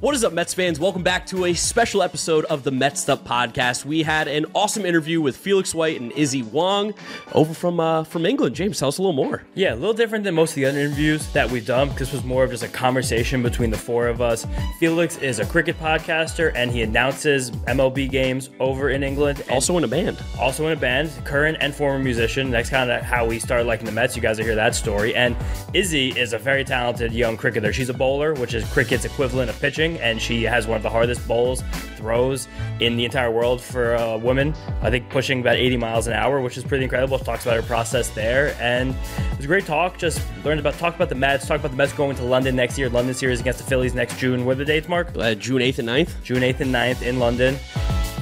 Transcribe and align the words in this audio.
What 0.00 0.14
is 0.14 0.22
up, 0.22 0.32
Mets 0.32 0.54
fans? 0.54 0.78
Welcome 0.78 1.02
back 1.02 1.26
to 1.26 1.46
a 1.46 1.54
special 1.54 2.04
episode 2.04 2.44
of 2.44 2.62
the 2.62 2.70
Mets 2.70 3.08
Up 3.08 3.24
podcast. 3.24 3.84
We 3.84 4.04
had 4.04 4.28
an 4.28 4.46
awesome 4.54 4.86
interview 4.86 5.20
with 5.20 5.36
Felix 5.36 5.74
White 5.74 6.00
and 6.00 6.12
Issy 6.12 6.42
Wong 6.42 6.94
over 7.32 7.52
from 7.52 7.80
uh, 7.80 8.04
from 8.04 8.24
England. 8.24 8.54
James, 8.54 8.78
tell 8.78 8.86
us 8.90 8.98
a 8.98 9.02
little 9.02 9.12
more. 9.12 9.42
Yeah, 9.56 9.74
a 9.74 9.74
little 9.74 9.92
different 9.92 10.22
than 10.22 10.36
most 10.36 10.50
of 10.52 10.54
the 10.54 10.66
other 10.66 10.78
interviews 10.78 11.26
that 11.32 11.50
we've 11.50 11.66
done. 11.66 11.90
This 11.96 12.12
was 12.12 12.22
more 12.22 12.44
of 12.44 12.50
just 12.50 12.62
a 12.62 12.68
conversation 12.68 13.42
between 13.42 13.70
the 13.70 13.76
four 13.76 14.06
of 14.06 14.20
us. 14.20 14.46
Felix 14.78 15.16
is 15.16 15.40
a 15.40 15.44
cricket 15.46 15.76
podcaster 15.80 16.52
and 16.54 16.70
he 16.70 16.82
announces 16.82 17.50
MLB 17.50 18.08
games 18.08 18.50
over 18.60 18.90
in 18.90 19.02
England. 19.02 19.42
Also 19.50 19.76
in 19.78 19.82
a 19.82 19.88
band. 19.88 20.22
also 20.38 20.64
in 20.68 20.74
a 20.74 20.80
band, 20.80 21.10
current 21.24 21.58
and 21.60 21.74
former 21.74 21.98
musician. 21.98 22.52
That's 22.52 22.70
kind 22.70 22.88
of 22.92 23.02
how 23.02 23.26
we 23.26 23.40
started 23.40 23.66
liking 23.66 23.86
the 23.86 23.90
Mets. 23.92 24.14
You 24.14 24.22
guys 24.22 24.38
will 24.38 24.44
hear 24.44 24.54
that 24.54 24.76
story. 24.76 25.16
And 25.16 25.36
Issy 25.74 26.10
is 26.16 26.34
a 26.34 26.38
very 26.38 26.62
talented 26.62 27.12
young 27.12 27.36
cricketer. 27.36 27.72
She's 27.72 27.88
a 27.88 27.94
bowler, 27.94 28.32
which 28.34 28.54
is 28.54 28.64
cricket's 28.72 29.04
equivalent 29.04 29.50
of 29.50 29.58
pitching, 29.58 29.87
and 29.96 30.20
she 30.20 30.42
has 30.42 30.66
one 30.66 30.76
of 30.76 30.82
the 30.82 30.90
hardest 30.90 31.26
bowls 31.26 31.62
throws 31.96 32.46
in 32.80 32.96
the 32.96 33.04
entire 33.04 33.30
world 33.30 33.60
for 33.60 33.94
a 33.94 34.18
woman. 34.18 34.54
I 34.82 34.90
think 34.90 35.08
pushing 35.08 35.40
about 35.40 35.56
80 35.56 35.76
miles 35.78 36.06
an 36.06 36.12
hour, 36.12 36.40
which 36.40 36.56
is 36.56 36.64
pretty 36.64 36.84
incredible. 36.84 37.18
Talks 37.18 37.44
about 37.44 37.56
her 37.56 37.62
process 37.62 38.10
there, 38.10 38.54
and 38.60 38.90
it 38.90 39.36
was 39.36 39.44
a 39.44 39.48
great 39.48 39.66
talk. 39.66 39.98
Just 39.98 40.20
learned 40.44 40.60
about 40.60 40.74
talk 40.74 40.94
about 40.94 41.08
the 41.08 41.14
Mets, 41.14 41.46
talk 41.46 41.60
about 41.60 41.70
the 41.70 41.76
Mets 41.76 41.92
going 41.92 42.16
to 42.16 42.24
London 42.24 42.54
next 42.54 42.78
year. 42.78 42.88
London 42.90 43.14
series 43.14 43.40
against 43.40 43.58
the 43.58 43.64
Phillies 43.64 43.94
next 43.94 44.18
June. 44.18 44.44
What 44.44 44.52
are 44.52 44.56
the 44.56 44.64
dates, 44.64 44.88
Mark? 44.88 45.08
Uh, 45.16 45.34
June 45.34 45.62
8th 45.62 45.78
and 45.78 45.88
9th. 45.88 46.22
June 46.22 46.42
8th 46.42 46.60
and 46.60 46.74
9th 46.74 47.02
in 47.02 47.18
London. 47.18 47.58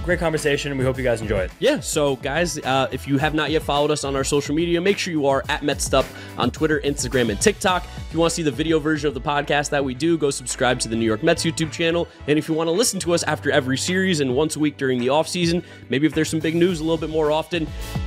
Great 0.06 0.20
conversation, 0.20 0.70
and 0.70 0.78
we 0.78 0.84
hope 0.84 0.96
you 0.98 1.02
guys 1.02 1.20
enjoy 1.20 1.41
it. 1.41 1.51
Yeah, 1.59 1.80
so 1.80 2.14
guys, 2.14 2.59
uh, 2.59 2.87
if 2.92 3.09
you 3.09 3.19
have 3.19 3.34
not 3.34 3.51
yet 3.51 3.62
followed 3.62 3.91
us 3.91 4.05
on 4.05 4.14
our 4.14 4.23
social 4.23 4.55
media, 4.55 4.80
make 4.80 4.98
sure 4.98 5.12
you 5.12 5.27
are 5.27 5.42
at 5.48 5.62
MetsUp 5.62 6.06
on 6.38 6.52
Twitter, 6.52 6.80
Instagram, 6.84 7.28
and 7.28 7.41
TikTok. 7.41 7.84
If 7.84 8.14
you 8.14 8.20
want 8.20 8.30
to 8.30 8.37
see 8.37 8.45
the 8.45 8.52
video 8.52 8.78
version 8.78 9.09
of 9.09 9.14
the 9.14 9.20
podcast 9.20 9.70
that 9.70 9.84
we 9.84 9.95
do, 9.95 10.16
go 10.16 10.30
subscribe 10.30 10.78
to 10.78 10.88
the 10.88 10.95
New 10.95 11.05
York 11.05 11.24
Mets 11.24 11.45
YouTube 11.45 11.73
channel. 11.73 12.06
And 12.28 12.38
if 12.38 12.48
you 12.48 12.55
want 12.55 12.69
to 12.69 12.70
listen 12.70 13.00
to 13.00 13.14
us 13.14 13.24
after 13.24 13.50
every 13.50 13.77
series 13.77 14.20
and 14.20 14.37
once 14.37 14.55
a 14.55 14.61
week 14.61 14.77
during 14.77 15.00
the 15.00 15.09
off 15.09 15.27
season, 15.27 15.61
maybe 15.89 16.06
if 16.06 16.14
there's 16.14 16.31
some 16.31 16.38
big 16.38 16.55
news 16.55 16.78
a 16.78 16.84
little 16.84 16.98
bit 16.98 17.11
more 17.11 17.33
often, 17.33 17.66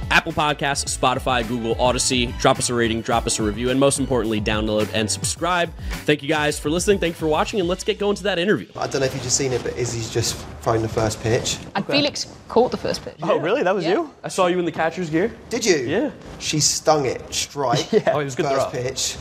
Apple 0.09 0.31
Podcasts, 0.31 0.97
Spotify, 0.97 1.45
Google, 1.45 1.75
Audacy, 1.75 2.35
drop 2.39 2.59
us 2.59 2.69
a 2.69 2.73
rating, 2.73 3.01
drop 3.01 3.27
us 3.27 3.39
a 3.39 3.43
review, 3.43 3.71
and 3.71 3.79
most 3.79 3.99
importantly, 3.99 4.39
download 4.39 4.89
and 4.93 5.11
subscribe. 5.11 5.69
Thank 6.05 6.23
you 6.23 6.29
guys 6.29 6.57
for 6.57 6.69
listening. 6.69 6.99
Thank 6.99 7.15
you 7.15 7.19
for 7.19 7.27
watching, 7.27 7.59
and 7.59 7.67
let's 7.67 7.83
get 7.83 7.99
going 7.99 8.15
to 8.15 8.23
that 8.23 8.39
interview. 8.39 8.69
I 8.77 8.87
don't 8.87 9.01
know 9.01 9.05
if 9.05 9.13
you've 9.13 9.23
just 9.23 9.35
seen 9.35 9.51
it, 9.51 9.61
but 9.63 9.73
Issy's 9.73 10.09
just 10.09 10.37
thrown 10.61 10.81
the 10.81 10.87
first 10.87 11.21
pitch. 11.21 11.57
And 11.89 11.97
Felix 11.99 12.27
caught 12.47 12.71
the 12.71 12.77
first 12.77 13.03
pitch. 13.03 13.15
Oh, 13.23 13.37
really? 13.39 13.63
That 13.63 13.73
was 13.75 13.83
Yeah. 13.85 13.93
you? 13.93 14.11
I 14.23 14.27
saw 14.27 14.47
you 14.47 14.59
in 14.59 14.65
the 14.65 14.71
catcher's 14.71 15.09
gear. 15.09 15.31
Did 15.49 15.65
you? 15.65 15.75
Yeah. 15.77 16.11
She 16.39 16.59
stung 16.59 17.05
it 17.05 17.21
strike. 17.33 17.91
Yeah. 17.99 18.11
Oh, 18.13 18.19
it 18.19 18.25
was 18.25 18.35
good 18.35 18.45
First 18.45 18.71
throw. 18.71 18.81
pitch. 18.81 19.17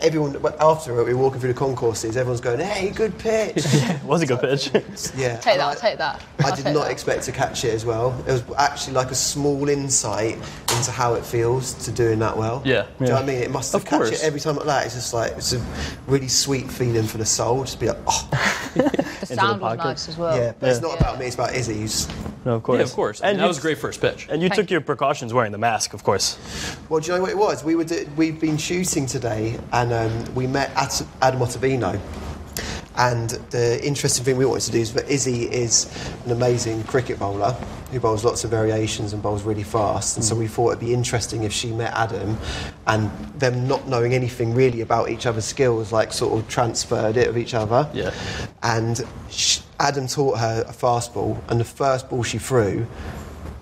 Everyone 0.00 0.36
after 0.60 0.98
it, 1.00 1.04
we 1.06 1.14
were 1.14 1.20
walking 1.22 1.40
through 1.40 1.52
the 1.52 1.58
concourses. 1.58 2.16
Everyone's 2.16 2.40
going, 2.40 2.58
"Hey, 2.60 2.90
good 2.90 3.16
pitch." 3.18 3.54
It 3.64 4.02
was 4.04 4.22
a 4.22 4.26
good 4.26 4.40
pitch. 4.40 4.70
yeah. 5.16 5.36
Take 5.36 5.58
that, 5.58 5.60
I- 5.60 5.74
take 5.74 5.98
that. 5.98 6.20
I 6.40 6.48
I'll 6.50 6.56
did 6.56 6.64
not 6.66 6.84
that. 6.84 6.90
expect 6.90 7.22
to 7.24 7.32
catch 7.32 7.64
it 7.64 7.72
as 7.74 7.84
well. 7.84 8.12
It 8.26 8.32
was 8.32 8.42
actually 8.58 8.94
like 8.94 9.10
a 9.10 9.14
small 9.14 9.68
insight 9.68 10.38
into 10.76 10.90
how 10.90 11.14
it 11.14 11.24
feels 11.24 11.74
to 11.84 11.92
doing 11.92 12.18
that 12.20 12.36
well. 12.36 12.62
Yeah. 12.64 12.82
Do 12.98 13.04
you 13.04 13.06
know 13.10 13.14
what 13.14 13.22
I 13.22 13.26
mean? 13.26 13.36
It 13.42 13.50
must 13.50 13.72
have 13.72 13.82
Of 13.82 13.88
catch 13.88 14.12
it 14.12 14.22
every 14.24 14.40
time 14.40 14.56
like 14.56 14.66
that. 14.66 14.86
It's 14.86 14.94
just 14.94 15.14
like 15.14 15.32
it's 15.32 15.52
a 15.52 15.64
really 16.08 16.28
sweet 16.28 16.68
feeling 16.70 17.04
for 17.06 17.18
the 17.18 17.26
soul. 17.26 17.62
Just 17.62 17.78
be 17.78 17.86
like, 17.88 17.98
oh, 18.08 18.28
The 18.74 19.26
sound 19.26 19.60
was 19.60 19.76
pocket. 19.76 19.84
nice 19.88 20.08
as 20.08 20.16
well. 20.18 20.36
yeah. 20.36 20.52
But 20.58 20.70
it's 20.70 20.80
not 20.80 20.92
Yeah. 20.92 20.96
about 21.00 21.18
me. 21.20 21.26
It's 21.26 21.34
about 21.36 21.54
Issy. 21.54 21.74
who's- 21.80 22.08
no, 22.44 22.54
of 22.56 22.62
course. 22.62 22.78
Yeah, 22.78 22.84
of 22.84 22.92
course. 22.92 23.20
And 23.20 23.30
And 23.30 23.38
that 23.38 23.44
you- 23.44 23.48
was 23.48 23.58
a 23.58 23.62
great 23.62 23.78
first 23.78 24.00
pitch. 24.00 24.26
And 24.30 24.42
you 24.42 24.48
Thank 24.48 24.60
took 24.62 24.70
your 24.70 24.80
precautions 24.80 25.32
wearing 25.32 25.52
the 25.52 25.58
mask, 25.58 25.94
of 25.94 26.02
course. 26.04 26.36
Well, 26.88 27.00
do 27.00 27.06
you 27.10 27.16
know 27.16 27.22
what 27.22 27.30
it 27.30 27.38
was? 27.38 27.62
We 27.64 27.74
were 27.76 27.84
do- 27.84 28.08
we've 28.16 28.40
been 28.40 28.56
shooting 28.56 29.06
today, 29.06 29.58
and 29.72 29.92
um, 29.92 30.34
we 30.34 30.46
met 30.46 30.70
at 30.76 31.02
Adam 31.20 31.40
Ottavino. 31.40 32.00
And 32.96 33.30
the 33.50 33.84
interesting 33.84 34.24
thing 34.24 34.36
we 34.36 34.44
wanted 34.44 34.64
to 34.64 34.72
do 34.72 34.80
is 34.80 34.92
that 34.94 35.10
Issy 35.10 35.44
is 35.44 35.86
an 36.24 36.32
amazing 36.32 36.84
cricket 36.84 37.18
bowler 37.18 37.52
who 37.90 38.00
bowls 38.00 38.24
lots 38.24 38.44
of 38.44 38.50
variations 38.50 39.12
and 39.12 39.22
bowls 39.22 39.42
really 39.42 39.62
fast. 39.62 40.16
And 40.16 40.24
so 40.24 40.34
mm. 40.34 40.40
we 40.40 40.46
thought 40.46 40.68
it'd 40.70 40.80
be 40.80 40.94
interesting 40.94 41.42
if 41.44 41.52
she 41.52 41.72
met 41.72 41.92
Adam 41.94 42.38
and 42.86 43.10
them 43.38 43.66
not 43.66 43.86
knowing 43.88 44.14
anything 44.14 44.54
really 44.54 44.80
about 44.80 45.10
each 45.10 45.26
other's 45.26 45.44
skills, 45.44 45.92
like 45.92 46.12
sort 46.12 46.38
of 46.38 46.48
transferred 46.48 47.16
it 47.16 47.28
of 47.28 47.36
each 47.36 47.54
other. 47.54 47.88
Yeah. 47.92 48.12
And 48.62 49.00
sh- 49.30 49.60
Adam 49.78 50.06
taught 50.06 50.38
her 50.38 50.64
a 50.68 50.72
fastball, 50.72 51.40
and 51.48 51.58
the 51.58 51.64
first 51.64 52.08
ball 52.08 52.22
she 52.22 52.38
threw 52.38 52.86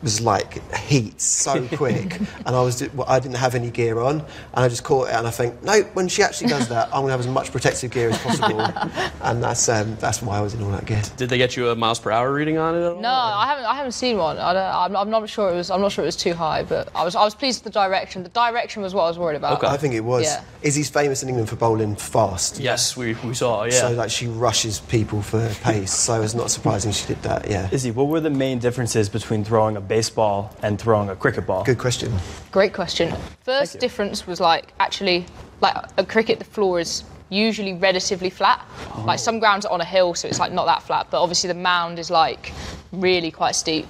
was 0.03 0.21
like 0.21 0.61
heat 0.77 1.21
so 1.21 1.67
quick 1.77 2.19
and 2.19 2.49
I 2.49 2.63
was 2.63 2.83
well, 2.95 3.07
I 3.09 3.21
didn't 3.21 3.37
have 3.37 3.55
any 3.55 3.71
gear 3.71 4.01
on 4.01 4.21
and 4.21 4.27
I 4.55 4.69
just 4.69 4.85
caught 4.85 5.09
it 5.09 5.15
and 5.15 5.27
I 5.27 5.31
think 5.31 5.63
no 5.63 5.83
when 5.95 6.09
she 6.09 6.23
actually 6.23 6.49
does 6.49 6.69
that 6.69 6.87
I'm 6.89 7.03
gonna 7.03 7.11
have 7.11 7.21
as 7.21 7.27
much 7.27 7.51
protective 7.53 7.91
gear 7.91 8.11
as 8.11 8.19
possible 8.19 8.61
and 9.23 9.43
that's 9.43 9.69
um, 9.69 9.97
that's 9.97 10.23
why 10.23 10.39
I 10.39 10.41
was 10.41 10.55
in 10.55 10.63
all 10.63 10.71
that 10.73 10.87
gear 10.87 11.03
Did 11.17 11.29
they 11.29 11.39
get 11.39 11.57
you 11.57 11.71
a 11.71 11.77
miles 11.77 11.99
per 12.01 12.11
hour 12.11 12.33
reading 12.33 12.59
on 12.59 12.75
it 12.75 12.79
at 12.79 12.93
all? 12.93 13.01
No, 13.01 13.11
I 13.11 13.47
haven't. 13.47 13.65
I 13.65 13.75
haven't 13.75 13.93
seen 13.93 14.17
one. 14.19 14.39
I 14.39 14.53
don't, 14.53 14.75
I'm, 14.75 14.97
I'm 14.97 15.11
not 15.11 15.29
sure 15.29 15.51
it 15.51 15.55
was. 15.55 15.71
I'm 15.71 15.81
not 15.81 15.93
sure 15.93 16.05
it 16.05 16.07
was 16.07 16.17
too 16.17 16.35
high, 16.35 16.63
but 16.63 16.89
I 16.95 17.05
was. 17.05 17.15
I 17.15 17.25
was 17.25 17.35
pleased 17.35 17.65
with 17.65 17.73
the 17.73 17.79
direction. 17.79 18.23
The 18.23 18.29
direction 18.31 18.83
was 18.83 18.95
what 18.95 19.05
I 19.05 19.09
was 19.09 19.19
worried 19.19 19.37
about. 19.37 19.59
Okay. 19.59 19.67
I 19.67 19.77
think 19.77 19.95
it 19.95 20.01
was 20.01 20.25
Yeah. 20.25 20.43
Issy's 20.63 20.91
famous 20.91 21.23
in 21.23 21.29
England 21.29 21.49
for 21.49 21.57
bowling 21.57 21.97
fast 21.97 22.59
Yes, 22.61 22.97
we, 22.97 23.15
we 23.25 23.35
saw, 23.35 23.65
yeah. 23.65 23.71
so 23.73 23.93
like 23.93 24.11
she 24.11 24.27
rushes 24.27 24.81
people 24.81 25.23
for 25.23 25.49
pace 25.63 25.93
so 25.93 26.21
it's 26.21 26.35
not 26.35 26.51
surprising 26.51 26.93
she 26.93 27.07
did 27.07 27.23
that 27.23 27.49
yeah 27.49 27.69
Issy, 27.73 27.91
what 27.91 28.09
were 28.09 28.21
the 28.21 28.29
main 28.31 28.59
differences 28.59 29.09
between 29.09 29.43
throwing 29.45 29.77
a 29.77 29.81
baseball 29.91 30.57
and 30.63 30.81
throwing 30.81 31.09
a 31.11 31.17
cricket 31.17 31.47
ball? 31.47 31.63
good 31.65 31.79
question 31.79 32.11
Great 32.51 32.73
question. 32.73 33.15
First 33.43 33.79
difference 33.79 34.27
was 34.27 34.41
like 34.41 34.73
actually, 34.81 35.25
like 35.61 35.77
a 35.99 36.05
cricket, 36.05 36.41
the 36.41 36.45
floor 36.45 36.81
is 36.81 37.05
usually 37.29 37.75
relatively 37.75 38.29
flat. 38.29 38.67
Oh. 38.95 39.05
Like 39.07 39.21
some 39.21 39.39
grounds 39.39 39.65
are 39.65 39.73
on 39.73 39.81
a 39.81 39.85
hill, 39.85 40.15
so 40.15 40.27
it's 40.27 40.41
like 40.41 40.53
not 40.53 40.67
that 40.67 40.83
flat. 40.83 41.07
But 41.11 41.23
obviously 41.23 41.47
the 41.47 41.55
mound 41.55 42.01
is 42.01 42.11
like 42.11 42.53
really 42.91 43.31
quite 43.31 43.55
steep. 43.55 43.87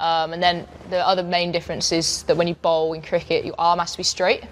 Um, 0.00 0.32
and 0.32 0.42
then 0.42 0.66
the 0.88 1.06
other 1.06 1.22
main 1.22 1.52
difference 1.52 1.92
is 1.92 2.22
that 2.24 2.36
when 2.36 2.48
you 2.48 2.54
bowl 2.54 2.94
in 2.94 3.02
cricket, 3.02 3.44
your 3.44 3.54
arm 3.58 3.78
has 3.78 3.92
to 3.92 3.98
be 3.98 4.02
straight. 4.02 4.44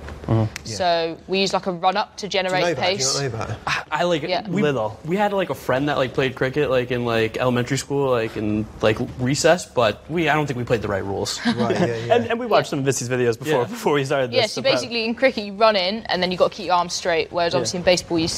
So 0.64 1.16
we 1.26 1.41
use 1.41 1.53
like 1.54 1.66
a 1.66 1.72
run 1.72 1.97
up 1.97 2.16
to 2.19 2.28
do 2.28 2.36
you 2.38 2.42
generate 2.42 2.62
know 2.62 2.75
that? 2.75 2.84
Do 2.84 2.91
you 2.92 2.97
pace. 2.98 3.14
not 3.20 3.32
know 3.32 3.38
that? 3.66 3.87
I 3.91 4.04
like 4.04 4.22
Yeah. 4.22 4.47
we, 4.48 4.60
Little. 4.62 5.00
We 5.06 5.16
had 5.16 5.32
like 5.32 5.48
a 5.50 5.54
friend 5.54 5.88
that 5.88 5.97
like 5.97 6.12
played 6.12 6.34
cricket 6.34 6.69
like 6.70 6.91
in 6.91 7.06
like 7.06 7.38
elementary 7.38 7.78
school, 7.78 8.10
like 8.10 8.37
in 8.37 8.66
like 8.82 8.98
recess, 9.19 9.64
but 9.64 10.04
we 10.10 10.28
I 10.28 10.34
don't 10.34 10.47
think 10.47 10.58
we 10.58 10.64
played 10.64 10.82
the 10.82 10.88
right 10.88 11.04
rules. 11.04 11.41
right 11.47 11.56
yeah 11.75 11.87
yeah 12.06 12.14
And, 12.14 12.26
and 12.31 12.38
we 12.38 12.44
watched 12.47 12.69
some 12.69 12.78
of 12.81 12.87
Issy's 12.87 13.08
videos 13.08 13.38
before 13.38 13.62
Yeah. 13.62 13.69
before 13.69 13.94
we 13.94 14.04
started 14.04 14.31
this. 14.31 14.37
Yeah, 14.37 14.47
so 14.47 14.60
prep. 14.60 14.75
basically 14.75 15.06
in 15.06 15.14
cricket 15.14 15.44
you 15.44 15.54
run 15.54 15.76
in 15.76 16.04
and 16.06 16.22
then 16.22 16.31
you've 16.31 16.38
got 16.41 16.50
to 16.53 16.56
keep 16.56 16.66
your 16.66 16.75
arms 16.75 16.92
straight. 16.92 17.32
Whereas 17.32 17.54
obviously 17.54 17.78
in 17.78 17.84
baseball 17.84 18.19
you 18.19 18.28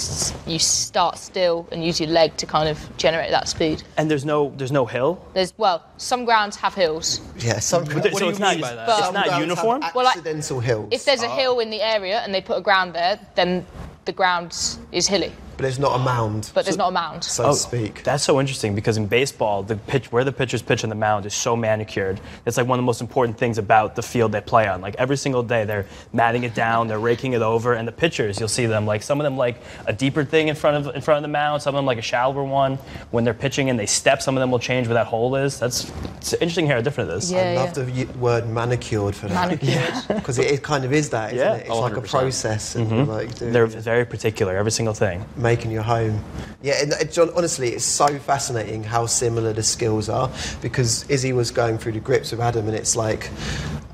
you 0.47 0.59
start 0.61 1.19
still 1.19 1.67
and 1.73 1.85
use 1.85 1.99
your 2.01 2.11
leg 2.11 2.37
to 2.37 2.47
kind 2.47 2.69
of 2.69 2.79
generate 2.97 3.31
that 3.33 3.49
speed. 3.49 3.83
And 3.97 4.09
there's 4.11 4.25
no 4.25 4.53
there's 4.57 4.73
no 4.73 4.87
hill. 4.87 5.21
There's 5.35 5.53
well, 5.59 5.85
some 5.97 6.25
grounds 6.25 6.57
have 6.57 6.75
hills. 6.75 7.00
Yeah 7.39 7.59
some 7.59 7.85
so 7.87 7.93
do 7.93 7.99
it's 7.99 8.21
you 8.21 8.33
not 8.33 8.55
mean 8.55 8.61
by 8.61 8.75
that? 8.75 8.87
But- 8.87 9.05
it's 9.05 9.13
not 9.13 9.41
uniform. 9.41 9.81
Well, 9.95 10.05
like, 10.05 10.17
accidental 10.17 10.61
hills 10.61 10.89
If 10.91 11.05
there's 11.05 11.23
a 11.23 11.31
oh. 11.31 11.37
hill 11.37 11.61
in 11.61 11.71
the 11.71 11.83
area 11.83 12.21
and 12.21 12.35
they 12.35 12.41
put 12.41 12.59
a 12.59 12.61
ground 12.61 12.95
there, 12.95 13.19
then 13.35 13.67
the 14.05 14.13
ground 14.13 14.51
is 14.93 15.07
hilly, 15.07 15.33
but 15.61 15.65
there's 15.65 15.79
not 15.79 15.95
a 16.01 16.03
mound 16.03 16.51
but 16.55 16.65
there's 16.65 16.77
not 16.79 16.89
a 16.89 16.93
mound. 16.93 17.23
so 17.23 17.43
to 17.43 17.49
oh, 17.51 17.53
speak 17.53 18.03
That's 18.03 18.25
so 18.25 18.41
interesting 18.41 18.75
because 18.75 18.97
in 18.97 19.07
baseball, 19.07 19.63
the 19.63 19.77
pitch 19.77 20.11
where 20.11 20.25
the 20.25 20.33
pitchers 20.33 20.63
pitch 20.63 20.85
on 20.85 20.89
the 20.91 20.97
mound 20.97 21.27
is 21.27 21.35
so 21.35 21.55
manicured. 21.55 22.19
It's 22.47 22.57
like 22.57 22.67
one 22.67 22.79
of 22.79 22.83
the 22.83 22.87
most 22.87 23.01
important 23.03 23.37
things 23.37 23.59
about 23.59 23.95
the 23.95 24.03
field 24.03 24.33
they 24.33 24.41
play 24.41 24.67
on. 24.69 24.81
Like 24.81 24.95
every 24.97 25.17
single 25.19 25.43
day, 25.43 25.65
they're 25.65 25.85
matting 26.15 26.45
it 26.45 26.55
down, 26.55 26.89
they're 26.89 26.99
raking 26.99 27.35
it 27.35 27.43
over, 27.43 27.75
and 27.75 27.87
the 27.87 27.93
pitchers, 27.93 28.39
you'll 28.41 28.49
see 28.49 28.67
them 28.67 28.87
like 28.87 29.03
some 29.03 29.21
of 29.21 29.25
them 29.25 29.37
like 29.37 29.57
a 29.87 29.93
deeper 29.93 30.25
thing 30.25 30.49
in 30.49 30.55
front 30.55 30.87
of 30.87 30.95
in 30.95 31.03
front 31.03 31.19
of 31.19 31.23
the 31.23 31.29
mound, 31.29 31.63
some 31.63 31.75
of 31.75 31.79
them 31.79 31.87
like 31.87 31.99
a 31.99 32.03
shallower 32.03 32.45
one. 32.45 32.77
When 33.11 33.25
they're 33.25 33.35
pitching 33.35 33.69
and 33.69 33.79
they 33.79 33.87
step, 33.87 34.23
some 34.23 34.37
of 34.37 34.41
them 34.41 34.51
will 34.51 34.59
change 34.59 34.87
where 34.87 34.95
that 34.95 35.07
hole 35.07 35.37
is. 35.37 35.59
That's 35.59 35.91
it's 36.17 36.33
interesting 36.35 36.67
how 36.67 36.81
different 36.81 37.11
it 37.11 37.15
is. 37.15 37.33
Yeah. 37.33 37.41
I 37.41 37.55
love 37.57 37.75
the 37.75 38.07
word 38.19 38.49
manicured 38.49 39.15
for 39.15 39.29
that. 39.29 39.35
Manicured. 39.35 40.21
Because 40.21 40.39
it, 40.39 40.51
it 40.51 40.63
kind 40.63 40.85
of 40.85 40.93
is 40.93 41.11
that, 41.11 41.33
isn't 41.33 41.39
Yeah. 41.39 41.55
it? 41.57 41.61
It's 41.63 41.71
Oh, 41.71 41.81
like 41.81 41.97
a 41.97 42.01
100%. 42.01 42.09
process 42.11 42.75
and 42.75 42.87
mm-hmm. 42.91 43.11
like 43.11 43.35
doing, 43.37 43.53
They're 43.53 43.67
very 43.67 44.05
particular, 44.05 44.57
every 44.57 44.71
single 44.71 44.95
thing. 44.95 45.25
Making 45.51 45.73
your 45.73 45.83
home. 45.83 46.23
Yeah, 46.63 46.81
and 46.81 46.93
it, 46.93 47.11
John, 47.11 47.31
honestly, 47.35 47.71
it's 47.71 47.85
so 47.85 48.07
fascinating 48.21 48.85
how 48.85 49.07
similar 49.07 49.53
the 49.53 49.65
skills 49.65 50.09
are 50.09 50.31
because 50.63 51.05
Issy 51.11 51.33
was 51.33 51.51
going 51.51 51.77
through 51.77 51.91
the 51.91 51.99
grips 51.99 52.31
with 52.31 52.39
Adam, 52.39 52.69
and 52.69 52.77
it's 52.77 52.95
like 52.95 53.31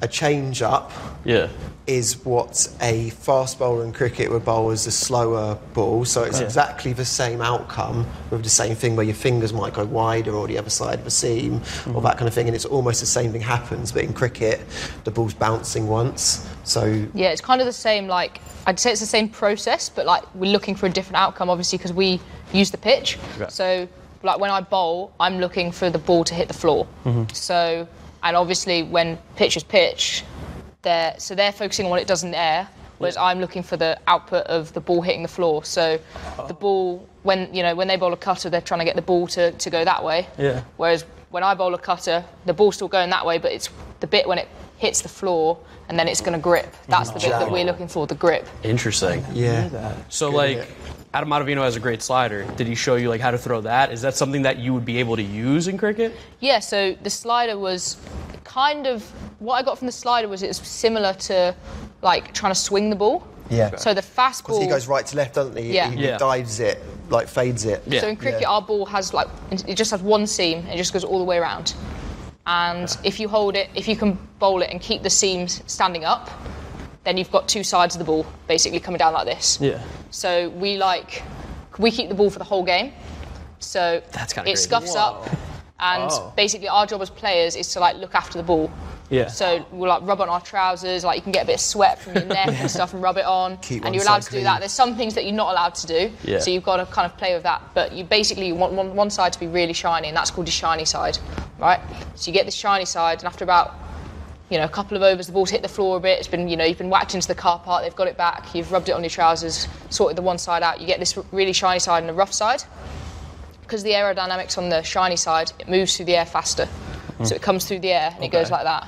a 0.00 0.08
change 0.08 0.62
up 0.62 0.92
yeah. 1.24 1.48
is 1.86 2.24
what 2.24 2.68
a 2.80 3.10
fast 3.10 3.58
bowler 3.58 3.84
in 3.84 3.92
cricket 3.92 4.30
would 4.30 4.44
bowl 4.44 4.70
as 4.70 4.86
a 4.86 4.90
slower 4.90 5.54
ball. 5.74 6.04
So 6.04 6.24
it's 6.24 6.40
exactly 6.40 6.92
the 6.92 7.04
same 7.04 7.40
outcome 7.40 8.06
with 8.30 8.42
the 8.42 8.50
same 8.50 8.74
thing 8.74 8.96
where 8.96 9.06
your 9.06 9.14
fingers 9.14 9.52
might 9.52 9.72
go 9.72 9.84
wider 9.84 10.32
or 10.32 10.46
the 10.46 10.58
other 10.58 10.70
side 10.70 11.00
of 11.00 11.06
a 11.06 11.10
seam 11.10 11.54
or 11.54 11.58
that 11.58 11.64
mm-hmm. 11.64 12.02
kind 12.02 12.28
of 12.28 12.34
thing. 12.34 12.46
And 12.46 12.54
it's 12.54 12.64
almost 12.64 13.00
the 13.00 13.06
same 13.06 13.32
thing 13.32 13.40
happens, 13.40 13.92
but 13.92 14.04
in 14.04 14.12
cricket, 14.12 14.60
the 15.04 15.10
ball's 15.10 15.34
bouncing 15.34 15.88
once. 15.88 16.48
So 16.64 17.06
Yeah, 17.14 17.30
it's 17.30 17.40
kind 17.40 17.60
of 17.60 17.66
the 17.66 17.72
same. 17.72 18.06
Like 18.06 18.40
I'd 18.66 18.78
say 18.78 18.90
it's 18.90 19.00
the 19.00 19.06
same 19.06 19.28
process, 19.28 19.88
but 19.88 20.06
like 20.06 20.22
we're 20.34 20.52
looking 20.52 20.74
for 20.74 20.86
a 20.86 20.90
different 20.90 21.16
outcome, 21.16 21.48
obviously, 21.48 21.78
because 21.78 21.92
we 21.92 22.20
use 22.52 22.70
the 22.70 22.78
pitch. 22.78 23.18
So 23.48 23.88
like 24.22 24.38
when 24.38 24.50
I 24.50 24.60
bowl, 24.60 25.12
I'm 25.18 25.38
looking 25.38 25.72
for 25.72 25.88
the 25.88 25.98
ball 25.98 26.24
to 26.24 26.34
hit 26.34 26.48
the 26.48 26.54
floor. 26.54 26.86
Mm-hmm. 27.04 27.32
So 27.32 27.88
and 28.26 28.36
obviously 28.36 28.82
when 28.82 29.16
pitchers 29.36 29.62
pitch, 29.62 30.24
they're 30.82 31.14
so 31.18 31.34
they're 31.36 31.52
focusing 31.52 31.86
on 31.86 31.90
what 31.90 32.02
it 32.02 32.08
does 32.08 32.24
in 32.24 32.32
the 32.32 32.38
air. 32.38 32.68
Whereas 32.98 33.16
I'm 33.18 33.40
looking 33.40 33.62
for 33.62 33.76
the 33.76 33.98
output 34.06 34.46
of 34.46 34.72
the 34.72 34.80
ball 34.80 35.02
hitting 35.02 35.22
the 35.22 35.28
floor. 35.28 35.62
So 35.64 35.98
the 36.36 36.42
oh. 36.42 36.52
ball 36.54 37.08
when 37.22 37.52
you 37.54 37.62
know 37.62 37.74
when 37.74 37.86
they 37.86 37.96
bowl 37.96 38.12
a 38.12 38.16
cutter, 38.16 38.50
they're 38.50 38.60
trying 38.60 38.80
to 38.80 38.84
get 38.84 38.96
the 38.96 39.02
ball 39.02 39.28
to, 39.28 39.52
to 39.52 39.70
go 39.70 39.84
that 39.84 40.02
way. 40.02 40.26
Yeah. 40.38 40.64
Whereas 40.76 41.04
when 41.30 41.44
I 41.44 41.54
bowl 41.54 41.72
a 41.74 41.78
cutter, 41.78 42.24
the 42.46 42.54
ball's 42.54 42.76
still 42.76 42.88
going 42.88 43.10
that 43.10 43.24
way, 43.24 43.38
but 43.38 43.52
it's 43.52 43.68
the 44.00 44.06
bit 44.06 44.26
when 44.26 44.38
it 44.38 44.48
hits 44.78 45.02
the 45.02 45.08
floor 45.08 45.58
and 45.88 45.98
then 45.98 46.08
it's 46.08 46.20
going 46.20 46.32
to 46.32 46.38
grip. 46.38 46.74
That's 46.88 47.10
the 47.10 47.20
bit 47.20 47.30
that 47.30 47.50
we're 47.50 47.64
looking 47.64 47.88
for, 47.88 48.06
the 48.06 48.14
grip. 48.14 48.48
Interesting. 48.64 49.24
Yeah. 49.32 49.94
So 50.08 50.30
Good 50.30 50.36
like 50.36 50.56
hit. 50.58 50.68
Adam 51.16 51.30
Ottavino 51.30 51.62
has 51.62 51.76
a 51.76 51.80
great 51.80 52.02
slider. 52.02 52.44
Did 52.56 52.66
he 52.66 52.74
show 52.74 52.96
you 52.96 53.08
like 53.08 53.22
how 53.22 53.30
to 53.30 53.38
throw 53.38 53.62
that? 53.62 53.90
Is 53.90 54.02
that 54.02 54.14
something 54.14 54.42
that 54.42 54.58
you 54.58 54.74
would 54.74 54.84
be 54.84 54.98
able 54.98 55.16
to 55.16 55.22
use 55.22 55.66
in 55.66 55.78
cricket? 55.78 56.12
Yeah, 56.40 56.58
so 56.58 56.92
the 57.02 57.08
slider 57.08 57.56
was 57.58 57.96
kind 58.44 58.86
of 58.86 59.02
what 59.38 59.54
I 59.54 59.62
got 59.62 59.78
from 59.78 59.86
the 59.86 59.92
slider 59.92 60.28
was 60.28 60.42
it 60.42 60.48
was 60.48 60.58
similar 60.58 61.14
to 61.14 61.56
like 62.02 62.34
trying 62.34 62.52
to 62.52 62.58
swing 62.60 62.90
the 62.90 62.96
ball. 62.96 63.26
Yeah. 63.48 63.76
So 63.76 63.94
the 63.94 64.02
fast 64.02 64.46
ball. 64.46 64.58
Because 64.58 64.64
he 64.66 64.70
goes 64.70 64.88
right 64.88 65.06
to 65.06 65.16
left, 65.16 65.36
doesn't 65.36 65.56
he? 65.56 65.72
Yeah. 65.74 65.90
He 65.90 66.04
Yeah. 66.04 66.18
dives 66.18 66.60
it, 66.60 66.82
like 67.08 67.28
fades 67.28 67.64
it. 67.64 67.82
Yeah. 67.86 68.02
So 68.02 68.08
in 68.08 68.16
cricket, 68.16 68.42
Yeah. 68.42 68.50
our 68.50 68.60
ball 68.60 68.84
has 68.84 69.14
like 69.14 69.28
it 69.50 69.74
just 69.74 69.92
has 69.92 70.02
one 70.02 70.26
seam. 70.26 70.58
and 70.58 70.68
It 70.74 70.76
just 70.76 70.92
goes 70.92 71.02
all 71.02 71.18
the 71.18 71.24
way 71.24 71.38
around. 71.38 71.72
And 72.46 72.94
if 73.04 73.18
you 73.18 73.28
hold 73.28 73.56
it, 73.56 73.70
if 73.74 73.88
you 73.88 73.96
can 73.96 74.18
bowl 74.38 74.60
it 74.60 74.68
and 74.70 74.82
keep 74.82 75.02
the 75.02 75.08
seams 75.08 75.62
standing 75.66 76.04
up, 76.04 76.28
then 77.06 77.16
you've 77.16 77.30
got 77.30 77.46
two 77.48 77.62
sides 77.62 77.94
of 77.94 78.00
the 78.00 78.04
ball 78.04 78.26
basically 78.48 78.80
coming 78.80 78.98
down 78.98 79.14
like 79.14 79.26
this. 79.26 79.58
Yeah. 79.60 79.80
So 80.10 80.50
we 80.50 80.76
like 80.76 81.22
we 81.78 81.90
keep 81.92 82.08
the 82.08 82.14
ball 82.16 82.30
for 82.30 82.40
the 82.40 82.44
whole 82.44 82.64
game. 82.64 82.92
So 83.60 84.02
That's 84.12 84.32
it 84.32 84.42
crazy. 84.42 84.56
scuffs 84.56 84.96
up, 84.96 85.28
and 85.78 86.10
Oh. 86.10 86.32
basically 86.36 86.68
our 86.68 86.84
job 86.84 87.00
as 87.02 87.08
players 87.10 87.54
is 87.54 87.68
to 87.74 87.80
like 87.80 87.96
look 87.96 88.14
after 88.14 88.36
the 88.38 88.42
ball. 88.44 88.70
Yeah. 89.08 89.28
So 89.28 89.64
we'll 89.70 89.88
like 89.88 90.02
rub 90.02 90.20
on 90.20 90.28
our 90.28 90.40
trousers, 90.40 91.04
like 91.04 91.14
you 91.16 91.22
can 91.22 91.30
get 91.30 91.44
a 91.44 91.46
bit 91.46 91.54
of 91.54 91.60
sweat 91.60 92.00
from 92.00 92.14
your 92.14 92.24
neck 92.24 92.48
and 92.48 92.68
stuff, 92.68 92.92
and 92.92 93.00
rub 93.00 93.18
it 93.18 93.24
on. 93.24 93.56
Keep 93.58 93.76
and 93.76 93.84
one 93.84 93.94
you're 93.94 94.02
allowed 94.02 94.24
side 94.24 94.32
to 94.32 94.38
do 94.38 94.42
that. 94.42 94.58
There's 94.58 94.72
some 94.72 94.96
things 94.96 95.14
that 95.14 95.24
you're 95.24 95.32
not 95.44 95.52
allowed 95.52 95.76
to 95.76 95.86
do. 95.86 96.12
Yeah. 96.24 96.40
So 96.40 96.50
you've 96.50 96.64
got 96.64 96.78
to 96.78 96.86
kind 96.86 97.06
of 97.10 97.16
play 97.16 97.34
with 97.34 97.44
that. 97.44 97.62
But 97.72 97.92
you 97.92 98.02
basically 98.02 98.50
want 98.50 98.72
one, 98.72 98.96
one 98.96 99.10
side 99.10 99.32
to 99.34 99.38
be 99.38 99.46
really 99.46 99.74
shiny, 99.74 100.08
and 100.08 100.16
that's 100.16 100.32
called 100.32 100.48
your 100.48 100.52
shiny 100.52 100.84
side, 100.84 101.18
right? 101.60 101.78
So 102.16 102.30
you 102.30 102.34
get 102.34 102.46
this 102.46 102.54
shiny 102.56 102.84
side, 102.84 103.18
and 103.18 103.28
after 103.28 103.44
about 103.44 103.74
you 104.50 104.58
know, 104.58 104.64
a 104.64 104.68
couple 104.68 104.96
of 104.96 105.02
overs, 105.02 105.26
the 105.26 105.32
ball's 105.32 105.50
hit 105.50 105.62
the 105.62 105.68
floor 105.68 105.96
a 105.96 106.00
bit. 106.00 106.18
It's 106.18 106.28
been, 106.28 106.48
you 106.48 106.56
know, 106.56 106.64
you've 106.64 106.78
been 106.78 106.90
whacked 106.90 107.14
into 107.14 107.26
the 107.26 107.34
car 107.34 107.58
park. 107.58 107.82
They've 107.82 107.96
got 107.96 108.06
it 108.06 108.16
back. 108.16 108.54
You've 108.54 108.70
rubbed 108.70 108.88
it 108.88 108.92
on 108.92 109.02
your 109.02 109.10
trousers, 109.10 109.66
sorted 109.90 110.16
the 110.16 110.22
one 110.22 110.38
side 110.38 110.62
out. 110.62 110.80
You 110.80 110.86
get 110.86 111.00
this 111.00 111.18
really 111.32 111.52
shiny 111.52 111.80
side 111.80 112.00
and 112.00 112.08
the 112.08 112.14
rough 112.14 112.32
side. 112.32 112.62
Because 113.62 113.82
the 113.82 113.90
aerodynamics 113.90 114.56
on 114.58 114.68
the 114.68 114.82
shiny 114.82 115.16
side, 115.16 115.52
it 115.58 115.68
moves 115.68 115.96
through 115.96 116.06
the 116.06 116.16
air 116.16 116.26
faster. 116.26 116.68
So 117.24 117.34
it 117.34 117.42
comes 117.42 117.64
through 117.64 117.80
the 117.80 117.92
air 117.92 118.12
and 118.14 118.22
it 118.22 118.30
goes 118.30 118.50
like 118.50 118.64
that. 118.64 118.86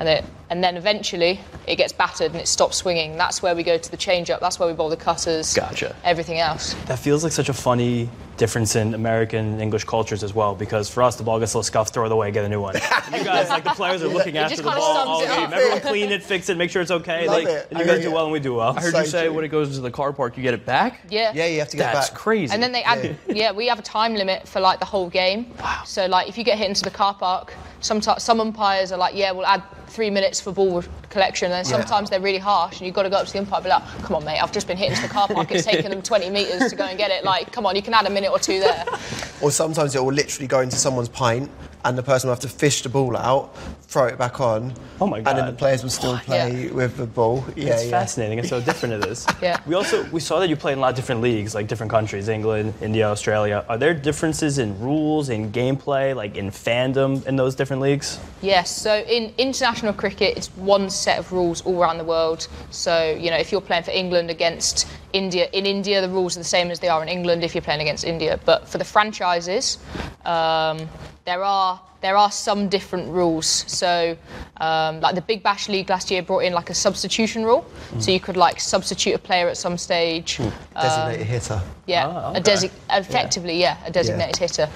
And 0.00 0.08
it, 0.08 0.24
and 0.48 0.64
then 0.64 0.78
eventually 0.78 1.40
it 1.68 1.76
gets 1.76 1.92
battered 1.92 2.32
and 2.32 2.40
it 2.40 2.48
stops 2.48 2.78
swinging. 2.78 3.18
That's 3.18 3.42
where 3.42 3.54
we 3.54 3.62
go 3.62 3.76
to 3.76 3.90
the 3.90 3.98
change 3.98 4.30
up. 4.30 4.40
That's 4.40 4.58
where 4.58 4.66
we 4.66 4.74
bowl 4.74 4.88
the 4.88 4.96
cutters. 4.96 5.52
Gotcha. 5.54 5.94
Everything 6.04 6.38
else. 6.38 6.74
That 6.86 6.98
feels 6.98 7.22
like 7.22 7.32
such 7.32 7.50
a 7.50 7.52
funny 7.52 8.08
difference 8.38 8.74
in 8.74 8.94
American 8.94 9.60
English 9.60 9.84
cultures 9.84 10.24
as 10.24 10.34
well, 10.34 10.54
because 10.54 10.88
for 10.88 11.02
us, 11.02 11.16
the 11.16 11.22
ball 11.22 11.38
gets 11.38 11.52
a 11.52 11.58
little 11.58 11.64
scuffed, 11.64 11.92
throw 11.92 12.06
it 12.06 12.12
away, 12.12 12.30
get 12.30 12.46
a 12.46 12.48
new 12.48 12.60
one. 12.60 12.74
You 13.10 13.24
guys, 13.24 13.48
like 13.48 13.64
the 13.64 13.70
players, 13.70 14.02
are 14.02 14.08
looking 14.08 14.38
after 14.38 14.56
the 14.56 14.62
ball 14.62 14.94
sums 14.94 15.08
all 15.08 15.22
it 15.22 15.26
game. 15.26 15.52
Everyone 15.52 15.80
clean 15.80 16.12
it, 16.12 16.22
fix 16.22 16.48
it, 16.48 16.56
make 16.56 16.70
sure 16.70 16.80
it's 16.80 16.92
okay. 16.92 17.26
Love 17.26 17.42
like, 17.42 17.48
it. 17.48 17.66
and 17.70 17.80
you 17.80 17.84
guys 17.84 18.02
do 18.02 18.08
it. 18.08 18.12
well, 18.12 18.24
and 18.24 18.32
we 18.32 18.38
do 18.38 18.54
well. 18.54 18.78
I 18.78 18.80
heard 18.80 18.92
So 18.92 19.00
you 19.00 19.06
say 19.06 19.24
true. 19.26 19.34
when 19.34 19.44
it 19.44 19.48
goes 19.48 19.68
into 19.68 19.80
the 19.80 19.90
car 19.90 20.12
park, 20.12 20.36
you 20.36 20.44
get 20.44 20.54
it 20.54 20.64
back. 20.64 21.00
Yeah. 21.10 21.32
Yeah, 21.34 21.46
you 21.46 21.58
have 21.58 21.68
to 21.70 21.76
get 21.76 21.92
That's 21.92 22.08
back. 22.08 22.12
That's 22.12 22.22
crazy. 22.22 22.54
And 22.54 22.62
then 22.62 22.70
they 22.70 22.84
add, 22.84 23.16
yeah. 23.28 23.50
we 23.50 23.66
have 23.66 23.80
a 23.80 23.82
time 23.82 24.14
limit 24.14 24.46
for 24.46 24.60
like 24.60 24.78
the 24.78 24.84
whole 24.86 25.10
game. 25.10 25.52
Wow. 25.58 25.82
So 25.84 26.06
like 26.06 26.28
if 26.28 26.38
you 26.38 26.44
get 26.44 26.56
hit 26.56 26.68
into 26.68 26.82
the 26.82 26.90
car 26.90 27.14
park, 27.14 27.52
sometimes 27.80 28.22
some 28.22 28.40
umpires 28.40 28.92
are 28.92 28.98
like, 28.98 29.14
yeah, 29.14 29.32
we'll 29.32 29.46
add 29.46 29.62
three 29.88 30.10
minutes 30.10 30.40
for 30.40 30.52
ball 30.52 30.82
collection, 31.08 31.46
and 31.46 31.54
then 31.54 31.64
sometimes 31.64 32.10
they're 32.10 32.20
really 32.20 32.38
harsh, 32.38 32.78
and 32.78 32.86
you've 32.86 32.94
got 32.94 33.02
to 33.02 33.10
go 33.10 33.16
up 33.16 33.26
to 33.26 33.32
the 33.32 33.38
umpire 33.40 33.58
and 33.58 33.64
be 33.64 33.70
like, 33.70 33.82
come 34.02 34.16
on, 34.16 34.24
mate, 34.24 34.38
I've 34.40 34.52
just 34.52 34.66
been 34.66 34.76
hit 34.76 34.90
into 34.90 35.02
the 35.02 35.08
car 35.08 35.26
park. 35.28 35.50
It's 35.50 35.64
taken 35.64 35.90
them 35.90 36.02
20 36.02 36.30
metres 36.30 36.70
to 36.70 36.76
go 36.76 36.84
and 36.84 36.96
get 36.96 37.10
it. 37.10 37.24
Like, 37.24 37.52
come 37.52 37.66
on, 37.66 37.74
you 37.74 37.82
can 37.82 37.94
add 37.94 38.06
a 38.06 38.10
minute 38.10 38.30
or 38.30 38.38
two 38.38 38.60
there. 38.60 38.84
Or 39.42 39.50
sometimes 39.50 39.94
it 39.96 40.04
will 40.04 40.12
literally 40.12 40.46
go 40.46 40.60
into 40.60 40.76
someone's 40.76 41.08
pint, 41.08 41.50
and 41.84 41.96
the 41.96 42.02
person 42.02 42.28
will 42.28 42.34
have 42.34 42.40
to 42.42 42.48
fish 42.48 42.82
the 42.82 42.88
ball 42.88 43.16
out, 43.16 43.56
throw 43.82 44.06
it 44.06 44.18
back 44.18 44.40
on. 44.40 44.72
Oh 45.00 45.06
my 45.06 45.20
god! 45.20 45.30
And 45.30 45.38
then 45.38 45.46
the 45.46 45.52
players 45.58 45.82
will 45.82 45.90
still 45.90 46.12
oh, 46.12 46.18
play 46.24 46.66
Yeah. 46.66 46.72
with 46.72 46.96
the 46.96 47.06
ball. 47.06 47.44
Yeah, 47.56 47.74
It's 47.74 47.84
yeah. 47.84 47.90
fascinating 47.90 48.38
and 48.38 48.48
so 48.48 48.60
different 48.70 49.02
it 49.02 49.10
is. 49.10 49.26
Yeah. 49.40 49.58
We 49.66 49.74
also 49.74 50.04
we 50.10 50.20
saw 50.20 50.38
that 50.40 50.48
you 50.48 50.56
play 50.56 50.72
in 50.72 50.78
a 50.78 50.80
lot 50.80 50.90
of 50.90 50.96
different 50.96 51.20
leagues, 51.20 51.54
like 51.54 51.66
different 51.68 51.90
countries, 51.90 52.28
England, 52.28 52.74
India, 52.80 53.08
Australia. 53.08 53.64
Are 53.68 53.78
there 53.78 53.94
differences 53.94 54.58
in 54.58 54.78
rules, 54.80 55.28
in 55.28 55.50
gameplay, 55.52 56.14
like 56.14 56.36
in 56.36 56.50
fandom 56.50 57.26
in 57.26 57.36
those 57.36 57.54
different 57.54 57.82
leagues? 57.82 58.18
Yes, 58.42 58.70
so 58.74 58.94
in 59.08 59.32
international 59.38 59.92
cricket, 59.92 60.36
it's 60.36 60.48
one 60.56 60.90
set 60.90 61.18
of 61.18 61.32
rules 61.32 61.60
all 61.62 61.80
around 61.80 61.98
the 61.98 62.04
world. 62.04 62.48
So, 62.70 63.12
you 63.18 63.30
know, 63.30 63.36
if 63.36 63.52
you're 63.52 63.60
playing 63.60 63.84
for 63.84 63.90
England 63.90 64.30
against 64.30 64.86
India, 65.12 65.48
in 65.52 65.66
India, 65.66 66.00
the 66.00 66.08
rules 66.08 66.36
are 66.36 66.40
the 66.40 66.44
same 66.44 66.70
as 66.70 66.80
they 66.80 66.88
are 66.88 67.02
in 67.02 67.08
England 67.08 67.44
if 67.44 67.54
you're 67.54 67.62
playing 67.62 67.80
against 67.80 68.04
India. 68.04 68.38
But 68.44 68.68
for 68.68 68.78
the 68.78 68.84
franchises, 68.84 69.78
um, 70.24 70.88
there 71.24 71.42
are 71.44 71.80
there 72.00 72.16
are 72.16 72.30
some 72.32 72.70
different 72.70 73.10
rules. 73.12 73.46
So, 73.66 74.16
um, 74.56 75.00
like 75.00 75.14
the 75.14 75.20
Big 75.20 75.42
Bash 75.42 75.68
League 75.68 75.90
last 75.90 76.10
year 76.10 76.22
brought 76.22 76.44
in 76.44 76.54
like 76.54 76.70
a 76.70 76.74
substitution 76.74 77.44
rule, 77.44 77.64
so 77.98 78.10
you 78.10 78.20
could 78.20 78.38
like 78.38 78.58
substitute 78.58 79.14
a 79.14 79.18
player 79.18 79.46
at 79.48 79.58
some 79.58 79.76
stage. 79.76 80.40
Designated 80.80 81.26
hitter. 81.26 81.60
Yeah, 81.86 82.06
Ah, 82.06 82.32
a 82.32 82.38
okay. 82.38 82.40
desi- 82.40 82.70
effectively, 82.90 83.60
yeah, 83.60 83.76
a 83.84 83.90
designated 83.90 84.36
hitter. 84.38 84.68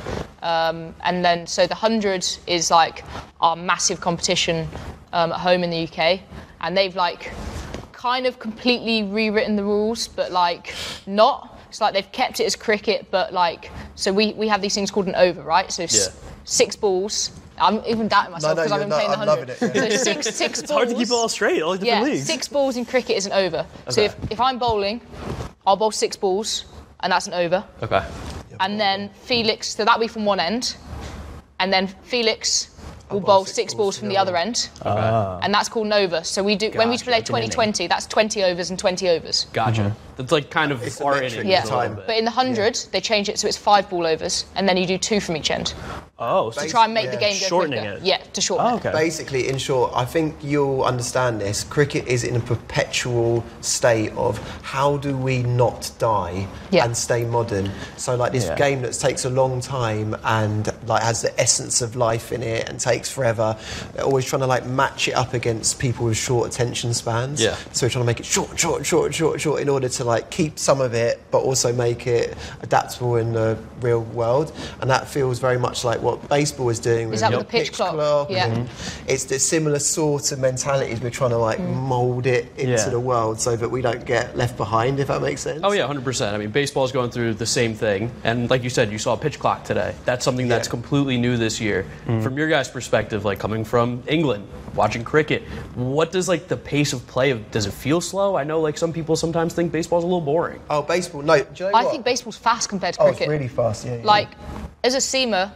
Um, 0.43 0.95
and 1.03 1.25
then, 1.25 1.47
so 1.47 1.67
the 1.67 1.75
100 1.75 2.27
is 2.47 2.71
like 2.71 3.03
our 3.41 3.57
massive 3.57 4.03
competition 4.03 4.69
um, 5.15 5.33
at 5.33 5.41
home 5.41 5.65
in 5.65 5.71
the 5.71 5.85
UK. 5.89 6.21
And 6.61 6.77
they've 6.77 6.95
like 6.95 7.31
kind 8.05 8.27
of 8.27 8.39
completely 8.39 9.03
rewritten 9.03 9.57
the 9.57 9.65
rules, 9.65 10.09
but 10.09 10.31
like 10.31 10.75
not. 11.07 11.59
It's 11.71 11.81
like 11.81 11.95
they've 11.95 12.13
kept 12.13 12.39
it 12.39 12.45
as 12.45 12.55
cricket, 12.55 13.07
but 13.11 13.33
like, 13.33 13.71
so 13.95 14.13
we, 14.13 14.35
we 14.35 14.47
have 14.47 14.61
these 14.61 14.75
things 14.75 14.91
called 14.91 15.07
an 15.09 15.15
over, 15.15 15.41
right? 15.43 15.73
So 15.73 15.85
s- 15.85 15.95
Yeah. 15.95 16.31
six 16.45 16.77
balls. 16.77 17.31
I'm 17.59 17.83
even 17.87 18.07
doubting 18.09 18.33
myself 18.33 18.57
no, 18.59 18.63
because 18.63 18.73
I've 18.73 18.81
you're 18.81 18.89
been 18.89 18.99
playing 18.99 19.11
not- 19.13 19.25
the 19.25 19.33
I'm 19.33 19.39
100. 19.39 19.63
loving 19.63 19.87
it, 19.87 19.91
yeah. 19.93 19.97
So 19.97 20.05
six, 20.13 20.37
six 20.37 20.61
It's 20.63 20.71
hard 20.71 20.89
to 20.91 20.95
keep 20.95 21.09
it 21.09 21.13
all 21.13 21.29
straight, 21.31 21.63
all 21.63 21.79
the 21.79 21.87
yeah, 21.87 21.95
different 22.01 22.15
leagues. 22.15 22.27
six 22.27 22.47
balls 22.47 22.77
in 22.77 22.85
cricket 22.85 23.17
is 23.17 23.25
an 23.27 23.33
over. 23.33 23.65
So 23.89 24.03
if, 24.03 24.15
if 24.31 24.39
I'm 24.39 24.59
bowling, 24.59 25.01
I'll 25.67 25.77
bowl 25.77 25.91
six 25.91 26.15
balls, 26.15 26.67
and 27.01 27.11
that's 27.11 27.27
an 27.27 27.33
over. 27.33 27.65
Okay. 27.83 28.05
And 28.61 28.79
then 28.79 29.09
Felix, 29.23 29.69
so 29.75 29.83
that'll 29.87 29.99
be 30.01 30.09
from 30.09 30.27
one 30.27 30.41
end. 30.41 30.77
And 31.59 31.73
then 31.73 31.87
Felix 32.03 32.74
will 33.11 33.21
bowl 33.21 33.27
bowl 33.37 33.45
six 33.45 33.57
six 33.57 33.75
balls 33.75 33.85
balls 33.85 33.99
from 33.99 34.01
from 34.01 34.09
the 34.09 34.15
the 34.15 34.21
other 34.21 34.37
other 34.37 34.39
end. 34.49 34.69
Ah. 34.85 35.39
And 35.43 35.53
that's 35.53 35.69
called 35.69 35.87
an 35.87 35.93
over. 35.93 36.25
So 36.25 36.43
we 36.43 36.57
do 36.57 36.71
when 36.75 36.89
we 36.91 36.99
play 36.99 37.13
like 37.13 37.29
an 37.29 37.37
inning. 37.37 37.51
2020, 37.51 37.87
that's 37.87 38.07
20 38.07 38.43
overs 38.45 38.71
and 38.71 38.79
20 38.79 39.09
overs. 39.09 39.47
Gotcha. 39.53 39.95
That's 40.17 40.33
like 40.33 40.51
kind 40.51 40.73
of 40.73 40.83
It's 40.83 41.01
a 41.01 41.05
our 41.05 41.15
metric 41.15 41.33
innings 41.41 41.49
Yeah. 41.51 41.63
time. 41.63 41.95
But 42.07 42.17
in 42.17 42.25
the 42.25 42.31
100, 42.31 42.87
they 42.93 43.01
change 43.01 43.29
it 43.29 43.39
so 43.39 43.49
it's 43.49 43.57
five 43.57 43.89
ball 43.91 44.07
overs, 44.07 44.45
and 44.55 44.69
then 44.69 44.77
you 44.77 44.87
do 44.87 44.99
two 44.99 45.21
from 45.21 45.37
each 45.37 45.51
end. 45.51 45.75
Oh, 46.17 46.51
so 46.53 46.63
To 46.63 46.69
try 46.69 46.85
and 46.85 46.95
make 46.95 47.11
the 47.11 47.17
game 47.17 47.33
go 47.41 47.47
Shortening 47.47 47.81
quicker. 47.81 47.97
it. 47.97 48.03
Yeah, 48.05 48.19
to 48.35 48.41
shorten 48.41 48.67
Oh, 48.67 48.77
it. 48.77 48.87
okay. 48.87 48.93
Basically, 48.93 49.49
in 49.49 49.59
short, 49.59 49.91
I 49.97 50.05
think 50.05 50.37
you'll 50.43 50.85
understand 50.85 51.41
this. 51.41 51.65
Cricket 51.65 52.07
is 52.07 52.23
in 52.23 52.37
a 52.37 52.41
perpetual 52.41 53.43
state 53.63 54.13
of 54.17 54.39
how 54.63 54.97
do 54.99 55.17
we 55.17 55.43
not 55.43 55.91
die 55.99 56.47
Yeah. 56.71 56.85
and 56.85 56.97
stay 56.97 57.25
modern. 57.25 57.73
So, 57.97 58.15
like 58.15 58.31
this 58.31 58.45
Yeah. 58.45 58.55
game 58.55 58.83
that 58.83 58.93
takes 58.93 59.25
a 59.25 59.29
long 59.31 59.61
time 59.61 60.17
and 60.23 60.73
like 60.87 61.03
has 61.03 61.21
the 61.23 61.39
essence 61.41 61.83
of 61.83 61.97
life 61.97 62.31
in 62.31 62.45
it 62.45 62.69
and 62.69 62.79
takes 62.79 63.09
forever. 63.09 63.57
They're 63.95 64.05
always 64.05 64.25
trying 64.25 64.41
to 64.43 64.47
like 64.47 64.67
match 64.67 65.09
it 65.09 65.15
up 65.17 65.35
against 65.35 65.81
people 65.81 66.07
with 66.07 66.17
short 66.17 66.49
attention 66.49 66.95
spans. 66.95 67.43
Yeah. 67.43 67.57
So 67.73 67.87
we're 67.87 67.91
trying 67.91 68.03
to 68.05 68.07
make 68.07 68.21
it 68.21 68.27
short, 68.27 68.57
short, 68.57 68.87
short, 68.87 69.13
short, 69.13 69.41
short 69.41 69.61
in 69.61 69.69
order 69.69 69.89
to 69.89 70.05
like 70.05 70.31
keep 70.31 70.61
some 70.61 70.81
of 70.81 70.95
it, 70.95 71.21
but 71.33 71.39
also 71.39 71.73
make 71.73 72.07
it 72.07 72.37
adaptable 72.63 73.17
in 73.17 73.33
the 73.33 73.59
real 73.81 74.03
world. 74.03 74.53
And 74.81 74.89
that 74.91 75.09
feels 75.09 75.41
very 75.41 75.59
much 75.59 75.83
like 75.85 76.03
what 76.05 76.14
baseball 76.17 76.69
is 76.71 76.79
doing. 76.79 77.09
with 77.11 77.21
that 77.21 77.31
with 77.31 77.41
the 77.41 77.45
the 77.45 77.51
pitch 77.51 77.73
clock? 77.73 78.29
Yeah. 78.31 78.47
and 78.47 78.69
It's 79.07 79.25
the 79.25 79.39
similar 79.39 79.79
sort 79.79 80.33
of 80.33 80.39
mentalities. 80.39 81.01
We're 81.01 81.11
trying 81.11 81.31
to 81.31 81.39
like 81.39 81.59
Mm. 81.59 81.75
mould 81.75 82.27
it 82.27 82.47
into 82.57 82.73
Yeah. 82.73 82.89
the 82.89 83.01
world 83.01 83.41
so 83.41 83.57
that 83.57 83.69
we 83.71 83.81
don't 83.83 84.05
get 84.05 84.37
left 84.37 84.57
behind. 84.57 85.01
If 85.01 85.09
that 85.09 85.23
makes 85.23 85.43
sense. 85.43 85.61
Oh 85.63 85.73
yeah, 85.73 85.87
hundred 85.87 86.05
percent. 86.05 86.35
I 86.35 86.39
mean, 86.39 86.51
baseball's 86.51 86.93
going 86.93 87.11
through 87.11 87.35
the 87.35 87.47
same 87.47 87.75
thing, 87.75 88.11
and 88.25 88.51
like 88.51 88.63
you 88.63 88.71
said, 88.71 88.91
you 88.93 88.99
saw 88.99 89.13
a 89.15 89.17
pitch 89.17 89.39
clock 89.39 89.65
today. 89.65 89.95
That's 90.05 90.25
something 90.25 90.49
that's 90.49 90.67
Yeah. 90.69 90.71
completely 90.71 91.17
new 91.19 91.37
this 91.37 91.61
year. 91.61 91.87
From 92.23 92.37
your 92.39 92.49
guys' 92.49 92.69
perspective, 92.69 93.25
like 93.25 93.39
coming 93.39 93.65
from 93.65 94.03
England, 94.07 94.47
watching 94.75 95.05
cricket, 95.05 95.43
what 95.75 96.11
does 96.13 96.29
like 96.29 96.49
the 96.49 96.57
pace 96.57 96.93
of 96.93 97.07
play? 97.07 97.33
Does 97.53 97.67
it 97.67 97.73
feel 97.73 98.01
slow? 98.01 98.37
I 98.37 98.45
know 98.45 98.61
like 98.61 98.77
some 98.79 98.93
people 98.93 99.17
sometimes 99.17 99.55
think 99.55 99.71
baseball's 99.73 100.05
a 100.05 100.07
little 100.07 100.21
boring. 100.21 100.61
Oh, 100.71 100.83
baseball. 100.83 101.23
No. 101.23 101.39
Do 101.39 101.47
you 101.65 101.71
know 101.71 101.79
I 101.79 101.85
what? 101.85 101.91
think 101.93 102.05
baseball's 102.05 102.37
fast 102.37 102.69
compared 102.69 102.95
to 102.95 103.01
Oh, 103.03 103.05
cricket. 103.07 103.23
it's 103.23 103.29
really 103.31 103.49
fast. 103.49 103.85
Yeah. 103.87 103.97
yeah. 103.97 104.05
Like, 104.05 104.29
as 104.83 104.95
a 104.95 104.99
seamer, 104.99 105.51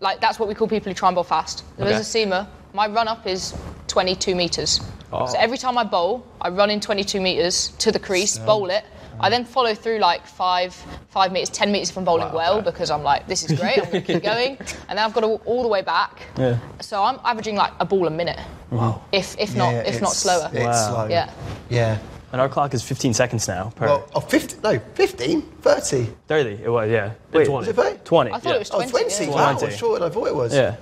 like 0.00 0.20
that's 0.20 0.38
what 0.38 0.48
we 0.48 0.54
call 0.54 0.68
people 0.68 0.90
who 0.90 0.94
try 0.94 1.08
and 1.08 1.14
bowl 1.14 1.24
fast. 1.24 1.58
So 1.78 1.84
Okay. 1.84 1.94
As 1.94 2.14
a 2.14 2.18
seamer, 2.18 2.46
my 2.72 2.86
run 2.88 3.08
up 3.08 3.26
is 3.26 3.54
22 3.88 4.34
metres. 4.34 4.80
Oh. 5.12 5.26
So 5.26 5.38
every 5.38 5.58
time 5.58 5.78
I 5.78 5.84
bowl, 5.84 6.26
I 6.40 6.48
run 6.48 6.70
in 6.70 6.80
22 6.80 7.20
metres 7.20 7.68
to 7.78 7.92
the 7.92 7.98
crease, 7.98 8.38
bowl 8.38 8.70
it. 8.70 8.84
I 9.20 9.28
mm. 9.28 9.30
then 9.30 9.44
follow 9.44 9.74
through 9.74 9.98
like 9.98 10.26
five, 10.26 10.74
five 11.10 11.30
meters, 11.32 11.48
ten 11.50 11.70
meters 11.70 11.90
if 11.90 11.96
I'm 11.96 12.04
bowling 12.04 12.28
Wow, 12.28 12.34
well 12.34 12.54
okay. 12.56 12.64
because 12.64 12.90
I'm 12.90 13.04
like, 13.04 13.28
this 13.28 13.48
is 13.48 13.58
great. 13.58 13.78
I'm 13.78 13.90
going 13.90 14.02
to 14.04 14.12
keep 14.12 14.22
going, 14.34 14.56
and 14.88 14.98
then 14.98 14.98
I've 14.98 15.14
got 15.14 15.20
to 15.20 15.28
walk 15.28 15.42
all 15.46 15.62
the 15.62 15.68
way 15.68 15.82
back. 15.82 16.22
Yeah. 16.36 16.58
So 16.80 17.00
I'm 17.02 17.20
averaging 17.24 17.54
like 17.54 17.72
a 17.78 17.84
ball 17.84 18.08
a 18.08 18.10
minute, 18.10 18.40
Wow. 18.70 19.02
if 19.12 19.38
if 19.38 19.54
not 19.54 19.72
if 19.86 20.00
not 20.00 20.12
slower. 20.12 20.50
It's 20.52 20.64
Wow. 20.64 20.88
slow. 20.88 21.06
Yeah. 21.06 21.30
Yeah. 21.68 21.98
And 22.34 22.40
our 22.40 22.48
clock 22.48 22.74
is 22.74 22.82
15 22.82 23.14
seconds 23.14 23.46
now 23.46 23.70
per 23.76 23.86
Well, 23.86 24.08
oh, 24.12 24.18
50, 24.18 24.56
no, 24.64 24.80
15, 24.80 25.40
30. 25.40 26.06
30. 26.26 26.50
It 26.64 26.68
was, 26.68 26.90
yeah. 26.90 27.12
Wait, 27.32 27.46
20. 27.46 27.50
Was 27.52 27.68
it 27.68 27.76
30? 27.76 27.98
20. 28.02 28.30
I 28.32 28.34
thought 28.40 28.48
yeah. 28.48 28.54
it 28.56 28.58
was 28.58 28.70
Oh, 28.72 28.78
20. 28.78 28.90
20. 28.90 29.24
yeah. 29.26 29.30
Wow, 29.30 29.56
20. 29.56 29.76
shorter 29.76 30.00
than 30.00 30.10
I 30.10 30.12
thought 30.12 30.26
it 30.26 30.34
was. 30.34 30.52
Yeah. 30.52 30.74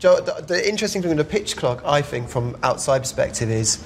Joe, 0.00 0.18
the, 0.20 0.44
the 0.44 0.68
interesting 0.68 1.02
thing 1.02 1.10
with 1.10 1.18
the 1.18 1.24
pitch 1.24 1.56
clock, 1.56 1.80
I 1.84 2.02
think, 2.02 2.28
from 2.28 2.56
outside 2.64 2.98
perspective, 3.02 3.48
is 3.50 3.84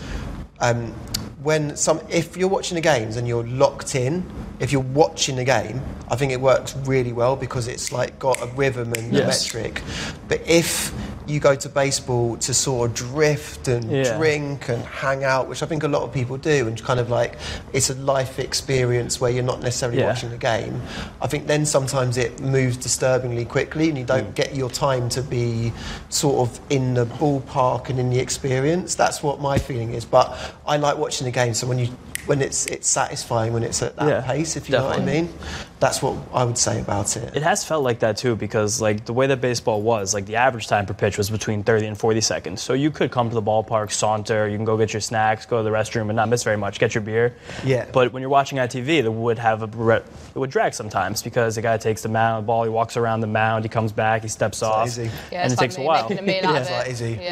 um, 0.61 0.95
when 1.43 1.77
some 1.77 2.01
if 2.09 2.39
you're 2.39 2.49
watching 2.49 2.77
the 2.77 2.81
games 2.81 3.17
and 3.17 3.29
you're 3.29 3.47
locked 3.47 3.95
in, 3.95 4.25
if 4.59 4.73
you're 4.73 4.81
watching 4.81 5.37
the 5.37 5.45
game, 5.45 5.83
I 6.11 6.17
think 6.17 6.33
it 6.33 6.41
works 6.41 6.75
really 6.87 7.13
well 7.13 7.37
because 7.37 7.69
it's 7.69 7.93
like 7.93 8.19
got 8.19 8.41
a 8.43 8.47
rhythm 8.47 8.95
and 8.95 9.15
a 9.15 9.27
metric. 9.27 9.83
But 10.27 10.41
if 10.47 10.91
you 11.27 11.41
go 11.41 11.55
to 11.55 11.69
baseball 11.69 12.37
to 12.39 12.55
sort 12.55 12.91
of 12.91 12.97
drift 12.97 13.69
and 13.69 13.91
Yeah. 13.91 14.17
drink 14.17 14.69
and 14.69 14.85
hang 14.85 15.25
out, 15.25 15.49
which 15.49 15.63
I 15.63 15.67
think 15.67 15.83
a 15.83 15.89
lot 15.89 16.03
of 16.03 16.13
people 16.13 16.37
do, 16.37 16.67
and 16.67 16.83
kind 16.83 17.01
of 17.01 17.11
like 17.11 17.37
it's 17.73 17.91
a 17.91 17.95
life 17.95 18.39
experience 18.39 19.21
where 19.21 19.31
you're 19.31 19.43
not 19.45 19.63
necessarily 19.63 19.99
Yeah. 19.99 20.07
watching 20.09 20.31
the 20.31 20.37
game. 20.37 20.83
I 21.21 21.27
think 21.27 21.47
then 21.47 21.67
sometimes 21.67 22.17
it 22.17 22.41
moves 22.41 22.77
disturbingly 22.77 23.45
quickly, 23.45 23.89
and 23.89 23.99
you 23.99 24.05
don't 24.05 24.31
mm. 24.31 24.35
get 24.35 24.55
your 24.55 24.71
time 24.71 25.09
to 25.11 25.23
be 25.23 25.73
sort 26.09 26.49
of 26.49 26.61
in 26.71 26.95
the 26.95 27.07
ballpark 27.07 27.89
and 27.91 27.99
in 27.99 28.11
the 28.11 28.19
experience. 28.19 28.95
That's 28.95 29.23
what 29.23 29.41
my 29.41 29.59
feeling 29.59 29.93
is. 29.93 30.05
But 30.05 30.37
I 30.67 30.77
like 30.77 30.99
watching 30.99 31.25
the 31.27 31.31
game, 31.31 31.55
so 31.55 31.67
when 31.67 31.79
you 31.79 31.89
when 32.27 32.43
it's 32.43 32.67
it's 32.67 32.89
satisfying 32.89 33.53
when 33.53 33.63
it's 33.63 33.83
at 33.83 33.97
that 33.97 34.09
Yeah, 34.09 34.21
pace, 34.21 34.57
if 34.57 34.69
you 34.69 34.77
know 34.77 34.85
what 34.85 34.99
I 34.99 35.05
mean. 35.05 35.33
That's 35.81 36.03
what 36.03 36.15
I 36.35 36.45
would 36.45 36.59
say 36.59 36.79
about 36.81 37.17
it. 37.17 37.35
It 37.35 37.43
has 37.43 37.65
felt 37.65 37.83
like 37.83 38.01
that 38.01 38.19
too 38.19 38.37
because 38.37 38.83
like 38.83 39.07
the 39.07 39.15
way 39.15 39.27
that 39.27 39.41
baseball 39.41 39.81
was, 39.81 40.13
like 40.13 40.27
the 40.27 40.37
average 40.37 40.69
time 40.69 40.85
per 40.85 40.93
pitch 40.93 41.17
was 41.17 41.31
between 41.31 41.63
30 41.63 41.87
and 41.87 41.99
40 41.99 42.21
seconds. 42.21 42.61
So 42.61 42.75
you 42.75 42.91
could 42.91 43.11
come 43.11 43.31
to 43.31 43.35
the 43.35 43.43
ballpark, 43.43 43.91
saunter, 43.91 44.47
you 44.47 44.57
can 44.59 44.67
go 44.67 44.77
get 44.77 44.93
your 44.93 45.01
snacks, 45.01 45.47
go 45.47 45.57
to 45.57 45.63
the 45.63 45.71
restroom 45.71 46.11
and 46.11 46.17
not 46.17 46.29
miss 46.29 46.43
very 46.45 46.59
much, 46.59 46.79
get 46.79 46.95
your 46.95 47.01
beer. 47.01 47.35
Yeah. 47.65 47.87
But 47.93 48.13
when 48.13 48.21
you're 48.21 48.29
watching 48.31 48.59
on 48.59 48.69
TV, 48.69 48.99
it 49.03 49.09
would 49.11 49.39
have 49.39 49.63
a 49.63 49.97
it 49.97 50.37
would 50.39 50.51
drag 50.51 50.75
sometimes 50.75 51.23
because 51.23 51.55
the 51.55 51.63
guy 51.63 51.79
takes 51.79 52.03
the 52.03 52.11
mound, 52.11 52.45
the 52.45 52.47
ball, 52.47 52.63
he 52.65 52.69
walks 52.69 52.99
around 52.99 53.21
the 53.21 53.27
mound, 53.27 53.65
he 53.65 53.71
comes 53.71 53.91
back, 53.91 54.21
he 54.21 54.29
steps 54.29 54.61
like 54.61 54.71
off, 54.71 54.87
Issy. 54.89 55.11
Yeah, 55.33 55.45
and 55.45 55.53
it's 55.53 55.55
it 55.55 55.57
like 55.63 55.71
takes 55.71 55.77
a 55.77 55.81
me 55.81 55.87
while. 55.87 56.03
making 56.03 56.19
a 56.19 56.23
meal 56.23 56.45
out 56.47 56.55
Yeah, 56.55 56.81
of 56.81 56.87
it's 56.89 57.01
it. 57.01 57.19
like 57.19 57.21
Issy. 57.21 57.23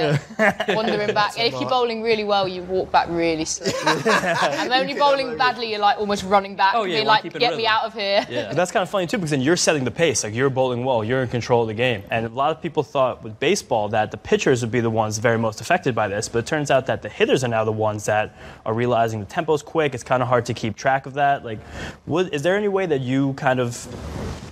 Yeah. 0.69 0.75
Wandering 0.75 1.15
back. 1.15 1.39
And 1.39 1.53
if 1.53 1.61
you're 1.61 1.69
bowling 1.69 2.01
really 2.03 2.25
well, 2.25 2.49
you 2.49 2.63
walk 2.63 2.91
back 2.91 3.09
really 3.11 3.45
slow. 3.45 3.71
and 4.07 4.71
when 4.71 4.89
you're 4.89 4.99
bowling 4.99 5.37
badly, 5.37 5.71
you're 5.71 5.81
like 5.81 5.99
almost 5.99 6.25
running 6.25 6.57
back. 6.57 6.73
Oh, 6.75 6.85
yeah, 6.85 6.97
being 6.97 7.07
wanna 7.07 7.09
like, 7.17 7.23
keep 7.25 7.33
get 7.39 7.53
in 7.53 7.59
me 7.59 7.67
out 7.67 7.85
of 7.85 7.93
here. 7.93 8.25
Yeah. 8.39 8.55
That's 8.55 8.71
kind 8.71 8.83
of 8.83 8.91
funny 8.91 9.07
too 9.07 9.19
because 9.19 9.31
then 9.31 9.41
you're 9.41 9.57
setting 9.57 9.85
the 9.85 9.91
pace. 9.91 10.25
Like 10.25 10.35
you're 10.35 10.51
bowling 10.51 10.85
well, 10.85 11.05
you're 11.05 11.23
in 11.23 11.29
control 11.29 11.63
of 11.63 11.69
the 11.69 11.75
game. 11.75 12.03
And 12.11 12.27
a 12.27 12.29
lot 12.29 12.51
of 12.51 12.63
people 12.63 12.83
thought 12.83 13.23
with 13.23 13.39
baseball 13.41 13.89
that 13.91 14.11
the 14.11 14.17
pitchers 14.17 14.63
would 14.63 14.71
be 14.71 14.81
the 14.81 14.91
ones 14.91 15.19
very 15.19 15.39
most 15.39 15.61
affected 15.61 15.95
by 15.95 16.09
this, 16.09 16.29
but 16.29 16.41
it 16.41 16.47
turns 16.47 16.71
out 16.71 16.87
that 16.87 17.03
the 17.03 17.09
hitters 17.09 17.45
are 17.45 17.49
now 17.49 17.65
the 17.65 17.73
ones 17.73 18.05
that 18.07 18.37
are 18.65 18.75
realizing 18.75 19.21
the 19.21 19.27
tempo's 19.27 19.63
quick. 19.63 19.95
It's 19.95 20.05
kind 20.05 20.23
of 20.23 20.29
hard 20.29 20.47
to 20.47 20.55
keep 20.55 20.77
track 20.77 21.07
of 21.07 21.15
that. 21.15 21.45
Like, 21.45 21.59
would, 22.07 22.33
is 22.33 22.43
there 22.43 22.57
any 22.57 22.69
way 22.69 22.87
that 22.87 23.01
you 23.01 23.33
kind 23.35 23.61
of 23.61 23.87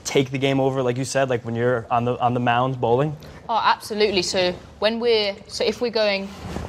take 0.04 0.30
the 0.30 0.38
game 0.38 0.60
over, 0.60 0.82
like 0.82 0.96
you 0.96 1.04
said, 1.04 1.28
like 1.28 1.44
when 1.44 1.54
you're 1.54 1.86
on 1.90 2.04
the 2.04 2.18
on 2.18 2.34
the 2.34 2.40
mound 2.40 2.80
bowling? 2.80 3.16
Oh, 3.48 3.60
absolutely. 3.62 4.22
So 4.22 4.52
when 4.80 4.98
we're 5.00 5.36
so 5.46 5.64
if 5.64 5.80
we're 5.80 5.90
going 5.90 6.28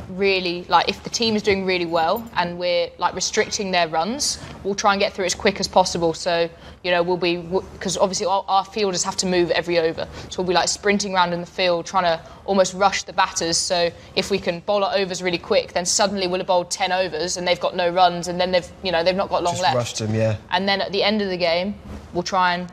really 0.10 0.64
like 0.70 0.88
if 0.88 1.04
the 1.04 1.10
team 1.10 1.36
is 1.36 1.42
doing 1.44 1.66
really 1.66 1.86
well 1.86 2.28
and 2.38 2.58
we're 2.58 2.90
like 2.98 3.14
restricting 3.14 3.72
their 3.72 3.88
runs, 3.88 4.40
we'll 4.64 4.76
try 4.76 4.94
and 4.94 5.00
get 5.00 5.14
through 5.14 5.26
as 5.26 5.36
quick 5.36 5.60
as 5.60 5.68
possible. 5.68 6.14
So 6.14 6.50
you 6.84 6.92
know 6.92 7.02
we'll 7.04 7.18
be 7.18 7.38
because 7.74 7.98
obviously 7.98 8.28
our, 8.28 8.46
our 8.48 8.64
fielders 8.64 9.04
have 9.04 9.16
to 9.18 9.26
move 9.26 9.52
every 9.52 9.80
over, 9.80 10.08
so 10.30 10.42
we'll 10.42 10.48
be 10.48 10.54
like 10.54 10.70
sprinting 10.70 11.14
around 11.14 11.34
in 11.34 11.42
the 11.42 11.48
field 11.48 11.86
trying 11.86 12.04
to 12.04 12.22
almost 12.46 12.74
rush 12.74 13.04
the 13.04 13.14
batters. 13.14 13.58
So 13.58 13.92
if 14.16 14.30
we 14.32 14.40
can 14.40 14.60
bowl 14.62 14.84
our 14.84 14.96
overs 14.96 15.22
really 15.22 15.38
quick, 15.38 15.74
then 15.74 15.86
suddenly 15.86 16.28
we'll 16.28 16.40
have 16.40 16.48
bowled 16.48 16.72
ten 16.72 16.92
overs 16.92 17.38
and 17.38 17.48
they've 17.48 17.60
got 17.60 17.76
no 17.76 17.90
runs, 17.90 18.28
and 18.28 18.40
then 18.40 18.52
they've 18.52 18.70
you 18.84 18.92
know 18.92 19.04
they've 19.04 19.16
not 19.16 19.30
got 19.30 19.44
long 19.44 19.54
Just 19.54 19.64
left. 19.64 19.76
rushed 19.76 19.98
them, 20.00 20.14
yeah. 20.14 20.38
And 20.52 20.70
then 20.70 20.82
at 20.82 20.92
the 20.92 21.04
end 21.04 21.22
of 21.22 21.30
the 21.30 21.38
game, 21.38 21.76
we'll 22.14 22.24
try 22.24 22.54
and 22.54 22.70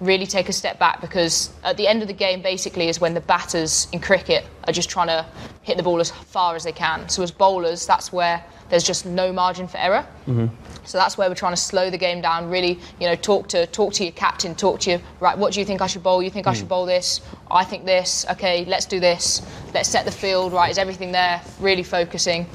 really 0.00 0.26
take 0.26 0.48
a 0.48 0.52
step 0.52 0.78
back 0.78 1.00
because 1.00 1.50
at 1.64 1.76
the 1.76 1.86
end 1.86 2.02
of 2.02 2.08
the 2.08 2.14
game, 2.14 2.42
basically, 2.42 2.88
is 2.88 3.00
when 3.00 3.14
the 3.14 3.20
batters 3.20 3.88
in 3.92 4.00
cricket 4.00 4.44
are 4.64 4.72
just 4.72 4.90
trying 4.90 5.08
to 5.08 5.26
hit 5.62 5.76
the 5.76 5.82
ball 5.82 6.00
as 6.00 6.10
far 6.10 6.54
as 6.54 6.64
they 6.64 6.72
can. 6.72 7.08
So 7.08 7.22
as 7.22 7.30
bowlers, 7.30 7.86
that's 7.86 8.12
where 8.12 8.44
there's 8.68 8.84
just 8.84 9.06
no 9.06 9.32
margin 9.32 9.68
for 9.68 9.78
error. 9.78 10.06
Mm-hmm. 10.26 10.46
So 10.84 10.98
that's 10.98 11.16
where 11.16 11.28
we're 11.28 11.34
trying 11.34 11.52
to 11.52 11.60
slow 11.60 11.90
the 11.90 11.98
game 11.98 12.20
down. 12.20 12.50
Really, 12.50 12.78
you 13.00 13.06
know, 13.06 13.14
talk 13.14 13.48
to 13.48 13.66
talk 13.66 13.92
to 13.94 14.04
your 14.04 14.12
captain, 14.12 14.54
talk 14.54 14.80
to 14.80 14.92
you. 14.92 15.00
right. 15.20 15.36
What 15.36 15.52
do 15.52 15.60
you 15.60 15.66
think 15.66 15.80
I 15.80 15.86
should 15.86 16.02
bowl? 16.02 16.22
You 16.22 16.30
think 16.30 16.46
I 16.46 16.52
should 16.52 16.66
mm. 16.66 16.70
bowl 16.70 16.86
this? 16.86 17.20
I 17.50 17.64
think 17.64 17.84
this. 17.84 18.26
Okay, 18.30 18.64
let's 18.66 18.86
do 18.86 19.00
this. 19.00 19.42
Let's 19.74 19.88
set 19.88 20.04
the 20.04 20.12
field. 20.12 20.52
Right, 20.52 20.70
is 20.70 20.78
everything 20.78 21.12
there? 21.12 21.40
Really 21.60 21.82
focusing. 21.82 22.46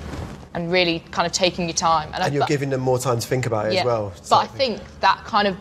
And 0.54 0.70
really 0.70 1.00
kind 1.12 1.26
of 1.26 1.32
taking 1.32 1.66
your 1.66 1.78
time. 1.78 2.10
I- 2.14 2.26
And 2.26 2.34
you're 2.34 2.42
but- 2.42 2.50
giving 2.50 2.70
them 2.70 2.82
more 2.82 3.00
time 3.00 3.20
to 3.20 3.28
think 3.28 3.46
about 3.46 3.68
it 3.68 3.78
as 3.78 3.86
well. 3.86 4.12
but 4.30 4.38
I 4.38 4.48
think 4.48 4.82
that 5.00 5.24
kind 5.24 5.48
of 5.48 5.56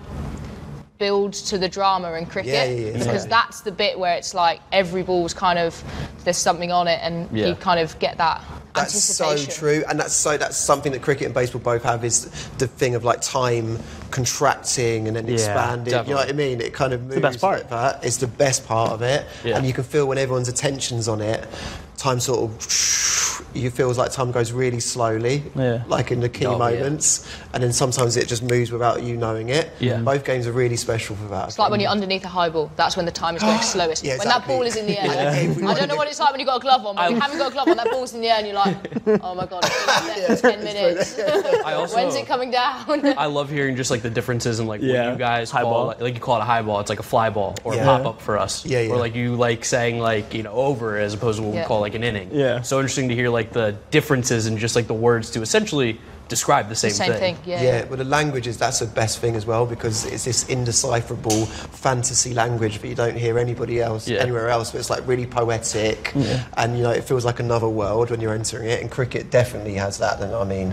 builds 1.00 1.40
to 1.42 1.58
the 1.58 1.68
drama 1.68 2.12
in 2.12 2.26
cricket 2.26 2.52
Yeah, 2.52 2.64
yeah, 2.64 2.70
yeah, 2.70 2.92
because 2.92 3.06
exactly. 3.24 3.28
that's 3.30 3.60
the 3.62 3.72
bit 3.72 3.98
where 3.98 4.14
it's 4.16 4.34
like 4.34 4.60
every 4.70 5.02
ball's 5.02 5.34
kind 5.34 5.58
of 5.58 5.82
there's 6.24 6.36
something 6.36 6.70
on 6.70 6.86
it 6.86 7.00
and 7.02 7.28
Yeah. 7.36 7.46
you 7.48 7.54
kind 7.56 7.80
of 7.80 7.98
get 7.98 8.18
that 8.18 8.44
That's 8.74 8.94
so 9.02 9.36
true, 9.36 9.82
and 9.88 9.98
that's 9.98 10.12
so 10.14 10.36
that's 10.36 10.56
something 10.56 10.92
that 10.92 11.02
cricket 11.02 11.24
and 11.24 11.34
baseball 11.34 11.60
both 11.60 11.82
have 11.82 12.04
is 12.04 12.26
the 12.58 12.68
thing 12.68 12.94
of 12.94 13.02
like 13.02 13.20
time 13.20 13.78
contracting 14.12 15.08
and 15.08 15.16
then 15.16 15.26
Yeah, 15.26 15.32
expanding. 15.32 15.94
You 16.04 16.10
know 16.10 16.16
what 16.16 16.28
I 16.28 16.32
mean? 16.32 16.60
It 16.60 16.72
kind 16.72 16.92
of 16.92 17.00
moves 17.02 17.14
the 17.16 17.20
best 17.20 17.40
part. 17.40 17.58
like 17.62 17.70
that. 17.70 18.04
It's 18.04 18.18
the 18.18 18.28
best 18.28 18.64
part 18.68 18.92
of 18.92 19.02
it, 19.02 19.26
Yeah. 19.42 19.56
and 19.56 19.66
you 19.66 19.72
can 19.72 19.82
feel 19.82 20.06
when 20.06 20.18
everyone's 20.18 20.48
attention's 20.48 21.08
on 21.08 21.20
it, 21.20 21.48
time 21.96 22.20
sort 22.20 22.40
of 22.48 22.62
you 23.54 23.70
feels 23.70 23.98
like 23.98 24.12
time 24.12 24.30
goes 24.32 24.52
really 24.52 24.80
slowly, 24.80 25.42
Yeah. 25.56 25.82
like 25.86 26.10
in 26.12 26.20
the 26.20 26.28
key 26.28 26.46
Oh, 26.46 26.52
yeah. 26.52 26.58
moments, 26.58 27.26
and 27.52 27.62
then 27.62 27.72
sometimes 27.72 28.16
it 28.16 28.28
just 28.28 28.42
moves 28.42 28.70
without 28.72 29.02
you 29.02 29.16
knowing 29.16 29.48
it. 29.48 29.70
Yeah. 29.78 29.94
Mm. 29.98 30.04
Both 30.04 30.24
games 30.24 30.46
are 30.46 30.52
really 30.52 30.76
special 30.76 31.16
for 31.16 31.26
that. 31.28 31.48
It's 31.48 31.58
like 31.58 31.70
when 31.70 31.80
you're 31.80 31.90
underneath 31.90 32.24
a 32.24 32.28
high 32.28 32.48
ball, 32.48 32.70
that's 32.76 32.96
when 32.96 33.06
the 33.06 33.12
time 33.12 33.36
is 33.36 33.42
going 33.42 33.58
slowest. 33.62 34.04
Yeah, 34.04 34.18
When 34.18 34.28
that 34.28 34.46
ball 34.46 34.62
is 34.62 34.76
in 34.76 34.86
the 34.86 34.98
air. 35.02 35.06
Yeah. 35.06 35.68
I 35.68 35.74
don't 35.74 35.88
know 35.88 35.96
what 35.96 36.08
it's 36.08 36.20
like 36.20 36.30
when 36.30 36.40
you've 36.40 36.46
got 36.48 36.56
a 36.58 36.60
glove 36.60 36.84
on, 36.86 36.96
but 36.96 37.04
when 37.06 37.14
you 37.16 37.20
haven't 37.20 37.38
got 37.38 37.50
a 37.50 37.52
glove 37.52 37.68
on, 37.68 37.76
that 37.76 37.90
ball's 37.90 38.14
in 38.14 38.20
the 38.20 38.28
air 38.28 38.36
and 38.38 38.46
you're 38.46 38.56
like, 38.56 38.76
oh 39.24 39.34
my 39.34 39.46
god, 39.46 39.64
it's 39.64 40.06
been 40.06 40.26
there 40.26 40.36
for 40.36 40.42
10 40.50 40.64
minutes. 40.64 41.18
I 41.64 41.74
also, 41.74 41.96
When's 41.96 42.14
it 42.14 42.26
coming 42.26 42.50
down? 42.50 43.06
I 43.18 43.26
love 43.26 43.50
hearing 43.50 43.76
just 43.76 43.90
like 43.90 44.02
the 44.02 44.10
differences 44.10 44.60
in 44.60 44.66
like 44.66 44.80
Yeah. 44.82 45.06
what 45.06 45.12
you 45.12 45.18
guys 45.18 45.50
High 45.50 45.62
call 45.62 45.72
ball. 45.72 45.86
like, 45.88 46.00
like 46.00 46.14
you 46.14 46.20
call 46.20 46.36
it 46.36 46.40
a 46.42 46.44
high 46.44 46.62
ball. 46.62 46.80
It's 46.80 46.90
like 46.90 47.00
a 47.00 47.04
fly 47.04 47.30
ball 47.30 47.56
or 47.64 47.74
Yeah. 47.74 47.82
a 47.82 47.84
pop 47.84 48.06
up 48.16 48.20
for 48.22 48.38
us. 48.38 48.64
Yeah, 48.66 48.80
yeah. 48.80 48.92
Or 48.92 48.96
like 48.96 49.14
you 49.14 49.34
like 49.36 49.64
saying 49.64 49.98
like 49.98 50.34
you 50.34 50.42
know 50.42 50.52
over 50.52 50.98
as 50.98 51.14
opposed 51.14 51.38
to 51.38 51.44
what 51.44 51.54
Yeah. 51.54 51.62
we 51.62 51.66
call 51.66 51.80
like 51.80 51.94
an 51.94 52.04
inning. 52.04 52.30
Yeah. 52.32 52.60
So 52.62 52.78
interesting 52.78 53.08
to 53.08 53.14
hear 53.14 53.28
like 53.30 53.39
the 53.52 53.74
differences 53.90 54.46
in 54.46 54.58
just 54.58 54.76
like 54.76 54.86
the 54.86 54.94
words 54.94 55.30
to 55.30 55.40
essentially 55.42 55.98
describe 56.28 56.68
the 56.68 56.76
same, 56.76 56.92
Same 56.92 57.12
thing, 57.14 57.36
yeah. 57.44 57.60
Yeah, 57.62 57.84
well, 57.86 57.96
the 57.96 58.04
language 58.04 58.46
is 58.46 58.56
that's 58.56 58.78
the 58.78 58.86
best 58.86 59.18
thing 59.18 59.34
as 59.34 59.46
well 59.46 59.66
because 59.66 60.04
it's 60.06 60.24
this 60.24 60.48
indecipherable 60.48 61.46
fantasy 61.46 62.32
language 62.34 62.78
that 62.78 62.86
you 62.86 62.94
don't 62.94 63.16
hear 63.16 63.36
anybody 63.36 63.80
else, 63.80 64.06
Yeah. 64.06 64.20
anywhere 64.20 64.48
else, 64.48 64.70
but 64.70 64.78
it's 64.78 64.90
like 64.90 65.04
really 65.08 65.26
poetic 65.26 66.12
and, 66.56 66.76
you 66.76 66.84
know, 66.84 66.90
it 66.90 67.02
feels 67.02 67.24
like 67.24 67.40
another 67.40 67.68
world 67.68 68.10
when 68.10 68.20
you're 68.20 68.32
entering 68.34 68.68
it. 68.70 68.80
And 68.80 68.88
cricket 68.90 69.30
definitely 69.32 69.74
has 69.74 69.98
that. 69.98 70.20
And 70.20 70.32
I 70.32 70.44
mean, 70.44 70.72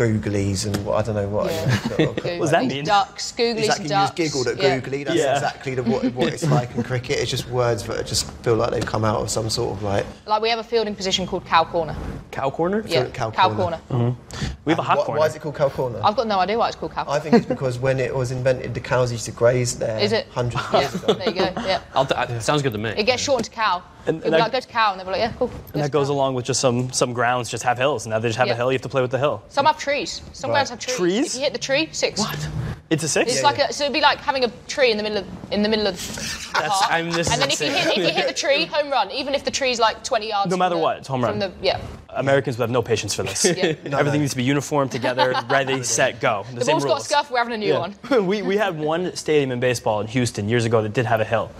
googlies 0.00 0.66
and 0.66 0.74
what, 0.84 0.96
I 0.96 1.02
don't 1.02 1.14
know 1.14 1.28
what. 1.28 1.50
Yeah. 1.50 2.06
What 2.40 2.46
does 2.46 2.50
that 2.52 2.64
mean? 2.64 2.84
Ducks, 2.84 3.32
googlies 3.32 3.58
Exactly, 3.64 3.84
and 3.84 3.90
you 3.90 3.96
just 3.96 4.16
giggled 4.16 4.46
at 4.48 4.56
yeah. 4.56 4.78
googly. 4.78 5.04
That's 5.04 5.18
Yeah. 5.18 5.34
exactly 5.34 5.74
the, 5.74 5.82
what, 5.82 6.04
what 6.14 6.32
it's 6.32 6.44
like 6.48 6.74
in 6.74 6.82
cricket. 6.82 7.18
It's 7.18 7.30
just 7.30 7.46
words 7.48 7.84
that 7.84 8.06
just 8.06 8.30
feel 8.42 8.54
like 8.56 8.70
they've 8.70 8.84
come 8.86 9.04
out 9.04 9.20
of 9.20 9.30
some 9.30 9.50
sort 9.50 9.76
of 9.76 9.82
like. 9.82 10.06
Like 10.26 10.40
we 10.40 10.48
have 10.48 10.58
a 10.58 10.62
fielding 10.64 10.94
position 10.94 11.26
called 11.26 11.44
cow 11.44 11.64
corner. 11.64 11.94
Cow 12.30 12.48
corner. 12.50 12.82
Yeah, 12.86 13.06
cow 13.10 13.30
cow, 13.30 13.54
corner. 13.54 13.78
corner. 13.88 14.14
Mm-hmm. 14.14 14.46
We 14.64 14.72
have 14.72 14.78
a 14.78 14.82
hot 14.82 14.98
Why- 14.98 15.04
corner. 15.04 15.20
Why 15.20 15.26
is 15.26 15.36
it 15.36 15.42
called 15.42 15.56
cow 15.56 15.68
corner? 15.68 16.00
I've 16.02 16.16
got 16.16 16.26
no 16.26 16.38
idea 16.38 16.56
why 16.58 16.68
it's 16.68 16.76
called 16.76 16.92
cow 16.92 17.04
corner. 17.04 17.18
I 17.18 17.20
think 17.20 17.34
it's 17.34 17.46
because 17.46 17.78
when 17.78 18.00
it 18.00 18.14
was 18.14 18.30
invented, 18.30 18.72
the 18.72 18.80
cows 18.80 19.12
used 19.12 19.26
to 19.26 19.32
graze 19.32 19.78
there 19.78 19.98
Is 19.98 20.12
it? 20.12 20.26
hundreds 20.30 20.64
of 20.64 20.72
years 20.80 20.94
ago. 20.94 21.12
there 21.14 21.28
you 21.28 21.34
go. 21.34 21.52
Yeah. 21.66 21.82
I'll 21.94 22.06
t- 22.06 22.14
I- 22.14 22.38
sounds 22.38 22.62
good 22.62 22.72
to 22.72 22.78
me. 22.78 22.90
It 22.90 23.04
gets 23.04 23.22
shortened 23.22 23.46
to 23.46 23.50
cow. 23.50 23.82
And- 24.06 24.18
People 24.20 24.34
and 24.34 24.42
like, 24.42 24.52
that- 24.52 24.52
go 24.52 24.60
to 24.60 24.68
cow, 24.68 24.90
and 24.92 25.00
they're 25.00 25.06
like, 25.06 25.18
yeah, 25.18 25.32
cool. 25.38 25.50
and 25.74 25.82
that 25.82 25.90
goes 25.90 26.08
along 26.08 26.34
with 26.34 26.44
just 26.44 26.60
some 26.60 26.92
some 26.92 27.12
grounds 27.12 27.48
just 27.50 27.62
have 27.64 27.78
hills. 27.78 28.06
And 28.06 28.10
now 28.12 28.18
they 28.18 28.28
just 28.28 28.38
have 28.38 28.46
Yeah. 28.48 28.54
a 28.54 28.56
hill. 28.56 28.70
You 28.72 28.76
have 28.76 28.82
to 28.82 28.88
play 28.88 29.02
with 29.02 29.10
the 29.10 29.18
hill. 29.18 29.42
Some 29.48 29.66
have 29.66 29.78
trees. 29.78 30.22
Some 30.32 30.50
Right. 30.50 30.56
grounds 30.56 30.70
have 30.70 30.78
trees. 30.78 30.96
Trees? 30.96 31.26
If 31.26 31.34
you 31.34 31.40
hit 31.40 31.52
the 31.52 31.58
tree, 31.58 31.88
six. 31.92 32.18
What? 32.20 32.48
It's 32.90 33.04
a 33.04 33.08
six. 33.08 33.30
It's 33.32 33.42
like 33.44 33.58
a, 33.60 33.72
so 33.72 33.84
it'd 33.84 33.94
be 33.94 34.00
like 34.00 34.18
having 34.18 34.44
a 34.44 34.48
tree 34.66 34.90
in 34.90 34.96
the 34.96 35.02
middle 35.04 35.18
of 35.18 35.26
in 35.52 35.62
the 35.62 35.68
middle 35.68 35.86
of 35.86 35.94
the 35.96 36.50
park. 36.58 36.72
I 36.90 37.02
mean, 37.02 37.12
this 37.12 37.30
and 37.30 37.40
then 37.40 37.48
if 37.50 37.60
you, 37.60 37.66
hit, 37.70 37.86
if 37.86 37.96
you 37.98 38.10
hit 38.10 38.26
the 38.26 38.34
tree, 38.34 38.64
home 38.64 38.90
run. 38.90 39.10
Even 39.12 39.34
if 39.34 39.44
the 39.44 39.50
tree's 39.52 39.78
like 39.78 40.02
20 40.02 40.28
yards. 40.28 40.46
No 40.46 40.54
from 40.54 40.58
matter 40.58 40.74
the- 40.74 40.80
what, 40.80 40.96
it's 40.98 41.06
home 41.06 41.22
run. 41.22 41.32
From 41.32 41.38
the, 41.40 41.52
yeah. 41.62 41.80
Americans 42.08 42.58
would 42.58 42.64
have 42.64 42.70
no 42.70 42.82
patience 42.82 43.14
for 43.14 43.22
this. 43.22 43.44
Yeah. 43.56 43.74
Everything 43.96 44.20
needs 44.20 44.32
to 44.32 44.36
be 44.36 44.42
uniform, 44.42 44.88
together, 44.88 45.32
ready, 45.48 45.84
set, 45.84 46.20
go. 46.20 46.44
The, 46.50 46.58
The 46.58 46.64
same 46.64 46.78
ball's 46.78 46.84
got 46.84 47.00
a 47.00 47.04
scuff. 47.04 47.30
We're 47.30 47.38
having 47.38 47.54
a 47.54 47.58
new 47.58 47.74
one. 47.74 47.94
We, 48.26 48.42
we 48.42 48.56
had 48.56 48.76
one 48.76 49.14
stadium 49.14 49.52
in 49.52 49.60
baseball 49.60 50.00
in 50.00 50.08
Houston 50.08 50.48
years 50.48 50.64
ago 50.64 50.82
that 50.82 50.92
did 50.92 51.06
have 51.06 51.20
a 51.20 51.24
hill. 51.24 51.52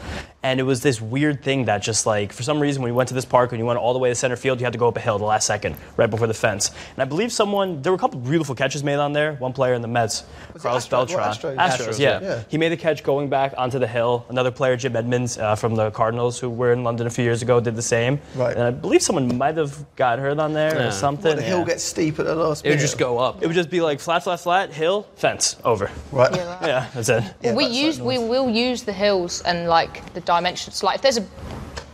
And 0.43 0.59
it 0.59 0.63
was 0.63 0.81
this 0.83 1.03
weird 1.03 1.43
thing 1.43 1.67
that 1.67 1.83
just 1.83 2.07
like, 2.07 2.33
for 2.33 2.43
some 2.43 2.61
reason, 2.61 2.81
when 2.83 2.91
you 2.91 2.95
went 2.95 3.09
to 3.11 3.15
this 3.15 3.27
park 3.27 3.53
and 3.53 3.59
you 3.59 3.67
went 3.67 3.79
all 3.79 3.93
the 3.93 3.99
way 3.99 4.09
to 4.09 4.15
center 4.15 4.37
field, 4.37 4.59
you 4.59 4.65
had 4.65 4.73
to 4.73 4.79
go 4.79 4.89
up 4.89 4.97
a 4.97 5.01
hill 5.01 5.19
the 5.19 5.25
last 5.27 5.47
second, 5.47 5.77
right 5.99 6.09
before 6.09 6.27
the 6.27 6.33
fence. 6.33 6.71
And 6.95 7.03
I 7.03 7.05
believe 7.05 7.31
someone, 7.31 7.83
there 7.83 7.93
were 7.93 7.97
a 7.97 7.99
couple 7.99 8.19
beautiful 8.21 8.55
catches 8.55 8.83
made 8.83 8.95
on 8.97 9.13
there. 9.13 9.35
One 9.35 9.53
player 9.53 9.75
in 9.75 9.83
the 9.83 9.89
Mets, 9.89 10.25
Carlos 10.59 10.87
Astros? 10.87 10.91
What, 10.93 11.09
Beltran. 11.19 11.57
Astros? 11.57 11.57
Astros, 11.59 11.99
yeah. 11.99 12.21
Yeah. 12.23 12.43
He 12.49 12.57
made 12.57 12.71
the 12.73 12.79
catch 12.79 13.03
going 13.03 13.29
back 13.29 13.53
onto 13.59 13.79
the 13.79 13.87
hill. 13.87 14.25
Another 14.31 14.51
player, 14.51 14.79
Jim 14.79 14.97
Edmonds 14.97 15.37
uh, 15.37 15.57
from 15.57 15.75
the 15.75 15.91
Cardinals, 15.91 16.41
who 16.41 16.49
were 16.49 16.73
in 16.73 16.85
London 16.85 17.07
a 17.07 17.11
few 17.11 17.25
years 17.25 17.43
ago, 17.43 17.61
did 17.61 17.77
the 17.77 17.83
same. 17.83 18.19
Right. 18.35 18.55
And 18.57 18.63
I 18.65 18.71
believe 18.71 19.03
someone 19.03 19.37
might 19.37 19.59
have 19.59 19.85
got 19.97 20.19
hurt 20.19 20.39
on 20.39 20.55
there 20.55 20.75
Yeah. 20.75 20.89
or 20.89 20.91
something. 20.91 21.37
The 21.37 21.43
hill 21.43 21.59
Yeah. 21.59 21.65
gets 21.67 21.85
steep 21.85 22.19
at 22.19 22.25
the 22.25 22.35
last 22.35 22.65
It 22.65 22.71
would 22.71 22.79
just 22.79 22.97
go 22.97 23.19
up. 23.19 23.43
It 23.43 23.47
would 23.47 23.57
just 23.57 23.69
be 23.69 23.83
like 23.83 24.01
flat, 24.01 24.25
flat, 24.25 24.41
flat, 24.41 24.73
hill, 24.73 25.07
fence, 25.17 25.57
over. 25.67 25.91
Right. 26.13 26.35
Yeah, 26.35 26.55
right. 26.55 26.67
Yeah, 26.67 26.87
that's 26.95 27.11
it. 27.11 27.25
Yeah, 27.43 27.55
we 27.55 27.65
that's 27.65 27.77
use 27.77 28.01
like 28.01 28.09
we 28.09 28.27
will 28.27 28.49
use 28.49 28.85
the 28.85 28.93
hills 28.95 29.43
and 29.43 29.69
like 29.69 30.15
the 30.15 30.21
dimensions. 30.31 30.83
Like 30.83 30.97
if 30.97 31.03
there's 31.03 31.19
a 31.19 31.27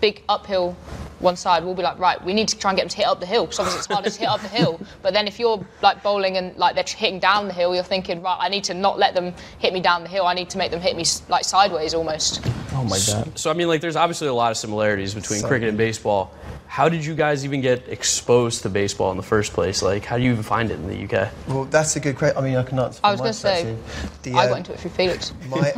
big 0.00 0.22
uphill 0.28 0.76
one 1.20 1.36
side, 1.36 1.64
we'll 1.64 1.74
be 1.74 1.82
like, 1.82 1.98
right, 1.98 2.22
we 2.22 2.34
need 2.34 2.48
to 2.48 2.58
try 2.58 2.70
and 2.70 2.76
get 2.76 2.82
them 2.82 2.90
to 2.90 2.96
hit 2.96 3.06
up 3.06 3.20
the 3.20 3.26
hill 3.26 3.44
because 3.44 3.58
obviously 3.58 3.78
it's 3.78 3.86
harder 3.86 4.10
to 4.10 4.18
hit 4.18 4.28
up 4.28 4.40
the 4.42 4.48
hill. 4.48 4.80
But 5.02 5.14
then 5.14 5.26
if 5.26 5.38
you're 5.38 5.64
like 5.82 6.02
bowling 6.02 6.36
and 6.36 6.56
like 6.56 6.74
they're 6.74 6.84
hitting 6.86 7.20
down 7.20 7.46
the 7.46 7.54
hill, 7.54 7.74
you're 7.74 7.84
thinking, 7.84 8.22
right, 8.22 8.36
I 8.38 8.48
need 8.48 8.64
to 8.64 8.74
not 8.74 8.98
let 8.98 9.14
them 9.14 9.34
hit 9.58 9.72
me 9.72 9.80
down 9.80 10.02
the 10.02 10.08
hill. 10.08 10.26
I 10.26 10.34
need 10.34 10.50
to 10.50 10.58
make 10.58 10.70
them 10.70 10.80
hit 10.80 10.96
me 10.96 11.04
like 11.28 11.44
sideways 11.44 11.94
almost. 11.94 12.42
Oh 12.72 12.84
my 12.84 12.98
god. 13.06 13.38
So 13.38 13.50
I 13.50 13.54
mean, 13.54 13.68
like, 13.68 13.80
there's 13.80 13.96
obviously 13.96 14.28
a 14.28 14.34
lot 14.34 14.50
of 14.50 14.58
similarities 14.58 15.14
between 15.14 15.40
So 15.40 15.48
cricket 15.48 15.68
and 15.68 15.78
baseball. 15.78 16.32
How 16.68 16.88
did 16.88 17.04
you 17.04 17.14
guys 17.14 17.44
even 17.44 17.60
get 17.60 17.88
exposed 17.88 18.62
to 18.62 18.68
baseball 18.68 19.10
in 19.10 19.16
the 19.16 19.22
first 19.22 19.52
place? 19.52 19.82
Like, 19.82 20.04
how 20.04 20.16
do 20.18 20.24
you 20.24 20.32
even 20.32 20.42
find 20.42 20.70
it 20.70 20.74
in 20.74 20.86
the 20.88 21.04
UK? 21.04 21.30
Well, 21.48 21.64
that's 21.64 21.96
a 21.96 22.00
good 22.00 22.16
question. 22.16 22.36
I 22.36 22.40
mean, 22.42 22.56
I 22.56 22.62
can 22.62 22.78
answer. 22.78 23.00
I 23.02 23.14
from 23.16 23.20
was 23.20 23.20
my 23.20 23.24
going 23.24 23.32
to 23.32 23.38
say, 23.38 23.76
perspective. 23.76 24.22
The, 24.22 24.32
I 24.34 24.44
uh, 24.44 24.48
got 24.48 24.58
into 24.58 24.72
it 24.72 24.80
through 24.80 24.90
Felix. 24.90 25.32
my 25.48 25.72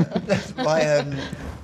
my 0.65 0.97
um, 0.97 1.17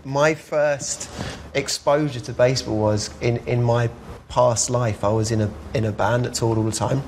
my 0.05 0.35
first 0.35 1.11
exposure 1.55 2.21
to 2.21 2.33
baseball 2.33 2.77
was 2.77 3.11
in, 3.21 3.39
in 3.47 3.63
my 3.63 3.91
past 4.29 4.71
life. 4.71 5.03
I 5.03 5.09
was 5.09 5.31
in 5.31 5.41
a 5.41 5.51
in 5.75 5.85
a 5.85 5.93
band 5.93 6.27
that 6.27 6.35
toured 6.35 6.59
all 6.59 6.65
the 6.65 6.73
time, 6.73 7.03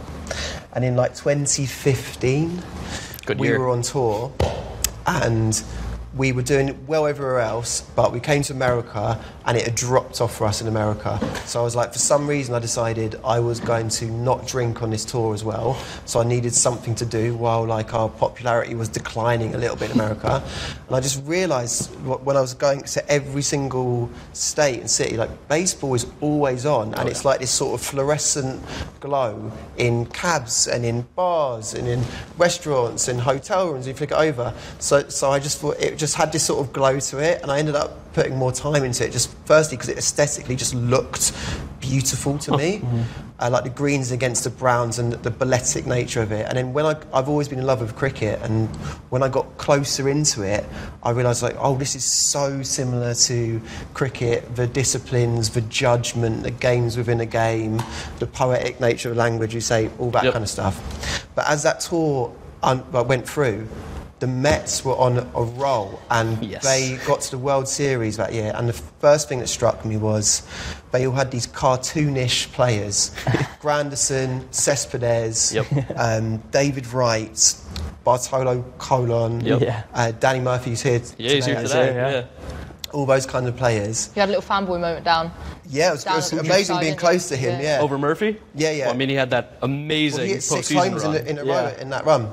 and 0.73 0.85
in 0.85 0.97
like 0.97 1.15
2015, 1.15 2.63
Good 3.27 3.39
we 3.39 3.49
year. 3.49 3.59
were 3.59 3.69
on 3.69 3.83
tour, 3.83 4.33
and 5.07 5.63
we 6.17 6.33
were 6.33 6.43
doing 6.43 6.87
well 6.87 7.07
everywhere 7.07 7.41
else, 7.41 7.83
but 7.95 8.13
we 8.13 8.21
came 8.21 8.43
to 8.43 8.53
America 8.53 9.23
and 9.47 9.57
it 9.57 9.65
had 9.65 9.75
dropped 9.75 10.21
off 10.21 10.37
for 10.37 10.47
us 10.47 10.61
in 10.61 10.67
America. 10.67 11.19
So 11.45 11.61
I 11.61 11.63
was 11.63 11.77
like, 11.77 11.93
for 11.93 12.01
some 12.01 12.27
reason, 12.27 12.55
I 12.55 12.59
decided 12.59 13.21
I 13.25 13.39
was 13.39 13.61
going 13.61 13.89
to 13.91 14.07
not 14.07 14.47
drink 14.47 14.83
on 14.83 14.91
this 14.91 15.05
tour 15.05 15.35
as 15.35 15.45
well. 15.45 15.75
So 16.05 16.21
I 16.21 16.25
needed 16.25 16.53
something 16.53 16.95
to 16.97 17.07
do 17.07 17.37
while 17.37 17.65
like 17.65 17.95
our 17.95 18.09
popularity 18.09 18.75
was 18.75 18.89
declining 18.89 19.55
a 19.55 19.59
little 19.59 19.77
bit 19.77 19.91
in 19.91 20.01
America. 20.01 20.43
And 20.89 20.97
I 20.97 21.01
just 21.01 21.25
realised 21.27 21.95
when 22.05 22.37
I 22.37 22.41
was 22.41 22.55
going 22.55 22.83
to 22.83 23.11
every 23.11 23.43
single 23.43 24.11
state 24.33 24.81
and 24.81 24.91
city, 24.91 25.17
like 25.17 25.31
baseball 25.49 25.95
is 25.95 26.07
always 26.21 26.67
on, 26.67 26.95
and 26.95 27.09
oh, 27.09 27.11
it's 27.11 27.25
like 27.25 27.41
this 27.41 27.51
sort 27.51 27.81
of 27.81 27.87
fluorescent 27.87 28.61
glow 28.99 29.53
in 29.77 30.07
cabs 30.07 30.67
and 30.67 30.85
in 30.85 31.03
bars 31.15 31.75
and 31.75 31.87
in 31.87 32.03
restaurants 32.37 33.09
and 33.09 33.21
hotel 33.21 33.71
rooms. 33.71 33.87
You 33.87 33.95
flick 33.95 34.11
it 34.11 34.17
over. 34.17 34.53
So, 34.81 35.09
so 35.09 35.31
I 35.31 35.39
just 35.39 35.61
thought 35.61 35.79
it 35.79 35.97
just 35.97 36.17
had 36.17 36.33
this 36.33 36.45
sort 36.45 36.67
of 36.67 36.73
glow 36.73 36.99
to 36.99 37.19
it, 37.19 37.43
and 37.43 37.53
I 37.53 37.59
ended 37.61 37.77
up 37.77 38.13
putting 38.13 38.37
more 38.37 38.51
time 38.51 38.83
into 38.83 39.05
it. 39.05 39.13
Just 39.13 39.36
firstly 39.45 39.77
because 39.77 39.89
it 39.91 39.99
aesthetically 39.99 40.57
just 40.57 40.75
looked 40.75 41.33
beautiful 41.81 42.37
to 42.39 42.57
me, 42.57 42.83
uh, 43.39 43.49
like 43.51 43.63
the 43.63 43.71
greens 43.71 44.11
against 44.11 44.43
the 44.43 44.51
browns 44.51 44.99
and 44.99 45.13
the 45.13 45.31
balletic 45.31 45.87
nature 45.87 46.21
of 46.21 46.33
it. 46.33 46.47
And 46.49 46.59
then 46.59 46.73
when 46.73 46.85
I, 46.85 46.97
I've 47.13 47.29
always 47.29 47.49
been 47.49 47.61
in 47.61 47.67
love 47.67 47.81
with 47.81 47.95
cricket, 47.95 48.41
and 48.43 48.69
when 49.11 49.23
I 49.23 49.29
got 49.29 49.57
closer 49.57 50.09
into 50.09 50.43
it, 50.43 50.65
I 51.05 51.11
realised 51.11 51.43
like, 51.43 51.55
oh, 51.61 51.77
this 51.77 51.95
is 51.95 52.05
so 52.05 52.63
similar 52.63 53.15
to 53.15 53.61
cricket. 53.95 54.57
The 54.57 54.67
disciplines, 54.67 55.51
the 55.51 55.61
judgment, 55.63 56.43
the 56.43 56.51
games 56.51 56.97
within 56.97 57.21
a 57.21 57.27
game, 57.27 57.81
the 58.19 58.27
poetic 58.27 58.81
nature 58.81 59.11
of 59.13 59.17
language. 59.17 59.55
You 59.55 59.61
say 59.61 59.91
all 59.99 60.11
that 60.11 60.25
Yep. 60.25 60.33
kind 60.33 60.43
of 60.43 60.49
stuff. 60.51 61.29
But 61.37 61.47
as 61.49 61.63
that 61.63 61.81
tour 61.81 62.35
un- 62.65 62.85
went 62.91 63.29
through. 63.29 63.69
The 64.19 64.27
Mets 64.27 64.83
were 64.83 64.97
on 64.97 65.19
a 65.19 65.43
roll, 65.43 66.01
and 66.11 66.43
Yes. 66.53 66.65
they 66.65 66.97
got 67.07 67.21
to 67.21 67.31
the 67.31 67.39
World 67.39 67.69
Series 67.69 68.17
that 68.17 68.33
year. 68.33 68.51
And 68.55 68.67
the 68.67 68.73
first 68.73 69.29
thing 69.29 69.41
that 69.41 69.49
struck 69.49 69.85
me 69.85 69.99
was 69.99 70.43
they 70.91 71.07
all 71.07 71.13
had 71.15 71.31
these 71.31 71.47
cartoonish 71.47 72.51
players: 72.53 73.11
Granderson, 73.61 74.43
Cespedes, 74.55 75.53
Yep. 75.55 75.67
um, 75.97 76.39
David 76.51 76.87
Wright, 76.93 77.55
Bartolo 78.05 78.63
Colon, 78.79 79.41
Yep. 79.45 79.61
Yeah. 79.61 79.83
uh, 79.93 80.13
Danny 80.13 80.41
Murphy's 80.41 80.81
here. 80.83 81.01
Yeah, 81.19 81.33
he's 81.33 81.45
here 81.47 81.57
today. 81.57 81.69
today. 81.69 81.95
yeah. 81.95 82.11
Yeah. 82.11 82.25
All 82.93 83.05
those 83.05 83.27
kind 83.27 83.47
of 83.47 83.57
players. 83.57 84.11
You 84.15 84.21
had 84.21 84.29
a 84.31 84.33
little 84.33 84.49
fanboy 84.49 84.81
moment 84.81 85.05
down. 85.05 85.31
Yeah, 85.69 85.89
it 85.89 85.93
was, 85.93 86.07
it 86.07 86.13
was 86.15 86.33
amazing 86.33 86.81
being 86.81 86.97
close 86.97 87.29
to 87.31 87.37
him. 87.37 87.61
Yeah. 87.61 87.77
Yeah. 87.79 87.81
Over 87.83 87.99
Murphy? 87.99 88.39
Yeah, 88.55 88.71
yeah. 88.71 88.85
Well, 88.87 88.95
I 88.95 88.97
mean, 88.97 89.09
he 89.09 89.15
had 89.17 89.31
that 89.31 89.59
amazing 89.63 90.19
Well, 90.21 90.27
he 90.27 90.33
hit 90.35 90.43
six 90.43 90.71
postseason 90.71 90.89
homes 90.91 91.03
in 91.05 91.15
a, 91.15 91.19
in 91.31 91.39
a 91.39 91.45
Yeah. 91.45 91.61
row 91.71 91.77
in 91.81 91.91
that 91.91 92.05
run. 92.07 92.31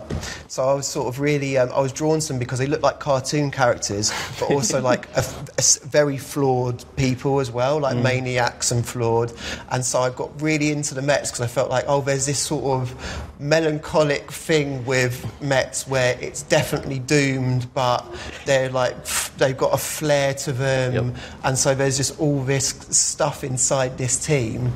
So 0.48 0.64
I 0.64 0.74
was 0.74 0.88
sort 0.88 1.08
of 1.08 1.20
really, 1.20 1.58
um, 1.58 1.72
I 1.74 1.80
was 1.80 1.92
drawn 1.92 2.20
to 2.20 2.28
them 2.28 2.38
because 2.40 2.60
they 2.60 2.68
looked 2.68 2.84
like 2.84 3.00
cartoon 3.00 3.50
characters, 3.50 4.12
but 4.40 4.52
also 4.52 4.80
like 4.92 5.08
a, 5.16 5.22
a 5.22 5.60
s- 5.60 5.80
very 5.80 6.18
flawed 6.18 6.84
people 6.96 7.40
as 7.40 7.50
well, 7.50 7.80
like 7.80 7.96
Mm. 7.98 8.04
maniacs 8.04 8.72
and 8.72 8.86
flawed. 8.86 9.34
And 9.72 9.84
so 9.84 10.02
I 10.02 10.12
got 10.12 10.40
really 10.42 10.72
into 10.72 10.94
the 10.94 11.02
Mets 11.02 11.32
because 11.32 11.42
I 11.42 11.48
felt 11.48 11.70
like, 11.72 11.86
oh, 11.88 12.02
there's 12.02 12.26
this 12.28 12.40
sort 12.40 12.66
of 12.82 13.34
melancholic 13.40 14.32
thing 14.32 14.86
with 14.86 15.26
Mets 15.42 15.88
where 15.88 16.18
it's 16.22 16.44
definitely 16.44 17.00
doomed, 17.00 17.74
but 17.74 18.06
they're 18.46 18.70
like 18.70 18.96
they've 19.38 19.58
got 19.58 19.74
a 19.74 19.78
flair 19.78 20.34
to 20.36 20.52
them. 20.52 20.94
Yep. 21.08 21.16
And 21.46 21.58
so 21.58 21.74
there's 21.74 21.98
just 21.98 22.20
all 22.20 22.44
this 22.44 22.68
stuff 22.92 23.23
inside 23.44 23.98
this 23.98 24.24
team. 24.26 24.72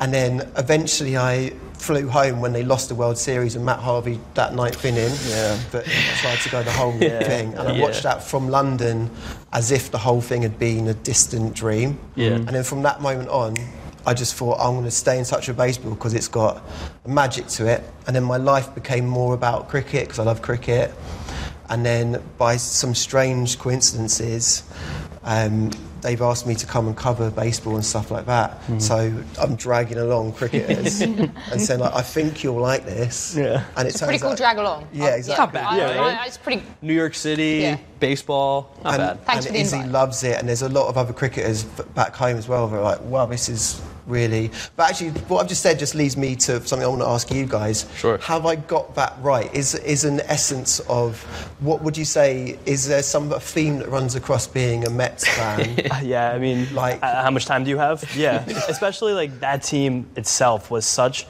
And 0.00 0.12
then 0.14 0.48
eventually 0.56 1.16
I 1.18 1.50
flew 1.74 2.08
home 2.08 2.40
when 2.40 2.52
they 2.52 2.62
lost 2.64 2.88
the 2.88 2.94
World 2.94 3.18
Series 3.18 3.54
and 3.56 3.64
Matt 3.66 3.80
Harvey 3.80 4.18
that 4.34 4.54
ninth 4.54 4.84
inning. 4.84 5.12
Yeah. 5.28 5.58
But 5.70 5.86
I 5.86 6.14
tried 6.22 6.38
to 6.38 6.48
go 6.50 6.62
the 6.62 6.70
whole 6.72 6.92
thing. 6.98 7.54
And 7.54 7.68
I 7.68 7.72
Yeah. 7.74 7.82
watched 7.82 8.02
that 8.04 8.22
from 8.22 8.48
London 8.48 9.10
as 9.52 9.70
if 9.70 9.90
the 9.90 9.98
whole 9.98 10.20
thing 10.20 10.42
had 10.42 10.58
been 10.58 10.88
a 10.88 10.94
distant 10.94 11.54
dream. 11.54 11.98
Yeah. 12.14 12.30
And 12.30 12.48
then 12.48 12.64
from 12.64 12.82
that 12.82 13.00
moment 13.02 13.28
on, 13.28 13.56
I 14.06 14.14
just 14.14 14.34
thought 14.34 14.58
I'm 14.58 14.72
going 14.72 14.84
to 14.84 14.90
stay 14.90 15.18
in 15.18 15.24
touch 15.24 15.46
with 15.48 15.56
baseball 15.56 15.92
because 15.94 16.14
it's 16.14 16.28
got 16.28 16.62
magic 17.06 17.46
to 17.48 17.66
it. 17.66 17.84
And 18.06 18.16
then 18.16 18.24
my 18.24 18.36
life 18.38 18.74
became 18.74 19.06
more 19.06 19.34
about 19.34 19.68
cricket 19.68 20.04
because 20.04 20.18
I 20.18 20.24
love 20.24 20.40
cricket. 20.42 20.92
And 21.72 21.86
then 21.86 22.22
by 22.36 22.58
some 22.58 22.94
strange 22.94 23.58
coincidences, 23.58 24.62
um, 25.24 25.70
they've 26.02 26.20
asked 26.20 26.46
me 26.46 26.54
to 26.56 26.66
come 26.66 26.86
and 26.86 26.94
cover 26.94 27.30
baseball 27.30 27.76
and 27.76 27.84
stuff 27.84 28.10
like 28.10 28.26
that. 28.26 28.58
Hmm. 28.66 28.78
So 28.78 29.24
I'm 29.40 29.56
dragging 29.56 29.96
along 29.96 30.32
cricketers 30.34 31.00
and 31.00 31.32
saying 31.56 31.80
like, 31.80 31.94
I 31.94 32.02
think 32.02 32.44
you'll 32.44 32.60
like 32.60 32.84
this. 32.84 33.34
Yeah. 33.34 33.64
And 33.76 33.88
it 33.88 33.94
It's 33.94 34.02
a 34.02 34.04
pretty 34.04 34.18
cool 34.18 34.32
out- 34.32 34.36
drag 34.36 34.58
along. 34.58 34.86
Yeah, 34.92 35.14
exactly. 35.16 35.42
Not 35.44 35.52
bad, 35.54 35.64
I- 35.64 35.76
yeah, 35.78 35.88
I- 35.88 35.96
right? 36.08 36.18
I- 36.20 36.26
it's 36.26 36.36
pretty. 36.36 36.62
New 36.82 36.92
York 36.94 37.14
City, 37.14 37.60
Yeah. 37.62 37.78
baseball, 38.00 38.76
not 38.84 38.94
and, 38.94 38.98
bad. 39.02 39.24
Thanks 39.26 39.46
and 39.46 39.46
for 39.46 39.52
the 39.54 39.58
Issy 39.60 39.76
invite. 39.78 39.92
loves 39.92 40.24
it, 40.24 40.38
and 40.38 40.46
there's 40.48 40.62
a 40.62 40.68
lot 40.68 40.88
of 40.88 40.98
other 40.98 41.14
cricketers 41.14 41.64
back 41.94 42.14
home 42.14 42.36
as 42.36 42.48
well. 42.48 42.68
They're 42.68 42.80
like, 42.82 43.00
wow, 43.02 43.24
this 43.26 43.48
is 43.48 43.80
really. 44.06 44.50
But 44.76 44.90
actually, 44.90 45.10
what 45.28 45.40
I've 45.42 45.48
just 45.48 45.62
said 45.62 45.78
just 45.78 45.94
leads 45.94 46.16
me 46.16 46.36
to 46.36 46.60
something 46.66 46.82
I 46.84 46.88
want 46.88 47.02
to 47.02 47.08
ask 47.08 47.30
you 47.30 47.46
guys. 47.46 47.86
Sure. 47.96 48.18
Have 48.18 48.46
I 48.46 48.56
got 48.56 48.94
that 48.94 49.14
right? 49.20 49.52
Is 49.54 49.74
is 49.74 50.04
an 50.04 50.20
essence 50.22 50.80
of 50.88 51.22
what 51.60 51.82
would 51.82 51.96
you 51.96 52.04
say? 52.04 52.58
Is 52.66 52.86
there 52.88 53.02
some 53.02 53.30
theme 53.30 53.78
that 53.78 53.88
runs 53.88 54.14
across 54.14 54.46
being 54.46 54.86
a 54.86 54.90
Mets 54.90 55.26
fan? 55.36 55.78
Yeah, 56.02 56.32
I 56.32 56.38
mean, 56.38 56.72
Like- 56.74 56.82
like, 56.82 57.00
how 57.02 57.30
much 57.30 57.46
time 57.46 57.62
do 57.64 57.70
you 57.70 57.78
have? 57.78 58.04
Yeah, 58.16 58.44
especially 58.68 59.12
like 59.12 59.38
that 59.40 59.62
team 59.62 60.08
itself 60.16 60.70
was 60.70 60.84
such 60.84 61.26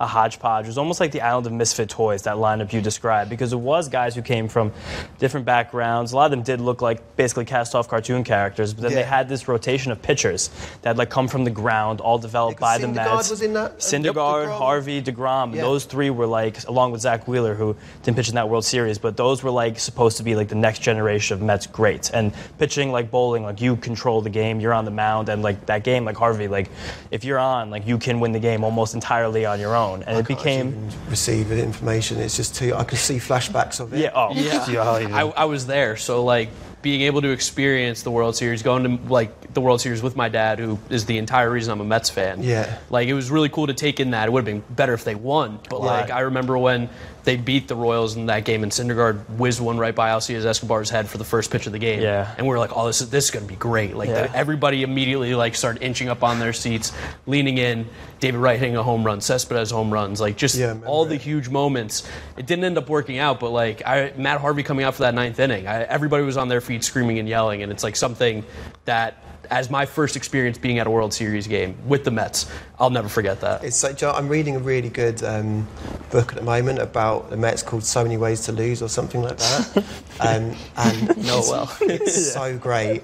a 0.00 0.06
hodgepodge. 0.06 0.64
It 0.64 0.68
was 0.68 0.78
almost 0.78 0.98
like 0.98 1.12
the 1.12 1.20
island 1.20 1.46
of 1.46 1.52
misfit 1.52 1.88
toys 1.90 2.22
that 2.22 2.36
lineup 2.36 2.72
you 2.72 2.80
described 2.80 3.28
because 3.28 3.52
it 3.52 3.58
was 3.58 3.88
guys 3.88 4.14
who 4.14 4.22
came 4.22 4.48
from 4.48 4.72
different 5.18 5.44
backgrounds. 5.46 6.12
A 6.12 6.16
lot 6.16 6.24
of 6.24 6.30
them 6.30 6.42
did 6.42 6.60
look 6.60 6.80
like 6.80 7.16
basically 7.16 7.44
cast-off 7.44 7.86
cartoon 7.88 8.24
characters, 8.24 8.72
but 8.72 8.82
then 8.82 8.92
they 8.94 9.02
had 9.02 9.28
this 9.28 9.46
rotation 9.46 9.92
of 9.92 10.00
pitchers 10.00 10.48
that 10.82 10.96
like 10.96 11.10
come 11.10 11.28
from 11.28 11.44
the 11.44 11.50
ground, 11.50 12.00
all 12.00 12.18
developed 12.24 12.60
Yeah, 12.60 12.66
'cause 12.66 12.80
by 12.80 12.86
the 12.86 12.88
Mets. 12.88 13.30
was 13.30 13.42
in 13.42 13.52
that, 13.52 13.60
uh, 13.70 13.74
and 13.74 13.78
Syndergaard, 13.78 14.46
DeGrom. 14.48 14.58
Harvey, 14.58 15.02
Degrom, 15.02 15.54
Yeah. 15.54 15.60
those 15.62 15.84
three 15.84 16.10
were 16.10 16.26
like, 16.26 16.56
along 16.66 16.92
with 16.92 17.02
Zack 17.02 17.28
Wheeler, 17.28 17.54
who 17.54 17.76
didn't 18.02 18.16
pitch 18.16 18.28
in 18.30 18.34
that 18.36 18.48
World 18.48 18.64
Series, 18.64 18.98
but 18.98 19.16
those 19.16 19.42
were 19.42 19.50
like 19.50 19.78
supposed 19.78 20.16
to 20.16 20.22
be 20.22 20.34
like 20.34 20.48
the 20.48 20.54
next 20.54 20.80
generation 20.80 21.34
of 21.34 21.42
Mets 21.42 21.66
greats. 21.66 22.10
And 22.10 22.32
pitching 22.58 22.90
like 22.92 23.10
bowling, 23.10 23.42
like 23.44 23.60
you 23.60 23.76
control 23.76 24.20
the 24.22 24.30
game, 24.30 24.58
you're 24.60 24.72
on 24.74 24.84
the 24.84 24.90
mound, 24.90 25.28
and 25.28 25.42
like 25.42 25.66
that 25.66 25.84
game, 25.84 26.04
like 26.04 26.16
Harvey, 26.16 26.48
like 26.48 26.70
if 27.10 27.24
you're 27.24 27.38
on, 27.38 27.70
like 27.70 27.86
you 27.86 27.98
can 27.98 28.18
win 28.20 28.32
the 28.32 28.40
game 28.40 28.64
almost 28.64 28.94
entirely 28.94 29.44
on 29.46 29.60
your 29.60 29.76
own. 29.76 30.02
And 30.06 30.18
it 30.18 30.26
became, 30.26 30.68
even 30.68 30.90
receive 31.10 31.52
information. 31.52 32.18
It's 32.20 32.36
just 32.36 32.54
too. 32.54 32.74
I 32.74 32.84
can 32.84 32.98
see 32.98 33.16
flashbacks 33.18 33.80
of 33.80 33.92
it. 33.92 34.00
yeah, 34.00 34.10
oh, 34.14 34.32
Yeah, 34.34 34.64
I, 35.12 35.22
I 35.42 35.44
was 35.44 35.66
there, 35.66 35.96
so 35.96 36.24
like 36.24 36.48
being 36.84 37.00
able 37.00 37.22
to 37.22 37.30
experience 37.30 38.02
the 38.02 38.10
World 38.10 38.36
Series, 38.36 38.62
going 38.62 38.84
to 38.84 39.08
like 39.10 39.54
the 39.54 39.62
World 39.62 39.80
Series 39.80 40.02
with 40.02 40.16
my 40.16 40.28
dad, 40.28 40.58
who 40.58 40.78
is 40.90 41.06
the 41.06 41.16
entire 41.16 41.50
reason 41.50 41.72
I'm 41.72 41.80
a 41.80 41.84
Mets 41.84 42.10
fan. 42.10 42.42
Yeah. 42.42 42.78
like 42.90 43.08
it 43.08 43.14
was 43.14 43.30
really 43.30 43.48
cool 43.48 43.68
to 43.68 43.72
take 43.72 44.00
in 44.00 44.10
that. 44.10 44.28
It 44.28 44.32
would 44.32 44.46
have 44.46 44.54
been 44.54 44.62
better 44.76 44.92
if 44.92 45.02
they 45.02 45.14
won, 45.14 45.60
but 45.70 45.80
like 45.80 46.10
I 46.10 46.20
remember 46.20 46.58
when 46.58 46.90
they 47.24 47.36
beat 47.36 47.68
the 47.68 47.74
Royals 47.76 48.16
in 48.16 48.26
that 48.26 48.44
game, 48.44 48.62
and 48.62 48.70
Syndergaard 48.70 49.28
whizzed 49.38 49.60
one 49.60 49.78
right 49.78 49.94
by 49.94 50.10
Alcides 50.10 50.44
Escobar's 50.44 50.90
head 50.90 51.08
for 51.08 51.18
the 51.18 51.24
first 51.24 51.50
pitch 51.50 51.66
of 51.66 51.72
the 51.72 51.78
game. 51.78 52.00
Yeah. 52.00 52.32
and 52.38 52.46
we 52.46 52.50
were 52.52 52.58
like, 52.58 52.70
"Oh, 52.76 52.86
this 52.86 53.00
is 53.00 53.10
this 53.10 53.24
is 53.26 53.30
going 53.30 53.46
to 53.46 53.48
be 53.52 53.56
great!" 53.56 53.96
Like 53.96 54.08
Yeah. 54.08 54.26
the- 54.26 54.36
everybody 54.36 54.82
immediately 54.82 55.34
like 55.34 55.54
started 55.54 55.82
inching 55.82 56.08
up 56.08 56.22
on 56.22 56.38
their 56.38 56.52
seats, 56.52 56.92
leaning 57.26 57.58
in. 57.58 57.86
David 58.20 58.38
Wright 58.38 58.58
hitting 58.58 58.76
a 58.76 58.82
home 58.82 59.04
run, 59.04 59.20
Cespedes 59.20 59.70
home 59.70 59.92
runs, 59.92 60.18
like 60.20 60.36
just 60.36 60.54
Yeah, 60.54 60.76
all 60.86 61.04
the 61.04 61.16
huge 61.16 61.48
moments. 61.50 62.04
It 62.38 62.46
didn't 62.46 62.64
end 62.64 62.78
up 62.78 62.88
working 62.88 63.18
out, 63.18 63.38
but 63.40 63.50
like 63.50 63.82
I, 63.86 64.12
Matt 64.16 64.40
Harvey 64.40 64.62
coming 64.62 64.84
out 64.84 64.94
for 64.94 65.02
that 65.02 65.14
ninth 65.14 65.38
inning, 65.40 65.66
I, 65.66 65.82
everybody 65.82 66.24
was 66.24 66.36
on 66.38 66.48
their 66.48 66.60
feet 66.62 66.84
screaming 66.84 67.18
and 67.18 67.28
yelling, 67.28 67.62
and 67.62 67.70
it's 67.70 67.82
like 67.82 67.96
something 67.96 68.44
that. 68.86 69.18
As 69.50 69.70
my 69.70 69.86
first 69.86 70.16
experience 70.16 70.58
being 70.58 70.78
at 70.78 70.86
a 70.86 70.90
World 70.90 71.14
Series 71.14 71.46
game 71.46 71.76
with 71.86 72.04
the 72.04 72.10
Mets, 72.10 72.50
I'll 72.78 72.90
never 72.90 73.08
forget 73.08 73.40
that. 73.40 73.64
It's 73.64 73.76
so, 73.76 73.92
do 73.92 74.06
you 74.06 74.12
know, 74.12 74.18
I'm 74.18 74.28
reading 74.28 74.56
a 74.56 74.58
really 74.58 74.88
good 74.88 75.22
um, 75.22 75.66
book 76.10 76.32
at 76.32 76.38
the 76.38 76.44
moment 76.44 76.78
about 76.78 77.30
the 77.30 77.36
Mets 77.36 77.62
called 77.62 77.84
So 77.84 78.02
Many 78.02 78.16
Ways 78.16 78.42
to 78.46 78.52
Lose 78.52 78.82
or 78.82 78.88
something 78.88 79.22
like 79.22 79.36
that. 79.38 79.84
um, 80.20 80.56
and 80.76 81.16
No, 81.24 81.40
well. 81.48 81.76
it's 81.80 82.32
so 82.32 82.56
great. 82.58 83.02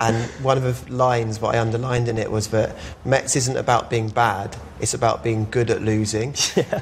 And 0.00 0.16
one 0.42 0.58
of 0.58 0.64
the 0.64 0.92
lines 0.92 1.40
what 1.40 1.54
I 1.54 1.60
underlined 1.60 2.08
in 2.08 2.18
it 2.18 2.30
was 2.30 2.48
that 2.48 2.76
Mets 3.04 3.36
isn't 3.36 3.56
about 3.56 3.88
being 3.88 4.08
bad, 4.08 4.56
it's 4.80 4.94
about 4.94 5.22
being 5.22 5.46
good 5.50 5.70
at 5.70 5.80
losing. 5.80 6.34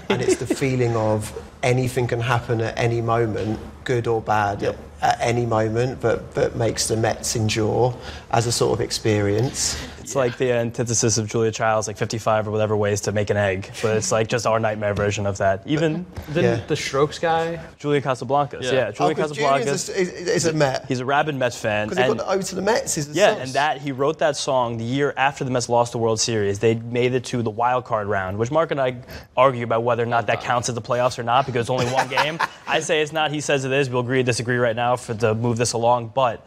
And 0.08 0.22
it's 0.22 0.36
the 0.36 0.46
feeling 0.46 0.96
of 0.96 1.30
anything 1.62 2.06
can 2.06 2.20
happen 2.20 2.62
at 2.62 2.78
any 2.78 3.02
moment, 3.02 3.60
good 3.84 4.06
or 4.06 4.20
bad, 4.20 4.76
at 5.02 5.16
any 5.20 5.46
moment, 5.46 5.98
but, 6.00 6.34
but 6.34 6.56
makes 6.56 6.86
the 6.88 6.96
Mets 6.96 7.34
endure 7.34 7.96
as 8.32 8.46
a 8.46 8.52
sort 8.52 8.78
of 8.78 8.82
experience. 8.84 9.82
It's 10.00 10.14
like 10.14 10.36
the 10.38 10.52
antithesis 10.52 11.16
of 11.18 11.26
Julia 11.28 11.50
Child's 11.52 11.86
like 11.86 11.96
55 11.96 12.48
or 12.48 12.50
whatever 12.50 12.76
ways 12.76 13.00
to 13.02 13.12
make 13.12 13.30
an 13.30 13.36
egg, 13.38 13.70
but 13.80 13.96
it's 13.96 14.12
like 14.12 14.28
just 14.28 14.46
our 14.46 14.58
nightmare 14.60 14.92
version 14.92 15.24
of 15.24 15.38
that. 15.38 15.62
Even 15.66 16.04
Didn't 16.34 16.58
Yeah. 16.58 16.66
the 16.66 16.76
Strokes 16.76 17.18
guy? 17.18 17.60
Julian 17.78 18.02
Casablancas, 18.02 18.62
Yeah. 18.62 18.72
yeah, 18.72 18.90
Julian 18.90 19.18
Oh, 19.18 19.22
'cause 19.22 19.32
Casablancas. 19.32 19.86
Julian's 19.86 19.88
a, 19.88 20.00
is, 20.00 20.08
is 20.10 20.46
a 20.46 20.52
Met. 20.52 20.84
He's 20.86 21.00
a 21.00 21.04
rabid 21.06 21.34
Mets 21.36 21.56
fan. 21.56 21.86
Because 21.88 21.98
he 21.98 22.04
and- 22.10 22.18
got 22.18 22.26
the 22.26 22.32
ode 22.34 22.42
to 22.44 22.54
the 22.56 22.62
Mets. 22.62 22.98
Is 22.98 23.08
the 23.08 23.14
Yeah, 23.14 23.34
sauce. 23.34 23.42
and 23.44 23.52
that 23.54 23.80
he 23.80 23.92
wrote 23.92 24.18
that 24.18 24.36
song 24.36 24.76
the 24.76 24.84
year 24.84 25.14
after 25.16 25.44
the 25.44 25.50
Mets 25.50 25.68
lost 25.70 25.92
the 25.92 25.98
World 25.98 26.20
Series. 26.20 26.58
They 26.58 26.74
made 26.74 27.14
it 27.14 27.24
to 27.26 27.42
the 27.42 27.50
wild 27.50 27.84
card 27.86 28.06
round, 28.08 28.36
which 28.36 28.50
Mark 28.50 28.70
and 28.72 28.80
I 28.80 28.96
argue 29.36 29.64
about 29.64 29.82
whether 29.84 30.02
or 30.02 30.06
not 30.06 30.26
that 30.26 30.42
counts 30.42 30.68
as 30.68 30.74
the 30.74 30.82
playoffs 30.82 31.18
or 31.18 31.22
not 31.22 31.46
because 31.46 31.62
it's 31.62 31.70
only 31.70 31.86
one 31.86 32.08
game. 32.18 32.38
I 32.66 32.80
say 32.80 33.00
it's 33.00 33.12
not. 33.12 33.30
He 33.30 33.40
says 33.40 33.64
it 33.64 33.72
is. 33.72 33.79
We'll 33.88 34.00
agree 34.02 34.18
to 34.18 34.24
disagree 34.24 34.56
right 34.56 34.76
now 34.76 34.96
for 34.96 35.14
to 35.14 35.34
move 35.34 35.56
this 35.56 35.72
along. 35.72 36.12
But 36.14 36.46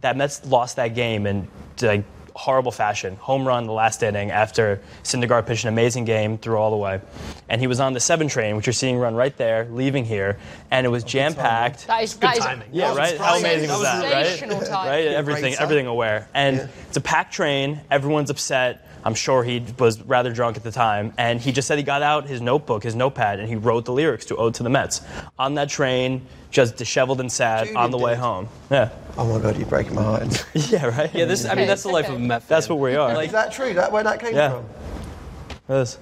that 0.00 0.16
Mets 0.16 0.44
lost 0.44 0.76
that 0.76 0.88
game 0.94 1.26
in 1.26 1.48
like 1.80 2.04
horrible 2.36 2.72
fashion. 2.72 3.14
Home 3.16 3.46
run 3.46 3.62
in 3.62 3.66
the 3.68 3.72
last 3.72 4.02
inning 4.02 4.32
after 4.32 4.80
Syndergaard 5.04 5.46
pitched 5.46 5.62
an 5.64 5.68
amazing 5.68 6.04
game 6.04 6.36
through 6.36 6.56
all 6.56 6.70
the 6.72 6.76
way, 6.76 7.00
and 7.48 7.60
he 7.60 7.68
was 7.68 7.78
on 7.78 7.92
the 7.92 8.00
seven 8.00 8.26
train, 8.26 8.56
which 8.56 8.66
you're 8.66 8.72
seeing 8.72 8.96
run 8.98 9.14
right 9.14 9.36
there, 9.36 9.68
leaving 9.70 10.04
here, 10.04 10.36
and 10.72 10.84
it 10.84 10.88
was 10.88 11.04
jam 11.04 11.34
packed. 11.34 11.86
That 11.86 12.02
is 12.02 12.14
that 12.16 12.36
is 12.38 12.44
timing. 12.44 12.68
Yeah, 12.72 12.88
was 12.88 12.98
right. 12.98 13.18
How 13.18 13.38
amazing 13.38 13.68
was 13.70 13.78
was 13.78 13.82
that, 13.86 14.12
right? 14.12 14.26
sensational 14.26 14.60
timing. 14.62 14.90
Right, 14.90 15.06
everything, 15.06 15.42
great 15.42 15.60
everything 15.60 15.86
aware, 15.86 16.28
and 16.34 16.56
Yeah. 16.56 16.66
it's 16.88 16.96
a 16.96 17.00
packed 17.00 17.32
train. 17.32 17.80
Everyone's 17.90 18.30
upset. 18.30 18.83
I'm 19.04 19.14
sure 19.14 19.44
he 19.44 19.62
was 19.78 20.00
rather 20.02 20.32
drunk 20.32 20.56
at 20.56 20.62
the 20.64 20.70
time, 20.72 21.12
and 21.18 21.38
he 21.40 21.52
just 21.52 21.68
said 21.68 21.76
he 21.76 21.84
got 21.84 22.00
out 22.02 22.26
his 22.26 22.40
notebook, 22.40 22.82
his 22.82 22.94
notepad, 22.94 23.38
and 23.38 23.48
he 23.48 23.54
wrote 23.54 23.84
the 23.84 23.92
lyrics 23.92 24.24
to 24.26 24.36
"Ode 24.36 24.54
to 24.54 24.62
the 24.62 24.70
Mets" 24.70 25.02
on 25.38 25.54
that 25.56 25.68
train, 25.68 26.22
just 26.50 26.76
disheveled 26.76 27.20
and 27.20 27.30
sad 27.30 27.66
Julian 27.66 27.76
on 27.84 27.90
the 27.90 27.98
way 27.98 28.12
did. 28.12 28.20
home. 28.20 28.48
Yeah, 28.70 28.88
oh 29.18 29.26
my 29.30 29.42
God, 29.42 29.58
you're 29.58 29.66
breaking 29.68 29.94
my 29.94 30.02
heart. 30.02 30.46
yeah, 30.54 30.86
right. 30.86 31.14
Yeah, 31.14 31.26
this. 31.26 31.44
I 31.44 31.54
mean, 31.54 31.66
that's 31.66 31.82
the 31.82 31.90
life 31.90 32.08
of 32.08 32.14
a 32.14 32.18
Met. 32.18 32.48
That's 32.48 32.68
what 32.68 32.78
we 32.78 32.96
are. 32.96 33.22
is 33.22 33.32
that 33.32 33.52
true? 33.52 33.74
That 33.74 33.92
where 33.92 34.02
that 34.02 34.20
came 34.20 34.34
Yeah. 34.34 34.52
from? 34.52 34.64
Yes. 35.68 35.98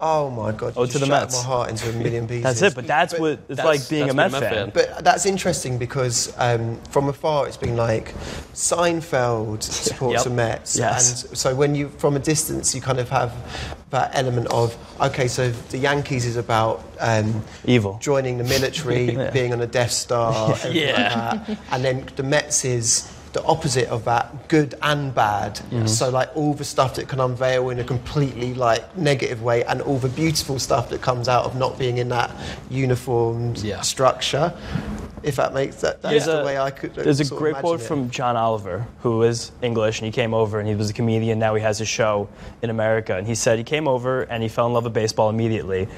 Oh 0.00 0.30
my 0.30 0.52
God! 0.52 0.76
you 0.76 0.86
to 0.86 0.92
just 0.92 1.04
the 1.04 1.10
Mets. 1.10 1.34
my 1.36 1.42
heart 1.42 1.70
into 1.70 1.88
a 1.90 1.92
million 1.92 2.28
pieces. 2.28 2.42
That's 2.60 2.62
it. 2.62 2.74
But 2.76 2.86
that's 2.86 3.14
But- 3.14 3.20
what 3.20 3.30
it's 3.32 3.56
that's- 3.56 3.66
like 3.66 3.88
being 3.90 4.08
a 4.10 4.14
Mets 4.14 4.32
being 4.32 4.42
fan. 4.44 4.70
fan. 4.70 4.70
But 4.72 5.02
that's 5.02 5.26
interesting 5.26 5.76
because 5.76 6.32
um, 6.38 6.80
from 6.90 7.08
afar 7.08 7.48
it's 7.48 7.56
been 7.56 7.76
like 7.76 8.14
Seinfeld 8.54 9.62
supports 9.62 10.14
Yep. 10.18 10.24
the 10.24 10.30
Mets, 10.30 10.76
Yes. 10.78 11.24
and 11.24 11.36
so 11.36 11.54
when 11.54 11.74
you 11.74 11.88
from 11.88 12.14
a 12.14 12.20
distance 12.20 12.74
you 12.74 12.80
kind 12.80 13.00
of 13.00 13.08
have 13.10 13.32
that 13.90 14.10
element 14.14 14.46
of 14.52 14.76
okay, 15.00 15.26
so 15.26 15.50
the 15.70 15.78
Yankees 15.78 16.26
is 16.26 16.36
about 16.36 16.84
um, 17.00 17.42
Evil. 17.64 17.98
joining 18.00 18.38
the 18.38 18.44
military, 18.44 19.12
Yeah. 19.16 19.30
being 19.30 19.52
on 19.52 19.60
a 19.62 19.66
Death 19.66 19.90
Star, 19.92 20.56
Yeah. 20.70 21.32
like 21.34 21.46
that. 21.46 21.58
and 21.72 21.84
then 21.84 22.06
the 22.16 22.22
Mets 22.22 22.64
is 22.64 23.10
the 23.32 23.42
opposite 23.44 23.88
of 23.88 24.04
that, 24.04 24.48
good 24.48 24.74
and 24.82 25.14
bad. 25.14 25.56
Mm-hmm. 25.56 25.86
So 25.86 26.10
like 26.10 26.30
all 26.36 26.54
the 26.54 26.64
stuff 26.64 26.94
that 26.96 27.08
can 27.08 27.20
unveil 27.20 27.70
in 27.70 27.78
a 27.78 27.84
completely 27.84 28.54
like 28.54 28.96
negative 28.96 29.42
way, 29.42 29.64
and 29.64 29.80
all 29.82 29.98
the 29.98 30.08
beautiful 30.08 30.58
stuff 30.58 30.88
that 30.90 31.02
comes 31.02 31.28
out 31.28 31.44
of 31.44 31.56
not 31.56 31.78
being 31.78 31.98
in 31.98 32.08
that 32.10 32.30
uniformed 32.70 33.58
Yeah. 33.58 33.80
structure. 33.82 34.52
If 35.22 35.36
that 35.36 35.52
makes 35.54 35.76
that, 35.82 36.02
that's 36.02 36.12
There's 36.12 36.24
the 36.38 36.44
way 36.44 36.58
I 36.58 36.70
could. 36.70 36.98
Uh, 36.98 37.02
there's 37.02 37.20
a 37.20 37.34
great 37.34 37.56
quote 37.56 37.80
it. 37.80 37.84
from 37.84 38.10
John 38.10 38.36
Oliver, 38.36 38.86
who 39.00 39.22
is 39.22 39.52
English, 39.62 39.98
and 40.00 40.06
he 40.06 40.12
came 40.12 40.34
over 40.34 40.58
and 40.60 40.68
he 40.68 40.74
was 40.74 40.90
a 40.90 40.92
comedian. 40.92 41.38
Now 41.38 41.54
he 41.54 41.62
has 41.62 41.80
a 41.80 41.84
show 41.84 42.28
in 42.62 42.70
America, 42.70 43.16
and 43.16 43.26
he 43.26 43.34
said 43.34 43.58
he 43.58 43.64
came 43.64 43.88
over 43.88 44.22
and 44.22 44.42
he 44.42 44.48
fell 44.48 44.66
in 44.66 44.72
love 44.72 44.84
with 44.84 44.94
baseball 44.94 45.28
immediately, 45.30 45.88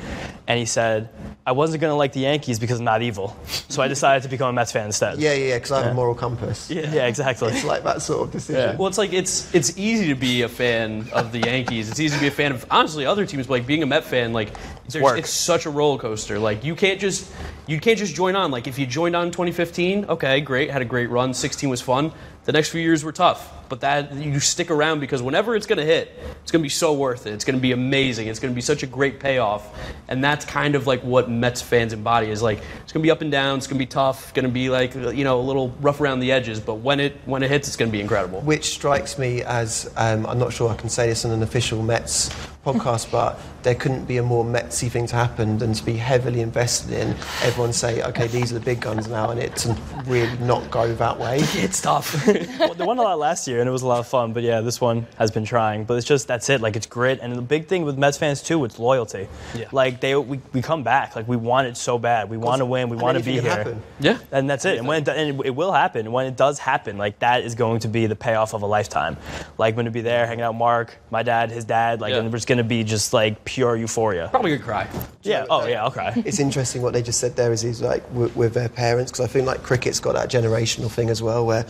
and 0.46 0.58
he 0.58 0.64
said, 0.64 1.08
"I 1.46 1.52
wasn't 1.52 1.80
going 1.80 1.90
to 1.92 1.96
like 1.96 2.12
the 2.12 2.20
Yankees 2.20 2.58
because 2.58 2.78
I'm 2.78 2.84
not 2.84 3.02
evil, 3.02 3.36
so 3.68 3.82
I 3.82 3.88
decided 3.88 4.22
to 4.24 4.28
become 4.28 4.48
a 4.48 4.52
Mets 4.52 4.72
fan 4.72 4.86
instead." 4.86 5.18
Yeah, 5.18 5.32
yeah, 5.34 5.56
because 5.56 5.72
I 5.72 5.76
have 5.78 5.86
Yeah. 5.86 5.90
a 5.92 5.94
moral 5.94 6.14
compass. 6.14 6.70
yeah, 6.70 6.92
yeah, 6.92 7.06
exactly. 7.06 7.48
It's 7.52 7.64
like 7.64 7.84
that 7.84 8.02
sort 8.02 8.22
of 8.28 8.32
decision. 8.32 8.60
Yeah. 8.70 8.76
Well, 8.76 8.88
it's 8.88 8.98
like 8.98 9.12
it's 9.12 9.52
it's 9.54 9.76
easy 9.76 10.08
to 10.08 10.14
be 10.14 10.42
a 10.42 10.48
fan 10.48 11.08
of 11.12 11.32
the 11.32 11.40
Yankees. 11.40 11.90
It's 11.90 12.00
easy 12.00 12.14
to 12.16 12.20
be 12.20 12.28
a 12.28 12.30
fan 12.30 12.52
of 12.52 12.64
honestly 12.70 13.06
other 13.06 13.26
teams. 13.26 13.46
But 13.46 13.54
like 13.54 13.66
being 13.66 13.82
a 13.82 13.86
Met 13.86 14.04
fan, 14.04 14.32
like 14.32 14.50
it's 14.92 15.30
such 15.30 15.66
a 15.66 15.70
roller 15.70 15.98
coaster. 15.98 16.38
Like 16.38 16.64
you 16.64 16.74
can't 16.74 17.00
just 17.00 17.30
you 17.66 17.78
can't 17.78 17.98
just 17.98 18.14
join 18.14 18.34
on. 18.36 18.50
Like 18.50 18.66
if 18.66 18.78
you 18.78 18.86
joined 19.10 19.16
on 19.16 19.26
in 19.26 19.32
2015, 19.32 20.04
okay, 20.04 20.40
great, 20.40 20.70
had 20.70 20.82
a 20.82 20.84
great 20.84 21.10
run. 21.10 21.34
16 21.34 21.68
was 21.68 21.80
fun. 21.80 22.12
The 22.50 22.58
next 22.58 22.70
few 22.70 22.80
years 22.80 23.04
were 23.04 23.12
tough, 23.12 23.48
but 23.68 23.78
that 23.82 24.12
you 24.12 24.40
stick 24.40 24.72
around 24.72 24.98
because 24.98 25.22
whenever 25.22 25.54
it's 25.54 25.68
going 25.68 25.78
to 25.78 25.84
hit, 25.84 26.18
it's 26.42 26.50
going 26.50 26.60
to 26.60 26.64
be 26.64 26.68
so 26.68 26.92
worth 26.92 27.28
it. 27.28 27.32
It's 27.32 27.44
going 27.44 27.54
to 27.54 27.62
be 27.62 27.70
amazing. 27.70 28.26
It's 28.26 28.40
going 28.40 28.52
to 28.52 28.56
be 28.56 28.60
such 28.60 28.82
a 28.82 28.88
great 28.88 29.20
payoff, 29.20 29.72
and 30.08 30.24
that's 30.24 30.44
kind 30.44 30.74
of 30.74 30.84
like 30.84 31.00
what 31.04 31.30
Mets 31.30 31.62
fans 31.62 31.92
embody. 31.92 32.28
Is 32.28 32.42
like 32.42 32.58
it's 32.82 32.92
going 32.92 33.02
to 33.02 33.06
be 33.06 33.10
up 33.12 33.20
and 33.20 33.30
down. 33.30 33.58
It's 33.58 33.68
going 33.68 33.78
to 33.78 33.86
be 33.86 33.88
tough. 33.88 34.24
It's 34.24 34.32
Going 34.32 34.46
to 34.46 34.50
be 34.50 34.68
like 34.68 34.96
you 34.96 35.22
know 35.22 35.38
a 35.38 35.46
little 35.46 35.68
rough 35.80 36.00
around 36.00 36.18
the 36.18 36.32
edges, 36.32 36.58
but 36.58 36.74
when 36.74 36.98
it 36.98 37.18
when 37.24 37.44
it 37.44 37.52
hits, 37.52 37.68
it's 37.68 37.76
going 37.76 37.88
to 37.88 37.92
be 37.92 38.00
incredible. 38.00 38.40
Which 38.40 38.64
strikes 38.64 39.16
me 39.16 39.44
as 39.44 39.88
um, 39.96 40.26
I'm 40.26 40.40
not 40.40 40.52
sure 40.52 40.68
I 40.70 40.74
can 40.74 40.88
say 40.88 41.06
this 41.06 41.24
on 41.24 41.30
an 41.30 41.44
official 41.44 41.84
Mets 41.84 42.30
podcast, 42.66 43.12
but 43.12 43.38
there 43.62 43.74
couldn't 43.74 44.06
be 44.06 44.16
a 44.16 44.22
more 44.22 44.44
Metsy 44.44 44.90
thing 44.90 45.06
to 45.06 45.16
happen 45.16 45.58
than 45.58 45.72
to 45.72 45.84
be 45.84 45.94
heavily 45.94 46.40
invested 46.40 46.92
in. 46.92 47.10
Everyone 47.42 47.72
say, 47.72 48.02
okay, 48.02 48.26
these 48.26 48.50
are 48.50 48.58
the 48.58 48.64
big 48.64 48.80
guns 48.80 49.08
now, 49.08 49.30
and 49.30 49.40
it 49.40 49.56
to 49.56 49.76
really 50.06 50.36
not 50.38 50.70
go 50.70 50.92
that 50.94 51.18
way. 51.18 51.40
It's 51.60 51.82
tough. 51.82 52.26
well, 52.58 52.74
they 52.74 52.84
won 52.84 52.98
a 52.98 53.02
lot 53.02 53.18
last 53.18 53.46
year, 53.48 53.60
and 53.60 53.68
it 53.68 53.72
was 53.72 53.82
a 53.82 53.86
lot 53.86 53.98
of 54.00 54.06
fun. 54.06 54.32
But 54.32 54.42
yeah, 54.42 54.60
this 54.60 54.80
one 54.80 55.06
has 55.18 55.30
been 55.30 55.44
trying. 55.44 55.84
But 55.84 55.94
it's 55.94 56.06
just 56.06 56.26
that's 56.26 56.48
it. 56.50 56.60
Like 56.60 56.76
it's 56.76 56.86
grit, 56.86 57.20
and 57.22 57.34
the 57.34 57.42
big 57.42 57.66
thing 57.68 57.84
with 57.84 57.98
Mets 57.98 58.18
fans 58.18 58.42
too, 58.42 58.64
it's 58.64 58.78
loyalty. 58.78 59.28
Yeah. 59.54 59.68
Like 59.72 60.00
they, 60.00 60.14
we, 60.16 60.40
we 60.52 60.62
come 60.62 60.82
back. 60.82 61.16
Like 61.16 61.28
we 61.28 61.36
want 61.36 61.66
it 61.66 61.76
so 61.76 61.98
bad. 61.98 62.30
We 62.30 62.36
want 62.36 62.60
to 62.60 62.66
win. 62.66 62.88
We 62.88 62.96
want 62.96 63.18
to 63.18 63.24
be 63.24 63.32
here. 63.32 63.42
happen. 63.50 63.82
Yeah. 63.98 64.18
And 64.32 64.48
that's 64.48 64.64
it. 64.64 64.78
And 64.78 64.86
when 64.86 65.02
it, 65.02 65.08
and 65.08 65.40
it, 65.40 65.46
it 65.46 65.50
will 65.50 65.72
happen. 65.72 66.06
And 66.06 66.12
when 66.12 66.26
it 66.26 66.36
does 66.36 66.58
happen, 66.58 66.98
like 66.98 67.18
that 67.20 67.42
is 67.44 67.54
going 67.54 67.80
to 67.80 67.88
be 67.88 68.06
the 68.06 68.16
payoff 68.16 68.54
of 68.54 68.62
a 68.62 68.66
lifetime. 68.66 69.16
Like 69.58 69.76
when 69.76 69.84
to 69.84 69.90
be 69.90 70.00
there, 70.00 70.26
hanging 70.26 70.42
out, 70.42 70.52
with 70.54 70.58
Mark, 70.58 70.96
my 71.10 71.22
dad, 71.22 71.50
his 71.50 71.64
dad. 71.64 72.00
Like 72.00 72.12
Yeah. 72.12 72.20
and 72.20 72.34
it's 72.34 72.44
going 72.44 72.58
to 72.58 72.64
be 72.64 72.84
just 72.84 73.12
like 73.12 73.44
pure 73.44 73.76
euphoria. 73.76 74.28
Probably 74.30 74.52
gonna 74.52 74.62
cry. 74.62 74.88
Yeah. 75.22 75.46
Oh 75.50 75.66
yeah. 75.66 75.82
I'll 75.84 75.90
cry. 75.90 76.12
It's 76.24 76.38
interesting 76.40 76.82
what 76.82 76.92
they 76.92 77.02
just 77.02 77.18
said 77.20 77.36
there 77.36 77.52
is, 77.52 77.64
is 77.64 77.80
like 77.82 78.02
with, 78.12 78.34
with 78.36 78.54
their 78.54 78.68
parents 78.68 79.10
because 79.10 79.24
I 79.24 79.28
feel 79.28 79.44
like 79.44 79.62
cricket's 79.62 80.00
got 80.00 80.14
that 80.14 80.30
generational 80.30 80.90
thing 80.90 81.10
as 81.10 81.22
well 81.22 81.44
where 81.46 81.66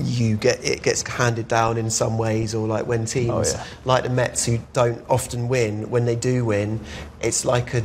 you 0.00 0.36
get 0.36 0.62
it 0.64 0.82
gets 0.82 1.02
handed 1.02 1.48
down 1.48 1.78
in 1.78 1.90
some 1.90 2.18
ways 2.18 2.54
or 2.54 2.66
like 2.66 2.86
when 2.86 3.04
teams 3.06 3.30
Oh, 3.30 3.42
yeah. 3.58 3.64
like 3.84 4.02
the 4.04 4.10
Mets 4.10 4.44
who 4.44 4.58
don't 4.72 5.02
often 5.08 5.48
win 5.48 5.88
when 5.90 6.04
they 6.04 6.16
do 6.16 6.44
win 6.44 6.80
it's 7.20 7.44
like 7.44 7.72
a 7.74 7.82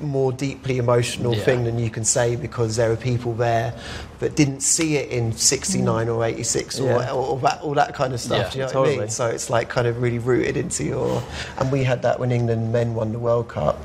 more 0.00 0.32
deeply 0.32 0.78
emotional 0.78 1.34
Yeah. 1.34 1.42
thing 1.44 1.64
than 1.64 1.78
you 1.78 1.90
can 1.90 2.04
say 2.04 2.34
because 2.36 2.76
there 2.76 2.90
are 2.90 2.96
people 2.96 3.34
there 3.34 3.74
that 4.20 4.36
didn't 4.36 4.60
see 4.60 4.96
it 4.96 5.10
in 5.10 5.32
69 5.32 6.08
or 6.08 6.24
86 6.24 6.80
or, 6.80 6.92
or, 6.92 7.08
or 7.10 7.38
that, 7.40 7.60
all 7.62 7.74
that 7.74 7.94
kind 7.94 8.12
of 8.14 8.20
stuff 8.20 8.46
Yeah, 8.46 8.50
do 8.50 8.58
you 8.58 8.64
know 8.74 8.80
what 8.80 8.86
I 8.88 8.90
mean 8.90 8.98
totally. 8.98 9.10
so 9.10 9.26
it's 9.26 9.50
like 9.50 9.68
kind 9.68 9.86
of 9.86 10.00
really 10.00 10.18
rooted 10.18 10.56
into 10.56 10.84
your 10.84 11.22
and 11.58 11.70
we 11.70 11.84
had 11.84 12.02
that 12.02 12.18
when 12.18 12.32
England 12.32 12.72
men 12.72 12.94
won 12.94 13.12
the 13.12 13.18
World 13.18 13.48
Cup 13.48 13.78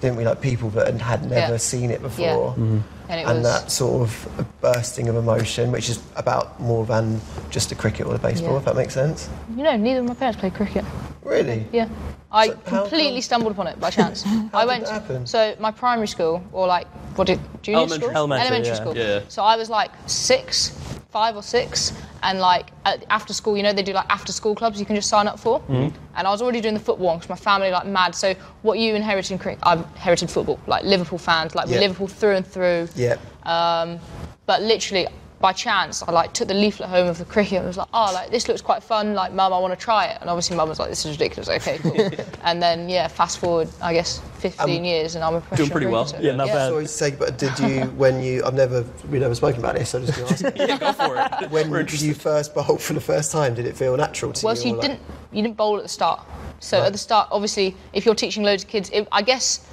didn't 0.00 0.16
we 0.16 0.24
like 0.24 0.40
people 0.40 0.70
that 0.70 0.86
had- 0.86 1.00
had 1.02 1.22
never 1.30 1.52
Yeah. 1.52 1.56
seen 1.58 1.90
it 1.90 2.00
Yeah. 2.00 2.08
before 2.08 2.50
mm-hmm. 2.52 2.78
And 3.08 3.20
it 3.20 3.26
and 3.26 3.38
was 3.42 3.46
that 3.52 3.70
sort 3.72 4.02
of 4.02 4.28
bursting 4.60 5.08
of 5.08 5.16
emotion 5.16 5.72
which 5.72 5.88
is 5.90 5.98
about 6.16 6.60
more 6.60 6.86
than 6.86 7.20
just 7.50 7.72
a 7.72 7.74
cricket 7.74 8.06
or 8.06 8.14
a 8.14 8.18
baseball 8.18 8.52
Yeah. 8.52 8.58
if 8.58 8.64
that 8.64 8.76
makes 8.76 8.94
sense 8.94 9.28
you 9.56 9.62
know 9.62 9.76
neither 9.76 10.00
of 10.00 10.06
my 10.06 10.14
parents 10.14 10.38
play 10.40 10.50
cricket. 10.50 10.84
really 11.24 11.66
Yeah. 11.72 11.88
I 12.32 12.48
So 12.48 12.54
completely 12.64 13.14
come- 13.20 13.22
stumbled 13.22 13.52
upon 13.52 13.66
it 13.66 13.80
by 13.80 13.90
chance. 13.98 14.24
I 14.24 14.60
did 14.60 14.68
went 14.68 14.84
that 14.84 14.92
happen? 14.92 15.26
so 15.26 15.54
my 15.58 15.72
primary 15.72 16.06
school 16.06 16.42
or 16.52 16.66
like 16.68 16.86
what 17.16 17.26
did 17.26 17.40
junior 17.62 17.80
Elementary. 17.80 18.08
school? 18.10 18.32
Elementary, 18.32 18.68
yeah. 18.68 18.74
school. 18.82 18.96
Yeah. 18.96 19.20
So 19.28 19.42
I 19.42 19.56
was 19.56 19.68
like 19.68 19.90
six, 20.06 20.72
five 21.10 21.36
or 21.36 21.42
six, 21.42 21.92
and 22.22 22.38
like 22.38 22.70
at, 22.84 23.04
after 23.10 23.32
school, 23.32 23.56
you 23.56 23.62
know, 23.62 23.72
they 23.72 23.82
do 23.82 23.92
like 23.92 24.06
after 24.08 24.32
school 24.32 24.54
clubs 24.54 24.78
you 24.78 24.86
can 24.86 24.96
just 24.96 25.08
sign 25.08 25.26
up 25.26 25.38
for. 25.38 25.60
Mm-hmm. 25.60 25.96
And 26.16 26.26
I 26.26 26.30
was 26.30 26.42
already 26.42 26.60
doing 26.60 26.74
the 26.74 26.80
football 26.80 27.14
because 27.14 27.28
my 27.28 27.36
family 27.36 27.70
like 27.70 27.86
mad. 27.86 28.14
So 28.14 28.34
what 28.62 28.78
you 28.78 28.94
inherited 28.94 29.40
I've 29.62 29.80
inherited 29.80 30.30
football, 30.30 30.58
like 30.66 30.84
Liverpool 30.84 31.18
fans, 31.18 31.54
like 31.54 31.66
we're 31.66 31.80
Liverpool 31.80 32.08
through 32.08 32.36
and 32.36 32.46
through. 32.46 32.88
Yeah. 32.94 33.16
Um, 33.44 33.98
but 34.46 34.62
literally, 34.62 35.06
by 35.40 35.54
chance, 35.54 36.02
I 36.02 36.12
like 36.12 36.34
took 36.34 36.48
the 36.48 36.54
leaflet 36.54 36.90
home 36.90 37.08
of 37.08 37.16
the 37.16 37.24
cricket 37.24 37.58
and 37.58 37.66
was 37.66 37.78
like, 37.78 37.88
oh, 37.94 38.10
like 38.12 38.30
this 38.30 38.46
looks 38.46 38.60
quite 38.60 38.82
fun. 38.82 39.14
Like, 39.14 39.32
mum, 39.32 39.54
I 39.54 39.58
want 39.58 39.72
to 39.72 39.82
try 39.82 40.04
it. 40.06 40.18
And 40.20 40.28
obviously, 40.28 40.54
mum 40.54 40.68
was 40.68 40.78
like, 40.78 40.90
this 40.90 41.06
is 41.06 41.12
ridiculous. 41.12 41.48
Okay, 41.48 41.78
cool. 41.78 42.10
and 42.44 42.62
then 42.62 42.90
yeah, 42.90 43.08
fast 43.08 43.38
forward, 43.38 43.68
I 43.80 43.94
guess, 43.94 44.20
15 44.40 44.84
years, 44.84 45.14
and 45.14 45.24
I'm 45.24 45.36
a 45.36 45.40
professional 45.40 45.70
pretty 45.70 45.86
well. 45.86 46.12
Yeah, 46.20 46.36
not 46.36 46.48
bad. 46.48 46.68
Sorry 46.68 46.84
to 46.84 46.88
say, 46.88 47.10
but 47.12 47.38
did 47.38 47.58
you 47.58 47.84
when 47.96 48.22
you? 48.22 48.44
I've 48.44 48.54
never 48.54 48.84
we've 49.08 49.22
never 49.22 49.34
spoken 49.34 49.60
about 49.60 49.76
this. 49.76 49.90
So 49.90 49.98
I'm 49.98 50.06
just 50.06 50.18
going 50.18 50.28
to 50.28 50.46
ask. 50.46 50.56
yeah, 50.68 50.78
go 50.78 50.92
for 50.92 51.16
it. 51.16 51.50
when 51.50 51.70
We're 51.70 51.86
you 51.86 52.14
first 52.14 52.54
bowl 52.54 52.76
for 52.76 52.92
the 52.92 53.00
first 53.00 53.32
time, 53.32 53.54
did 53.54 53.66
it 53.66 53.76
feel 53.76 53.96
natural 53.96 54.32
to 54.34 54.44
Well, 54.44 54.54
you? 54.54 54.56
Well, 54.56 54.62
so 54.62 54.68
you 54.68 54.74
like- 54.74 54.82
didn't 54.82 55.00
you 55.32 55.42
didn't 55.42 55.56
bowl 55.56 55.78
at 55.78 55.82
the 55.82 55.88
start. 55.88 56.20
So 56.60 56.82
at 56.82 56.92
the 56.92 56.98
start, 56.98 57.28
obviously, 57.32 57.74
if 57.94 58.04
you're 58.04 58.14
teaching 58.14 58.42
loads 58.42 58.64
of 58.64 58.68
kids, 58.68 58.90
it, 58.92 59.08
I 59.10 59.22
guess 59.22 59.66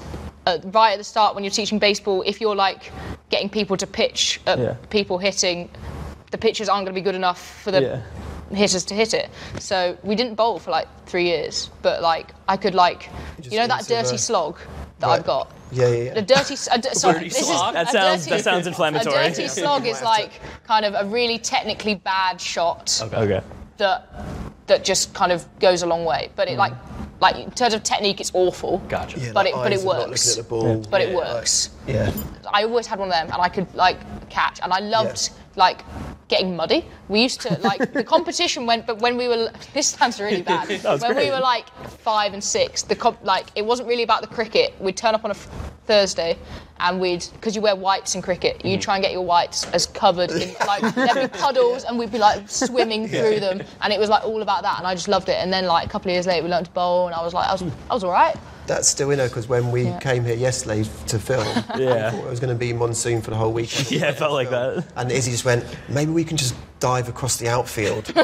uh, 0.45 0.59
right 0.65 0.93
at 0.93 0.97
the 0.97 1.03
start 1.03 1.35
when 1.35 1.43
you're 1.43 1.51
teaching 1.51 1.79
baseball, 1.79 2.23
if 2.25 2.39
you're 2.39 2.55
like 2.55 2.91
getting 3.29 3.49
people 3.49 3.77
to 3.77 3.87
pitch 3.87 4.39
at 4.47 4.59
Yeah. 4.59 4.75
people 4.89 5.17
hitting, 5.17 5.69
the 6.31 6.37
pitches 6.37 6.69
aren't 6.69 6.85
going 6.85 6.95
to 6.95 6.99
be 7.01 7.03
good 7.03 7.15
enough 7.15 7.61
for 7.63 7.71
the 7.71 7.81
Yeah. 7.81 8.55
hitters 8.55 8.85
to 8.85 8.93
hit 8.93 9.13
it. 9.13 9.29
So 9.59 9.97
we 10.03 10.15
didn't 10.15 10.35
bowl 10.35 10.59
for 10.59 10.71
like 10.71 10.87
three 11.05 11.25
years, 11.25 11.69
but 11.81 12.01
like 12.01 12.33
I 12.47 12.57
could 12.57 12.75
like, 12.75 13.09
just 13.39 13.51
you 13.51 13.59
know 13.59 13.67
that 13.67 13.87
dirty 13.87 14.11
the- 14.11 14.17
slog 14.17 14.57
that 14.99 15.07
Right. 15.07 15.19
I've 15.19 15.25
got. 15.25 15.51
Yeah, 15.71 15.87
yeah, 15.89 16.03
yeah. 16.03 16.13
The 16.13 16.21
dirty, 16.21 16.53
s- 16.53 16.69
a 16.71 16.77
d- 16.77 16.89
sorry, 16.93 17.13
Dirty 17.15 17.29
this 17.29 17.45
slog? 17.47 17.67
is 17.69 17.73
That 17.73 17.91
sounds- 17.91 18.23
dirty- 18.25 18.37
that 18.37 18.43
sounds 18.43 18.67
inflammatory. 18.67 19.15
A 19.17 19.29
dirty 19.29 19.47
slog 19.59 19.85
is 19.85 20.01
like 20.01 20.31
kind 20.65 20.85
of 20.85 20.93
a 20.95 21.05
really 21.05 21.37
technically 21.37 21.95
bad 21.95 22.39
shot 22.39 23.01
Okay. 23.13 23.41
that 23.77 24.07
that 24.67 24.83
just 24.83 25.13
kind 25.13 25.31
of 25.31 25.45
goes 25.59 25.81
a 25.81 25.85
long 25.85 26.03
way. 26.05 26.29
But 26.35 26.47
it 26.49 26.57
like 26.57 26.73
like 27.19 27.35
in 27.37 27.51
terms 27.51 27.73
of 27.73 27.83
technique, 27.83 28.19
it's 28.19 28.31
awful. 28.33 28.77
Gotcha. 28.89 29.19
Yeah, 29.19 29.31
but 29.33 29.45
like 29.45 29.53
it 29.53 29.55
but 29.55 29.71
it 29.73 29.81
works. 29.83 30.37
looking 30.37 30.39
at 30.43 30.43
the 30.45 30.49
ball. 30.49 30.85
But 30.91 31.01
it 31.01 31.09
Yeah, 31.09 31.17
like- 31.17 31.33
works. 31.33 31.69
Yeah. 31.87 32.11
I 32.53 32.63
always 32.63 32.85
had 32.87 32.99
one 32.99 33.09
of 33.09 33.13
them, 33.13 33.27
and 33.31 33.41
I 33.41 33.49
could 33.49 33.73
like 33.75 33.97
catch, 34.29 34.59
and 34.61 34.71
I 34.71 34.79
loved 34.79 35.31
like 35.57 35.83
getting 36.29 36.55
muddy. 36.55 36.85
We 37.09 37.21
used 37.21 37.41
to 37.41 37.59
like 37.61 37.91
the 37.93 38.03
competition 38.15 38.65
went, 38.65 38.85
but 38.87 38.99
when 38.99 39.17
we 39.17 39.27
were 39.27 39.51
this 39.73 39.87
sounds 39.87 40.19
really 40.21 40.41
bad. 40.43 40.67
when 41.01 41.15
we 41.17 41.29
were 41.29 41.39
like 41.39 41.67
five 41.99 42.33
and 42.33 42.43
six, 42.43 42.83
the 42.83 42.95
comp, 42.95 43.21
like 43.23 43.47
it 43.55 43.65
wasn't 43.65 43.89
really 43.89 44.03
about 44.03 44.21
the 44.21 44.27
cricket. 44.27 44.73
We'd 44.79 44.95
turn 44.97 45.13
up 45.15 45.25
on 45.25 45.31
a 45.31 45.33
f- 45.33 45.49
Thursday, 45.85 46.37
and 46.79 46.99
we'd 46.99 47.25
because 47.33 47.55
you 47.55 47.61
wear 47.61 47.75
whites 47.75 48.13
in 48.15 48.21
cricket, 48.21 48.57
Mm-hmm. 48.59 48.67
you 48.67 48.77
try 48.77 48.95
and 48.95 49.03
get 49.03 49.11
your 49.13 49.23
whites 49.25 49.65
as 49.71 49.85
covered 49.87 50.31
in 50.31 50.53
like 50.67 50.81
there'd 50.95 51.31
be 51.31 51.37
puddles, 51.39 51.83
and 51.85 51.97
we'd 51.97 52.11
be 52.11 52.17
like 52.19 52.47
swimming 52.49 53.07
through 53.07 53.39
them, 53.39 53.61
and 53.81 53.91
it 53.93 53.99
was 53.99 54.09
like 54.09 54.23
all 54.25 54.41
about 54.41 54.61
that, 54.63 54.77
and 54.79 54.85
I 54.87 54.93
just 54.95 55.07
loved 55.07 55.29
it. 55.29 55.37
And 55.41 55.51
then 55.51 55.65
like 55.65 55.85
a 55.87 55.89
couple 55.89 56.11
of 56.11 56.13
years 56.13 56.27
later, 56.27 56.43
we 56.43 56.49
learned 56.49 56.65
to 56.67 56.71
bowl, 56.73 57.07
and 57.07 57.15
I 57.15 57.23
was 57.23 57.33
like, 57.33 57.47
I 57.47 57.53
was 57.53 57.63
I 57.89 57.93
was 57.93 58.03
all 58.03 58.11
right. 58.11 58.35
That's 58.67 58.87
still 58.89 59.11
in 59.11 59.19
her 59.19 59.27
because 59.27 59.47
when 59.47 59.71
we 59.71 59.83
Yeah. 59.83 59.99
came 59.99 60.25
here 60.25 60.35
yesterday 60.35 60.83
to 61.07 61.19
film, 61.19 61.45
Yeah. 61.77 62.07
I 62.07 62.11
thought 62.11 62.25
it 62.25 62.29
was 62.29 62.39
going 62.41 62.53
to 62.53 62.59
be 62.59 62.73
monsoon 62.73 63.21
for 63.21 63.31
the 63.31 63.37
whole 63.37 63.53
week. 63.53 63.89
Yeah, 63.91 64.09
it 64.09 64.17
felt 64.17 64.33
like 64.33 64.49
that. 64.49 64.85
And 64.97 65.09
Issy 65.11 65.31
just 65.31 65.45
went, 65.45 65.63
maybe 65.87 66.11
we 66.11 66.23
can 66.25 66.35
just 66.37 66.53
dive 66.79 67.07
across 67.09 67.37
the 67.37 67.47
outfield. 67.49 68.13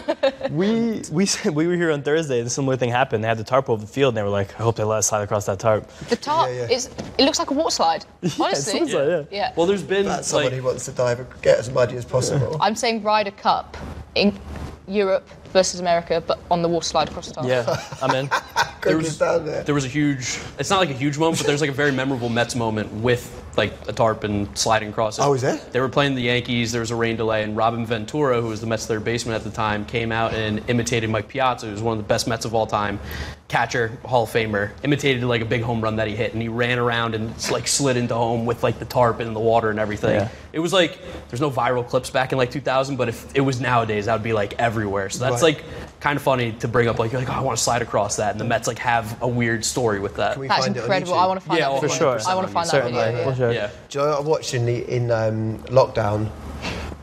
We 0.52 1.02
we 1.12 1.26
said- 1.26 1.56
we 1.56 1.66
were 1.68 1.76
here 1.76 1.90
on 1.92 2.04
Thursday. 2.04 2.40
and 2.40 2.48
A 2.48 2.50
similar 2.50 2.76
thing 2.78 2.90
happened. 2.92 3.24
They 3.24 3.28
had 3.30 3.38
the 3.38 3.44
tarp 3.46 3.70
over 3.70 3.82
the 3.82 3.92
field, 3.92 4.10
and 4.12 4.18
they 4.18 4.22
were 4.24 4.30
like, 4.42 4.50
"I 4.60 4.64
hope 4.64 4.76
they 4.76 4.84
let 4.84 4.98
us 5.00 5.08
slide 5.08 5.24
across 5.24 5.46
that 5.46 5.58
tarp." 5.60 5.90
The 6.10 6.16
tarp 6.18 6.50
Yeah, 6.50 6.68
yeah. 6.68 6.76
is 6.76 6.90
it 7.18 7.24
looks 7.26 7.40
like 7.40 7.50
a 7.50 7.54
water 7.54 7.72
slide. 7.72 8.06
Honestly, 8.40 8.80
looks 8.82 8.94
like 8.94 9.04
it, 9.08 9.28
yeah. 9.32 9.54
Well, 9.56 9.66
there's 9.66 9.82
been 9.84 10.06
That's 10.06 10.28
someone 10.28 10.52
like 10.52 10.54
who 10.60 10.64
wants 10.64 10.86
to 10.86 10.92
dive 10.92 11.20
and 11.22 11.28
get 11.42 11.58
as 11.58 11.70
muddy 11.72 11.96
as 11.96 12.06
possible. 12.06 12.58
I'm 12.62 12.76
saying 12.76 13.02
Ryder 13.04 13.32
Cup 13.32 13.78
in 14.16 14.38
Europe 14.88 15.28
versus 15.54 15.80
America, 15.80 16.22
but 16.26 16.40
on 16.52 16.62
the 16.62 16.68
water 16.68 16.86
slide 16.86 17.10
across 17.10 17.28
the 17.28 17.36
top. 17.36 17.46
Yeah, 17.46 17.82
I'm 18.02 18.14
in. 18.16 18.30
there 18.84 18.98
was, 18.98 19.18
there. 19.18 19.64
there 19.64 19.76
was 19.76 19.86
a 19.86 19.90
huge. 19.90 20.40
It's 20.60 20.70
not 20.70 20.80
like 20.80 20.90
a 20.90 20.94
huge 20.94 21.18
moment, 21.18 21.38
but 21.38 21.48
there's 21.48 21.62
like 21.62 21.70
a 21.70 21.74
very 21.74 21.92
memorable 21.92 22.30
Mets 22.30 22.56
moment 22.56 22.92
with 22.92 23.40
like 23.56 23.72
a 23.88 23.94
tarp 23.94 24.24
and 24.24 24.56
sliding 24.58 24.90
across 24.90 25.20
it. 25.20 25.22
Oh, 25.22 25.34
is 25.34 25.42
there? 25.42 25.58
They 25.72 25.80
were 25.80 25.90
playing 25.90 26.16
the 26.16 26.24
Yankees. 26.24 26.72
There 26.72 26.82
was 26.82 26.92
a 26.92 26.96
rain 26.96 27.16
delay, 27.16 27.44
and 27.44 27.56
Robin 27.56 27.86
Ventura, 27.86 28.42
who 28.42 28.48
was 28.48 28.62
the 28.62 28.68
Mets 28.68 28.86
third 28.86 29.04
baseman 29.04 29.36
at 29.36 29.44
the 29.44 29.52
time, 29.52 29.86
came 29.86 30.12
out 30.12 30.34
and 30.34 30.68
imitated 30.70 31.10
Mike 31.10 31.28
Piazza, 31.28 31.68
who 31.68 31.72
was 31.72 31.82
one 31.82 31.98
of 31.98 32.04
the 32.04 32.08
best 32.08 32.28
Mets 32.28 32.46
of 32.46 32.56
all 32.56 32.66
time, 32.66 33.00
catcher, 33.48 33.98
Hall 34.04 34.24
of 34.24 34.30
Famer. 34.32 34.72
Imitated 34.84 35.24
like 35.24 35.42
a 35.42 35.46
big 35.46 35.62
home 35.62 35.82
run 35.82 35.98
that 35.98 36.08
he 36.08 36.16
hit, 36.16 36.34
and 36.34 36.42
he 36.42 36.48
ran 36.48 36.80
around 36.80 37.14
and 37.16 37.32
like 37.52 37.68
slid 37.68 37.96
into 37.96 38.16
home 38.16 38.46
with 38.46 38.64
like 38.64 38.80
the 38.80 38.86
tarp 38.86 39.20
and 39.20 39.36
the 39.36 39.40
water 39.40 39.70
and 39.70 39.80
everything. 39.80 40.16
Yeah. 40.16 40.30
It 40.52 40.60
was 40.60 40.74
like 40.74 40.98
there's 41.30 41.42
no 41.42 41.52
viral 41.52 41.88
clips 41.88 42.10
back 42.10 42.32
in 42.32 42.38
like 42.38 42.52
2000, 42.52 42.96
but 42.96 43.10
if 43.10 43.36
it 43.36 43.42
was 43.42 43.62
nowadays, 43.62 44.06
that 44.06 44.14
would 44.14 44.24
be 44.24 44.34
like 44.34 44.56
everywhere. 44.60 45.10
So 45.10 45.20
that's 45.20 45.34
Right. 45.34 45.43
Like 45.44 45.64
kind 46.00 46.18
of 46.18 46.24
funny 46.24 46.52
to 46.54 46.68
bring 46.68 46.88
up. 46.88 46.98
Like 47.00 47.12
you're 47.12 47.22
like, 47.22 47.30
oh, 47.30 47.34
I 47.34 47.40
want 47.42 47.58
to 47.58 47.64
slide 47.64 47.82
across 47.82 48.16
that, 48.18 48.32
and 48.32 48.40
the 48.40 48.46
Mets 48.46 48.68
like 48.68 48.80
have 48.80 49.22
a 49.22 49.28
weird 49.28 49.64
story 49.64 50.00
with 50.00 50.16
that. 50.16 50.34
Can 50.34 50.42
we 50.42 50.48
That's 50.48 50.66
find 50.66 50.76
it 50.76 50.80
on 50.80 50.84
incredible. 50.86 51.14
YouTube? 51.14 51.18
I 51.24 51.28
want 51.28 51.40
to 51.42 51.46
find 51.48 51.60
Yeah, 51.60 51.70
that 51.70 51.80
for 51.82 51.88
video. 51.88 52.18
sure. 52.18 52.30
I 52.30 52.36
want 52.36 52.48
to 52.48 52.54
find 52.54 52.66
that 52.68 52.72
Certainly, 52.72 53.00
video. 53.04 53.30
for 53.30 53.36
sure. 53.36 53.52
Yeah. 53.52 53.70
Do 53.90 54.00
you 54.00 54.06
know 54.06 54.12
what 54.12 54.18
I 54.20 54.22
watched 54.28 54.54
in, 54.56 54.66
the, 54.66 54.96
in 54.96 55.12
um, 55.12 55.60
lockdown? 55.66 56.30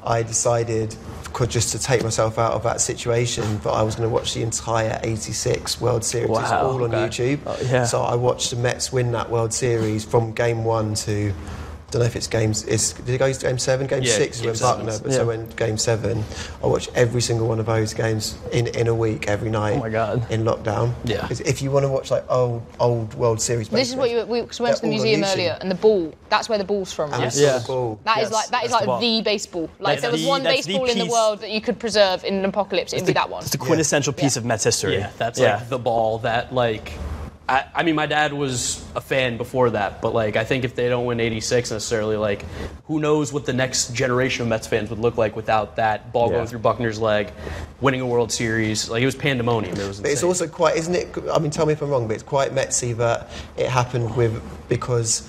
I 0.05 0.23
decided 0.23 0.97
co- 1.33 1.45
just 1.47 1.73
to 1.73 1.79
take 1.79 2.03
myself 2.03 2.39
out 2.39 2.53
of 2.53 2.63
that 2.65 2.81
situation, 2.81 3.59
but 3.63 3.73
I 3.73 3.83
was 3.83 3.95
going 3.97 4.09
to 4.09 4.13
watch 4.13 4.35
the 4.35 4.43
entire 4.43 4.99
86 5.03 5.81
World 5.81 6.05
Series. 6.05 6.31
It's 6.31 6.39
Wow, 6.39 6.67
all 6.69 6.83
on 6.85 6.95
okay. 6.95 7.37
YouTube. 7.37 7.41
Oh, 7.47 7.59
yeah. 7.71 7.85
So 7.85 8.01
I 8.03 8.15
watched 8.15 8.51
the 8.51 8.57
Mets 8.57 8.93
win 8.93 9.13
that 9.13 9.31
World 9.31 9.53
Series 9.53 10.05
from 10.05 10.33
game 10.33 10.65
one 10.65 10.95
to. 10.95 11.33
I 11.91 11.93
don't 11.95 12.01
know 12.03 12.07
if 12.07 12.15
it's 12.15 12.29
games. 12.29 12.63
It's, 12.67 12.93
did 12.93 13.09
it 13.09 13.19
go 13.19 13.33
to 13.33 13.41
game 13.41 13.59
seven? 13.59 13.89
Game 13.89 14.05
Yeah, 14.05 14.13
six 14.13 14.39
game 14.39 14.47
when 14.51 14.55
seven. 14.55 14.87
Buckner, 14.87 15.01
but 15.03 15.11
Yeah. 15.11 15.17
so 15.17 15.27
when 15.27 15.49
game 15.51 15.77
seven, 15.77 16.23
I 16.63 16.69
watched 16.69 16.91
every 16.95 17.21
single 17.21 17.49
one 17.49 17.59
of 17.59 17.67
those 17.67 17.93
games 17.95 18.39
in, 18.53 18.69
in 18.69 18.87
a 18.87 18.95
week, 18.95 19.27
every 19.27 19.51
night. 19.51 19.73
Oh 19.75 19.81
my 19.81 19.89
God. 19.89 20.25
In 20.31 20.45
lockdown. 20.45 20.93
Yeah. 21.05 21.27
If 21.31 21.61
you 21.61 21.73
want 21.73 21.83
to 21.85 21.89
watch 21.89 22.13
like 22.13 22.25
old 22.31 22.63
old 22.79 23.13
World 23.15 23.41
Series. 23.41 23.69
This 23.71 23.89
is 23.91 23.97
what 23.97 24.09
you 24.09 24.25
we, 24.25 24.41
'cause 24.43 24.61
we 24.61 24.65
went 24.65 24.77
to 24.77 24.83
the 24.83 24.89
They're 24.89 24.99
all 24.99 25.03
on 25.03 25.07
museum 25.09 25.25
earlier, 25.25 25.59
and 25.61 25.69
the 25.69 25.75
ball. 25.75 26.15
That's 26.29 26.49
where 26.49 26.59
the 26.59 26.65
ball's 26.65 26.93
from. 26.93 27.13
And 27.13 27.25
Right? 27.25 27.37
I 27.37 27.41
Yeah. 27.41 27.59
the 27.59 27.67
ball. 27.67 27.99
That 28.05 28.19
is 28.19 28.23
Yes, 28.23 28.33
like 28.33 28.49
that 28.51 28.65
is 28.67 28.71
that's 28.71 28.87
like 28.87 29.01
the 29.01 29.17
the 29.17 29.23
baseball. 29.23 29.69
Like 29.81 29.95
That's 29.95 30.03
there 30.03 30.13
was 30.13 30.23
the- 30.23 30.29
one 30.29 30.43
that's 30.45 30.65
the 30.67 30.73
baseball 30.75 30.87
in 30.91 30.99
the 30.99 31.07
world 31.07 31.41
that 31.41 31.51
you 31.51 31.61
could 31.61 31.81
preserve 31.81 32.23
in 32.25 32.35
an 32.35 32.45
apocalypse, 32.45 32.93
it'd 32.93 33.05
be 33.05 33.13
that 33.15 33.29
one. 33.29 33.43
It's 33.43 33.51
the 33.51 33.59
quintessential 33.59 34.13
piece 34.13 34.37
of 34.37 34.45
Mets 34.45 34.63
history. 34.63 34.99
Yeah, 34.99 35.11
that's 35.19 35.41
yeah. 35.41 35.57
like 35.57 35.69
the 35.69 35.79
ball 35.79 36.19
that 36.19 36.55
like. 36.55 36.93
I, 37.51 37.65
I 37.75 37.83
mean, 37.83 37.97
my 37.97 38.07
dad 38.07 38.33
was 38.33 38.81
a 38.95 39.01
fan 39.01 39.37
before 39.37 39.71
that, 39.71 40.01
but 40.01 40.15
like, 40.15 40.37
I 40.37 40.45
think 40.45 40.63
if 40.65 40.77
they 40.77 40.89
don't 40.89 41.05
win 41.05 41.19
'86 41.19 41.73
necessarily, 41.73 42.17
like, 42.17 42.45
who 42.85 43.01
knows 43.01 43.33
what 43.33 43.45
the 43.45 43.53
next 43.53 43.93
generation 43.93 44.43
of 44.43 44.49
Mets 44.49 44.69
fans 44.69 44.89
would 44.89 45.01
look 45.01 45.17
like 45.17 45.35
without 45.35 45.75
that 45.75 46.13
ball 46.13 46.29
Yeah. 46.29 46.37
going 46.37 46.47
through 46.47 46.61
Buckner's 46.61 47.01
leg, 47.01 47.33
winning 47.81 48.03
a 48.03 48.07
World 48.07 48.31
Series. 48.31 48.89
Like, 48.89 49.03
it 49.03 49.07
was 49.07 49.17
pandemonium. 49.17 49.77
It 49.77 49.89
was. 49.89 50.01
But 50.01 50.13
it's 50.13 50.23
also 50.23 50.47
quite, 50.47 50.77
isn't 50.77 50.95
it? 50.95 51.09
I 51.33 51.41
mean, 51.41 51.51
tell 51.51 51.67
me 51.67 51.73
if 51.73 51.83
I'm 51.83 51.91
wrong, 51.91 52.07
but 52.07 52.15
it's 52.15 52.23
quite 52.23 52.55
Metsy 52.55 52.97
that 52.99 53.29
it 53.57 53.69
happened 53.69 54.15
with 54.15 54.41
because 54.69 55.29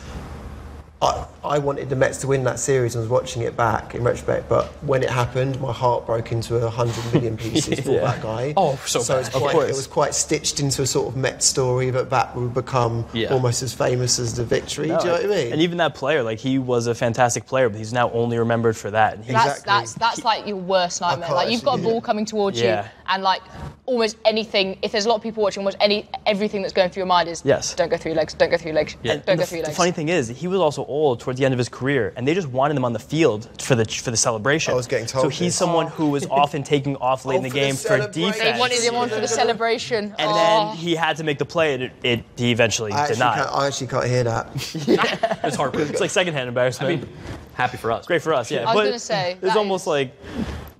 I, 1.01 1.25
I 1.43 1.57
wanted 1.57 1.89
the 1.89 1.95
Mets 1.95 2.19
to 2.19 2.27
win 2.27 2.43
that 2.43 2.59
series 2.59 2.93
and 2.95 3.01
was 3.01 3.09
watching 3.09 3.41
it 3.41 3.57
back 3.57 3.95
in 3.95 4.03
retrospect. 4.03 4.47
But 4.47 4.67
when 4.85 5.01
it 5.01 5.09
happened, 5.09 5.59
my 5.59 5.73
heart 5.73 6.05
broke 6.05 6.31
into 6.31 6.57
a 6.57 6.69
hundred 6.69 7.03
million 7.11 7.35
pieces 7.37 7.79
for 7.85 7.93
Yeah. 7.93 8.01
that 8.01 8.21
guy. 8.21 8.53
Oh, 8.55 8.75
so 8.85 8.99
so 9.01 9.17
it's 9.17 9.29
bad. 9.29 9.35
Of 9.37 9.41
quite, 9.41 9.51
course. 9.53 9.69
it 9.69 9.75
was 9.75 9.87
quite 9.87 10.13
stitched 10.13 10.59
into 10.59 10.83
a 10.83 10.85
sort 10.85 11.07
of 11.07 11.15
Met 11.17 11.41
story 11.41 11.89
that 11.89 12.11
that 12.11 12.35
would 12.35 12.53
become 12.53 13.05
Yeah. 13.13 13.33
almost 13.33 13.63
as 13.63 13.73
famous 13.73 14.19
as 14.19 14.35
the 14.35 14.43
victory. 14.45 14.89
No, 14.89 14.99
Do 14.99 15.07
you 15.07 15.13
know 15.13 15.17
what 15.21 15.25
I 15.25 15.43
mean? 15.43 15.53
And 15.53 15.61
even 15.63 15.77
that 15.79 15.95
player, 15.95 16.21
like 16.21 16.37
he 16.37 16.59
was 16.59 16.85
a 16.85 16.93
fantastic 16.93 17.47
player, 17.47 17.67
but 17.69 17.79
he's 17.79 17.93
now 17.93 18.11
only 18.11 18.37
remembered 18.37 18.77
for 18.77 18.91
that. 18.91 19.15
And 19.15 19.25
he, 19.25 19.31
That's 19.31 19.59
Exactly. 19.61 19.71
that's 19.73 19.93
that's 19.95 20.23
like 20.23 20.45
your 20.45 20.57
worst 20.57 21.01
nightmare. 21.01 21.27
can't 21.29 21.35
Like 21.35 21.49
you've 21.51 21.63
got 21.63 21.71
a 21.71 21.73
actually- 21.79 21.91
ball 21.93 22.01
coming 22.09 22.25
towards 22.25 22.61
Yeah. 22.61 22.83
you, 22.83 22.89
and 23.07 23.23
like 23.23 23.41
almost 23.87 24.17
anything. 24.25 24.77
If 24.83 24.91
there's 24.91 25.05
a 25.05 25.09
lot 25.09 25.15
of 25.15 25.23
people 25.23 25.41
watching, 25.41 25.61
almost 25.61 25.77
any 25.81 26.07
everything 26.27 26.61
that's 26.61 26.73
going 26.73 26.91
through 26.91 27.01
your 27.01 27.07
mind 27.07 27.27
is 27.27 27.41
Yes. 27.43 27.73
Don't 27.73 27.89
go 27.89 27.97
through 27.97 28.11
your 28.11 28.17
legs. 28.17 28.35
Don't 28.35 28.51
go 28.51 28.57
through 28.57 28.69
your 28.69 28.75
legs. 28.75 28.95
Yeah. 29.01 29.13
Don't 29.15 29.29
and 29.29 29.39
go 29.39 29.43
the, 29.43 29.45
through 29.47 29.57
your 29.57 29.65
the 29.67 29.73
funny 29.73 29.91
thing 29.91 30.09
is, 30.09 30.27
he 30.29 30.47
was 30.47 30.59
also 30.59 30.83
old 30.91 31.19
towards 31.19 31.39
the 31.39 31.45
end 31.45 31.53
of 31.53 31.57
his 31.57 31.69
career, 31.69 32.13
and 32.15 32.27
they 32.27 32.33
just 32.33 32.47
wanted 32.49 32.77
him 32.77 32.85
on 32.85 32.93
the 32.93 32.99
field 32.99 33.49
for 33.61 33.75
the 33.75 33.85
for 33.85 34.11
the 34.11 34.17
celebration. 34.17 34.73
I 34.73 34.75
was 34.75 34.87
getting 34.87 35.07
told 35.07 35.23
So 35.23 35.29
he's 35.29 35.39
this. 35.39 35.55
someone 35.55 35.87
who 35.87 36.09
was 36.09 36.25
often 36.31 36.63
taking 36.63 36.95
off 36.97 37.25
late 37.25 37.35
Oh, 37.35 37.37
in 37.37 37.43
the 37.43 37.49
oh, 37.49 37.51
for 37.51 37.57
the 37.57 37.61
game 37.61 37.75
for 37.75 38.11
defense. 38.11 38.37
they 38.37 38.59
wanted 38.59 38.79
him 38.83 38.95
on 38.95 39.09
for 39.09 39.15
the 39.15 39.23
oh. 39.23 39.25
celebration. 39.25 40.05
and 40.19 40.31
oh. 40.31 40.35
then 40.35 40.77
he 40.77 40.95
had 40.95 41.17
to 41.17 41.23
make 41.23 41.37
the 41.39 41.45
play, 41.45 41.73
and 41.73 41.83
it, 41.83 41.91
it 42.03 42.23
he 42.35 42.51
eventually 42.51 42.91
I 42.91 43.07
did 43.07 43.11
actually, 43.13 43.19
not. 43.19 43.35
can't, 43.35 43.49
I 43.55 43.67
actually 43.67 43.87
can't 43.87 44.05
hear 44.07 44.23
that. 44.25 45.37
It's 45.43 45.55
heartbreaking. 45.55 45.91
It's 45.93 46.01
like 46.01 46.11
secondhand 46.11 46.45
I 46.45 46.47
embarrassment. 46.49 47.01
mean, 47.01 47.09
happy 47.53 47.77
for 47.77 47.91
us. 47.91 48.05
Great 48.05 48.21
for 48.21 48.33
us, 48.33 48.51
yeah. 48.51 48.61
I 48.61 48.65
was 48.65 48.75
but 48.75 48.83
gonna 48.85 48.99
say, 48.99 49.37
it's 49.41 49.55
almost 49.55 49.83
is- 49.83 49.87
like 49.87 50.13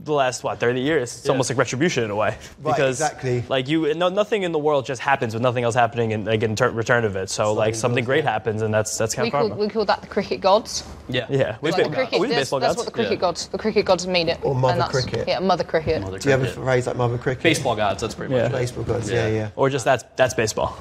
the 0.04 0.14
last 0.14 0.44
what 0.44 0.60
30 0.60 0.82
years. 0.82 1.18
It's 1.20 1.30
almost 1.30 1.50
like 1.50 1.58
retribution 1.60 2.04
in 2.04 2.10
a 2.12 2.16
way 2.16 2.30
Right, 2.30 2.40
because 2.76 3.00
exactly. 3.00 3.44
like 3.50 3.68
you, 3.68 3.94
no, 3.94 4.10
nothing 4.10 4.44
in 4.44 4.52
the 4.52 4.60
world 4.60 4.86
just 4.86 5.00
happens 5.02 5.34
with 5.34 5.44
nothing 5.44 5.64
else 5.64 5.76
happening 5.76 6.12
in 6.12 6.26
like 6.26 6.42
in 6.44 6.56
ter- 6.56 6.72
return 6.72 7.06
of 7.06 7.16
it. 7.16 7.30
So 7.30 7.54
like 7.54 7.76
something 7.76 8.04
great 8.04 8.24
happens, 8.24 8.62
and 8.64 8.74
that's 8.74 8.98
that's 8.98 9.14
kind 9.14 9.32
we 9.32 9.40
of 9.40 9.50
call 9.50 9.58
we 9.60 9.68
call 9.70 9.86
that 9.86 10.02
the 10.02 10.08
cricket 10.08 10.42
gods. 10.42 10.84
Yeah. 11.08 11.26
yeah, 11.30 11.58
we've 11.62 11.74
Like 11.74 11.84
been, 11.84 11.92
the 11.92 11.98
cricket, 11.98 12.14
oh, 12.16 12.22
we've 12.22 12.30
been 12.30 12.38
that's, 12.38 12.50
baseball 12.50 12.60
that's 12.62 12.70
gods. 12.76 12.78
what 12.78 12.86
the 12.86 12.92
cricket 12.94 13.12
Yeah. 13.14 13.18
gods. 13.20 13.48
The 13.48 13.58
cricket 13.58 13.86
gods 13.86 14.08
mean 14.08 14.30
it. 14.30 14.40
Or 14.44 14.56
mother 14.56 14.74
And 14.74 14.82
that's- 14.82 15.04
cricket. 15.06 15.28
Yeah, 15.28 15.40
mother 15.40 15.64
cricket. 15.64 16.02
Mother 16.02 16.20
Do 16.20 16.30
you 16.30 16.32
have 16.32 16.42
a 16.42 16.46
cricket. 16.46 16.64
phrase 16.64 16.88
like 16.88 16.96
Mother 16.96 17.18
Cricket? 17.18 17.44
Baseball 17.44 17.76
gods. 17.76 18.02
That's 18.02 18.16
pretty 18.16 18.34
Yeah. 18.34 18.44
much 18.44 18.52
it. 18.52 18.56
Baseball 18.56 18.84
gods, 18.86 19.12
yeah, 19.12 19.28
Yeah. 19.28 19.34
yeah. 19.34 19.50
or 19.56 19.70
just 19.70 19.86
that's 19.86 20.04
that's 20.16 20.34
baseball. 20.34 20.78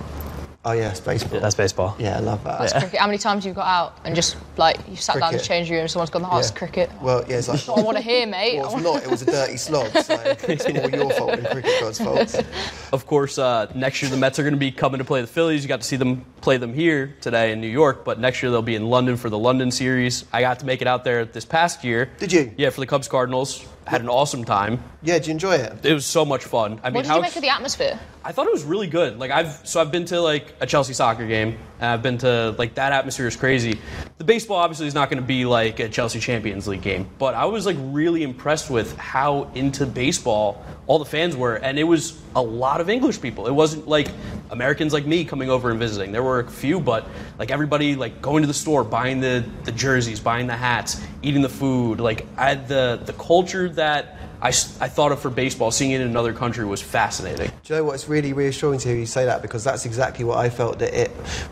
Oh 0.62 0.73
yeah, 0.73 0.90
it's 0.90 1.01
baseball. 1.01 1.40
That's 1.40 1.55
baseball. 1.55 1.96
yeah, 1.99 2.18
I 2.18 2.20
love 2.20 2.44
that. 2.44 2.59
That's 2.59 2.73
cricket. 2.75 3.01
How 3.01 3.07
many 3.07 3.16
times 3.16 3.46
you've 3.46 3.55
got 3.57 3.66
out 3.66 3.99
and 4.05 4.14
just 4.14 4.37
like 4.59 4.77
you 4.90 4.94
sat 4.96 5.14
down 5.14 5.29
in 5.31 5.33
the 5.33 5.38
Cricket. 5.38 5.46
change 5.46 5.70
room, 5.70 5.88
someone's 5.88 6.11
gone, 6.11 6.27
oh, 6.31 6.37
it's 6.37 6.51
Yeah. 6.51 6.59
cricket. 6.59 6.90
Well, 7.01 7.25
yeah, 7.27 7.38
it's 7.38 7.49
like. 7.49 7.66
Not 7.66 7.77
what 7.79 7.83
I 7.83 7.85
want 7.87 7.96
to 7.96 8.03
hear, 8.03 8.27
mate. 8.27 8.59
I 8.59 8.61
Well, 8.62 8.75
it's 8.75 8.85
not. 8.85 9.03
It 9.03 9.11
was 9.11 9.23
a 9.23 9.25
dirty 9.25 9.57
slog, 9.57 9.90
so 9.92 10.14
it's 10.49 10.68
more 10.70 10.90
your 10.90 11.11
fault 11.12 11.31
than 11.37 11.46
cricket 11.46 11.81
god's 11.81 11.99
fault. 11.99 12.44
Of 12.92 13.07
course, 13.07 13.38
uh, 13.38 13.73
next 13.75 14.03
year 14.03 14.11
the 14.11 14.18
Mets 14.18 14.38
are 14.38 14.42
going 14.42 14.53
to 14.53 14.61
be 14.61 14.70
coming 14.70 14.99
to 14.99 15.05
play 15.05 15.23
the 15.23 15.27
Phillies. 15.27 15.62
You 15.62 15.68
got 15.68 15.81
to 15.81 15.87
see 15.87 15.96
them 15.96 16.27
play 16.42 16.59
them 16.59 16.75
here 16.75 17.16
today 17.23 17.53
in 17.53 17.62
New 17.62 17.66
York, 17.68 18.05
but 18.05 18.20
next 18.20 18.42
year 18.42 18.53
they'll 18.53 18.61
be 18.61 18.75
in 18.75 18.90
London 18.90 19.16
for 19.16 19.31
the 19.31 19.38
London 19.38 19.70
series. 19.70 20.27
I 20.31 20.42
got 20.42 20.59
to 20.59 20.66
make 20.66 20.83
it 20.83 20.87
out 20.87 21.05
there 21.05 21.25
this 21.25 21.46
past 21.46 21.85
year. 21.85 22.11
Did 22.18 22.33
you? 22.35 22.53
Yeah, 22.59 22.68
for 22.68 22.81
the 22.81 22.87
Cubs 22.87 23.09
Cardinals. 23.09 23.64
Had 23.90 24.03
an 24.03 24.09
awesome 24.09 24.44
time. 24.44 24.81
Yeah, 25.03 25.14
did 25.14 25.26
you 25.26 25.33
enjoy 25.33 25.57
it? 25.57 25.85
It 25.85 25.92
was 25.92 26.07
so 26.07 26.24
much 26.24 26.44
fun. 26.44 26.81
I 26.85 26.90
mean, 26.90 26.94
what 26.94 27.03
did 27.03 27.09
how 27.09 27.16
you 27.16 27.22
make 27.22 27.35
of 27.35 27.42
the 27.42 27.48
atmosphere? 27.48 27.98
I 28.24 28.31
thought 28.31 28.46
it 28.46 28.53
was 28.53 28.62
really 28.62 28.87
good. 28.87 29.18
Like 29.18 29.33
I've 29.33 29.66
so 29.66 29.81
I've 29.81 29.90
been 29.90 30.05
to 30.07 30.20
like 30.20 30.55
a 30.61 30.66
Chelsea 30.66 30.92
soccer 30.92 31.26
game. 31.26 31.59
And 31.81 31.90
I've 31.90 32.03
been 32.03 32.18
to 32.18 32.55
like 32.59 32.74
that 32.74 32.92
atmosphere 32.92 33.26
is 33.26 33.37
crazy. 33.37 33.81
The 34.18 34.24
baseball 34.24 34.59
obviously 34.59 34.87
is 34.87 34.94
not 34.94 35.11
going 35.11 35.20
to 35.20 35.26
be 35.26 35.44
like 35.44 35.81
a 35.81 35.88
Chelsea 35.88 36.20
Champions 36.20 36.68
League 36.68 36.83
game, 36.83 37.09
but 37.18 37.35
I 37.35 37.46
was 37.46 37.64
like 37.66 37.76
really 37.81 38.22
impressed 38.22 38.70
with 38.70 38.96
how 38.96 39.50
into 39.55 39.87
baseball 39.87 40.62
all 40.87 40.98
the 40.98 41.07
fans 41.07 41.35
were, 41.35 41.57
and 41.57 41.79
it 41.79 41.85
was 41.85 42.20
a 42.37 42.42
lot 42.42 42.81
of 42.81 42.90
English 42.90 43.20
people. 43.20 43.46
It 43.46 43.53
wasn't 43.53 43.88
like 43.88 44.09
Americans 44.50 44.92
like 44.92 45.06
me 45.06 45.24
coming 45.24 45.48
over 45.50 45.70
and 45.70 45.78
visiting. 45.78 46.12
There 46.12 46.22
were 46.22 46.40
a 46.40 46.48
few, 46.50 46.80
but 46.80 47.06
like 47.38 47.50
everybody 47.50 47.94
like 47.96 48.20
going 48.20 48.42
to 48.42 48.46
the 48.46 48.54
store, 48.54 48.84
buying 48.84 49.20
the 49.20 49.44
the 49.64 49.72
jerseys, 49.72 50.20
buying 50.20 50.46
the 50.46 50.56
hats, 50.56 51.00
eating 51.22 51.42
the 51.42 51.48
food. 51.48 52.00
Like 52.00 52.26
I 52.36 52.54
the 52.54 53.00
the 53.04 53.12
culture 53.14 53.68
that. 53.70 54.16
I, 54.42 54.48
I 54.48 54.88
thought 54.88 55.12
of 55.12 55.20
for 55.20 55.28
baseball, 55.28 55.70
seeing 55.70 55.90
it 55.90 56.00
in 56.00 56.08
another 56.08 56.32
country 56.32 56.64
was 56.64 56.80
fascinating. 56.80 57.48
Do 57.62 57.74
you 57.74 57.80
know 57.80 57.84
what? 57.84 57.96
It's 57.96 58.08
really 58.08 58.32
reassuring 58.32 58.78
to 58.80 58.88
hear 58.88 58.96
you 58.96 59.04
say 59.04 59.26
that 59.26 59.42
because 59.42 59.62
that's 59.62 59.84
exactly 59.84 60.24
what 60.24 60.38
I 60.38 60.48
felt. 60.48 60.78
That 60.78 60.94
it 60.98 61.10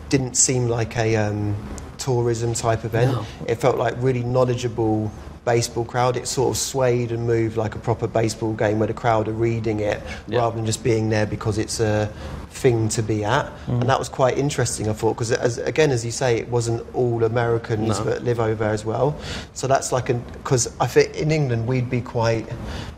didn't 0.08 0.38
seem 0.38 0.68
like 0.68 0.96
a 0.96 1.14
um, 1.16 1.54
tourism 1.98 2.54
type 2.54 2.86
event. 2.86 3.26
It 3.46 3.56
felt 3.56 3.76
like 3.76 3.92
really 3.98 4.22
knowledgeable 4.22 5.12
baseball 5.44 5.84
crowd. 5.84 6.16
It 6.16 6.26
sort 6.26 6.52
of 6.52 6.56
swayed 6.56 7.12
and 7.12 7.26
moved 7.26 7.58
like 7.58 7.74
a 7.74 7.78
proper 7.78 8.06
baseball 8.06 8.54
game 8.54 8.78
where 8.78 8.88
the 8.88 8.94
crowd 8.94 9.28
are 9.28 9.32
reading 9.32 9.80
it 9.80 10.00
Yeah. 10.26 10.38
rather 10.38 10.56
than 10.56 10.64
just 10.64 10.82
being 10.82 11.10
there 11.10 11.26
because 11.26 11.58
it's 11.58 11.80
a 11.80 12.10
thing 12.58 12.88
to 12.90 13.02
be 13.02 13.24
at. 13.24 13.46
And 13.66 13.82
mm. 13.82 13.86
that 13.86 13.98
was 13.98 14.08
quite 14.08 14.36
interesting, 14.36 14.88
I 14.88 14.92
thought, 14.92 15.14
because 15.14 15.32
as, 15.32 15.58
again, 15.58 15.90
as 15.90 16.04
you 16.04 16.10
say, 16.10 16.38
it 16.38 16.48
wasn't 16.48 16.84
all 16.94 17.24
Americans 17.24 17.98
No. 17.98 18.04
that 18.04 18.24
live 18.24 18.40
over 18.40 18.64
there 18.64 18.72
as 18.72 18.84
well. 18.84 19.16
So 19.54 19.66
that's 19.66 19.92
like 19.92 20.06
because 20.32 20.74
I 20.80 20.86
think 20.86 21.14
in 21.14 21.30
England 21.30 21.66
we'd 21.66 21.90
be 21.90 22.00
quite 22.00 22.46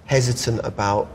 hesitant 0.07 0.61
about 0.65 1.09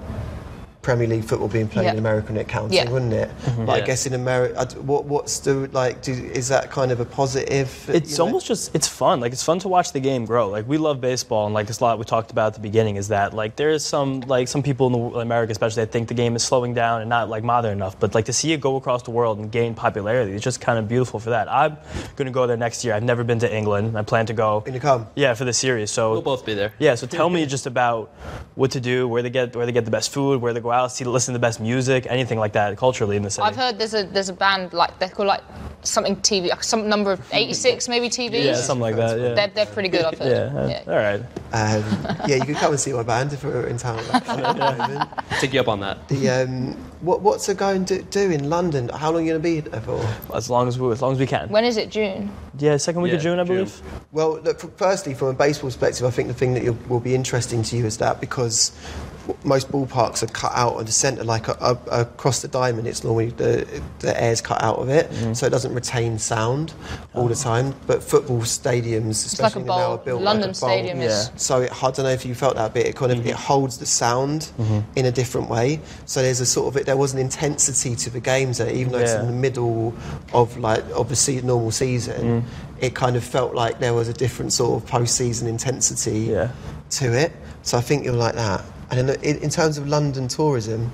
Premier 0.86 1.08
League 1.08 1.24
football 1.26 1.48
being 1.48 1.68
played 1.68 1.86
Yeah. 1.86 1.94
in 1.94 1.98
America 1.98 2.28
and 2.30 2.38
it 2.38 2.48
counting, 2.48 2.74
Yeah. 2.78 2.88
wouldn't 2.92 3.12
it? 3.12 3.28
Mm-hmm. 3.30 3.66
But 3.66 3.82
I 3.82 3.82
guess 3.82 4.06
in 4.06 4.14
America, 4.14 4.68
what 4.82 5.06
what's 5.06 5.40
the 5.40 5.68
like? 5.74 6.04
Do, 6.04 6.12
is 6.12 6.48
that 6.50 6.70
kind 6.70 6.92
of 6.92 7.00
a 7.00 7.06
positive? 7.06 7.70
It's 7.90 8.12
you 8.12 8.18
know? 8.20 8.26
almost 8.26 8.46
just 8.46 8.76
it's 8.76 8.88
fun. 8.88 9.20
Like 9.20 9.32
it's 9.34 9.42
fun 9.44 9.58
to 9.60 9.68
watch 9.68 9.94
the 9.94 10.00
game 10.00 10.26
grow. 10.26 10.48
Like 10.48 10.68
we 10.68 10.78
love 10.78 11.02
baseball, 11.02 11.46
and 11.48 11.56
like 11.56 11.70
it's 11.70 11.80
a 11.80 11.84
lot 11.84 11.98
we 11.98 12.06
talked 12.06 12.30
about 12.30 12.48
at 12.50 12.54
the 12.54 12.60
beginning 12.60 12.98
is 12.98 13.08
that 13.08 13.34
like 13.34 13.56
there 13.56 13.72
is 13.72 13.84
some 13.84 14.20
like 14.36 14.48
some 14.48 14.62
people 14.62 14.86
in 14.88 14.94
the, 14.94 15.20
America, 15.22 15.52
especially, 15.52 15.82
that 15.84 15.92
think 15.92 16.08
the 16.08 16.14
game 16.14 16.36
is 16.36 16.44
slowing 16.44 16.76
down 16.76 17.02
and 17.02 17.10
not 17.10 17.30
like 17.30 17.44
modern 17.44 17.72
enough. 17.72 18.00
But 18.00 18.14
like 18.14 18.26
to 18.26 18.34
see 18.34 18.54
it 18.54 18.62
go 18.62 18.76
across 18.76 19.02
the 19.02 19.12
world 19.12 19.40
and 19.40 19.52
gain 19.52 19.74
popularity, 19.74 20.34
it's 20.34 20.44
just 20.44 20.62
kind 20.62 20.78
of 20.78 20.88
beautiful 20.88 21.20
for 21.20 21.32
that. 21.32 21.52
I'm 21.52 21.78
gonna 22.16 22.30
go 22.30 22.46
there 22.46 22.58
next 22.58 22.86
year. 22.86 22.94
I've 22.94 23.04
never 23.04 23.24
been 23.24 23.40
to 23.40 23.50
England. 23.52 23.98
I 23.98 24.04
plan 24.04 24.28
to 24.28 24.34
go. 24.34 24.60
Gonna 24.60 24.80
come? 24.80 25.08
Yeah, 25.16 25.34
for 25.34 25.46
the 25.46 25.54
series. 25.54 25.90
So 25.90 26.12
We'll 26.12 26.22
both 26.22 26.46
be 26.46 26.54
there. 26.54 26.74
yeah, 26.78 26.94
so 26.94 27.08
tell 27.08 27.30
me 27.32 27.44
just 27.48 27.66
about 27.66 28.14
what 28.54 28.70
to 28.72 28.80
do, 28.80 29.08
where 29.08 29.24
they 29.24 29.32
get 29.32 29.56
where 29.56 29.66
they 29.66 29.72
get 29.72 29.86
the 29.86 29.92
best 30.00 30.12
food, 30.14 30.42
where 30.42 30.54
they 30.54 30.62
go 30.62 30.75
out, 30.76 30.92
see 30.92 31.04
listen 31.06 31.34
to 31.34 31.38
the 31.38 31.42
best 31.42 31.60
music, 31.60 32.06
anything 32.10 32.38
like 32.40 32.54
that 32.54 32.78
culturally 32.78 33.16
in 33.18 33.24
the 33.24 33.30
city. 33.30 33.48
I've 33.48 33.56
heard 33.56 33.78
there's 33.80 33.94
a 33.94 34.04
there's 34.04 34.30
a 34.30 34.34
band 34.34 34.74
like 34.74 34.98
they're 35.00 35.10
called 35.10 35.28
like 35.28 35.42
something 35.84 36.16
TV, 36.18 36.50
like 36.50 36.64
some 36.64 36.90
number 36.90 37.12
of 37.12 37.22
86 37.32 37.88
maybe 37.88 38.10
TVs. 38.10 38.44
yeah, 38.44 38.56
something 38.56 38.82
like 38.82 38.96
that. 38.96 39.20
Yeah. 39.20 39.34
They're, 39.36 39.48
they're 39.50 39.66
pretty 39.68 39.90
good. 39.90 40.04
I've 40.04 40.20
yeah, 40.20 40.50
heard. 40.50 40.88
uh, 40.88 40.92
All 40.92 40.98
right. 40.98 41.22
Um, 41.54 42.18
yeah, 42.28 42.36
you 42.38 42.46
could 42.46 42.56
come 42.56 42.72
and 42.72 42.80
see 42.80 42.92
my 42.92 43.04
band 43.04 43.34
if 43.34 43.44
we 43.44 43.52
were 43.52 43.68
in 43.68 43.78
town. 43.78 44.00
Actually, 44.12 44.44
at 44.44 44.56
the 44.58 44.78
moment. 44.78 45.10
Take 45.40 45.54
you 45.54 45.60
up 45.60 45.68
on 45.68 45.80
that. 45.82 46.08
The, 46.08 46.30
um, 46.30 46.74
what, 47.02 47.22
what's 47.22 47.48
it 47.50 47.58
going 47.58 47.86
to 47.86 48.02
do 48.02 48.32
in 48.32 48.50
London? 48.50 48.90
How 48.90 49.12
long 49.12 49.22
are 49.22 49.26
you 49.26 49.40
going 49.40 49.42
to 49.44 49.64
be 49.64 49.70
there 49.70 49.82
for? 49.82 50.04
As 50.36 50.50
long 50.50 50.68
as 50.68 50.80
we, 50.80 50.92
as 50.92 51.04
long 51.04 51.14
as 51.14 51.20
we 51.20 51.28
can. 51.28 51.50
When 51.50 51.64
is 51.66 51.78
it? 51.78 51.92
June. 51.92 52.32
Yeah, 52.58 52.78
second 52.78 53.04
week 53.04 53.14
of 53.14 53.22
June, 53.22 53.38
I 53.38 53.44
June. 53.44 53.56
believe. 53.58 53.82
Well, 54.12 54.40
look, 54.42 54.64
f- 54.64 54.72
firstly, 54.78 55.14
from 55.14 55.28
a 55.28 55.34
baseball 55.34 55.68
perspective, 55.70 56.04
I 56.08 56.10
think 56.10 56.30
the 56.30 56.34
thing 56.34 56.56
that 56.56 56.64
you'll, 56.64 56.78
will 56.90 57.00
be 57.00 57.14
interesting 57.14 57.62
to 57.62 57.78
you 57.78 57.86
is 57.86 57.98
that 58.00 58.20
because 58.20 58.72
w- 58.72 59.15
most 59.44 59.72
ballparks 59.72 60.24
are 60.24 60.28
cut 60.28 60.52
out 60.56 60.80
of 60.80 60.86
the 60.86 60.92
centre, 60.92 61.24
like 61.24 61.48
a, 61.48 61.54
a, 61.92 62.02
across 62.02 62.42
the 62.42 62.48
diamond, 62.48 62.88
it's 62.88 63.04
normally 63.04 63.30
the, 63.30 63.82
the 64.00 64.22
air's 64.22 64.42
cut 64.42 64.62
out 64.62 64.78
of 64.78 64.90
it, 64.90 65.10
Mm-hmm. 65.10 65.34
so 65.34 65.46
it 65.46 65.50
doesn't 65.50 65.74
retain 65.74 66.18
sound 66.20 66.74
all 67.14 67.28
the 67.28 67.36
time. 67.36 67.74
But 67.88 68.04
football 68.04 68.40
stadiums, 68.42 69.10
It's 69.26 69.40
like 69.40 69.48
especially 69.48 69.64
now, 69.68 69.74
are 69.74 69.98
bowl. 69.98 70.06
built 70.06 70.22
London 70.22 70.50
like 70.50 70.58
a 70.58 70.60
bowl. 70.62 70.70
Stadium 70.70 71.02
is. 71.02 71.28
Yeah. 71.30 71.38
So 71.38 71.62
it, 71.62 71.72
I 71.84 71.92
don't 71.92 72.00
know 72.06 72.10
if 72.10 72.26
you 72.26 72.36
felt 72.36 72.56
that 72.56 72.74
bit. 72.74 72.86
It 72.88 72.96
kind 72.96 73.12
of 73.12 73.20
Mm-hmm. 73.20 73.30
it 73.30 73.36
holds 73.36 73.78
the 73.78 73.86
sound 73.86 74.52
in 74.96 75.06
a 75.06 75.12
different 75.12 75.50
way. 75.50 75.80
So 76.06 76.22
there's 76.22 76.42
a 76.42 76.46
sort 76.46 76.68
of 76.68 76.82
it, 76.82 76.86
there 76.86 76.98
was 76.98 77.14
an 77.14 77.20
intensity 77.20 77.96
to 77.96 78.10
the 78.10 78.20
games 78.20 78.58
there, 78.60 78.70
even 78.70 78.92
though 78.92 79.00
it's 79.00 79.14
in 79.14 79.26
the 79.28 79.32
middle 79.32 79.94
of 80.34 80.58
like 80.58 80.84
obviously 80.96 81.42
normal 81.42 81.72
season. 81.72 82.42
Mm. 82.42 82.48
It 82.82 82.94
kind 82.94 83.16
of 83.16 83.24
felt 83.24 83.56
like 83.56 83.80
there 83.80 83.94
was 83.94 84.10
a 84.10 84.14
different 84.14 84.52
sort 84.52 84.84
of 84.84 84.90
post-season 84.90 85.48
intensity 85.48 86.20
Yeah. 86.32 86.52
to 86.92 87.14
it. 87.18 87.32
So 87.64 87.78
I 87.78 87.82
think 87.82 88.04
you're 88.04 88.14
like 88.14 88.36
that. 88.36 88.64
And 88.92 89.10
in, 89.10 89.10
in, 89.24 89.38
in 89.38 89.50
terms 89.50 89.78
of 89.78 89.88
London 89.88 90.28
tourism, 90.28 90.92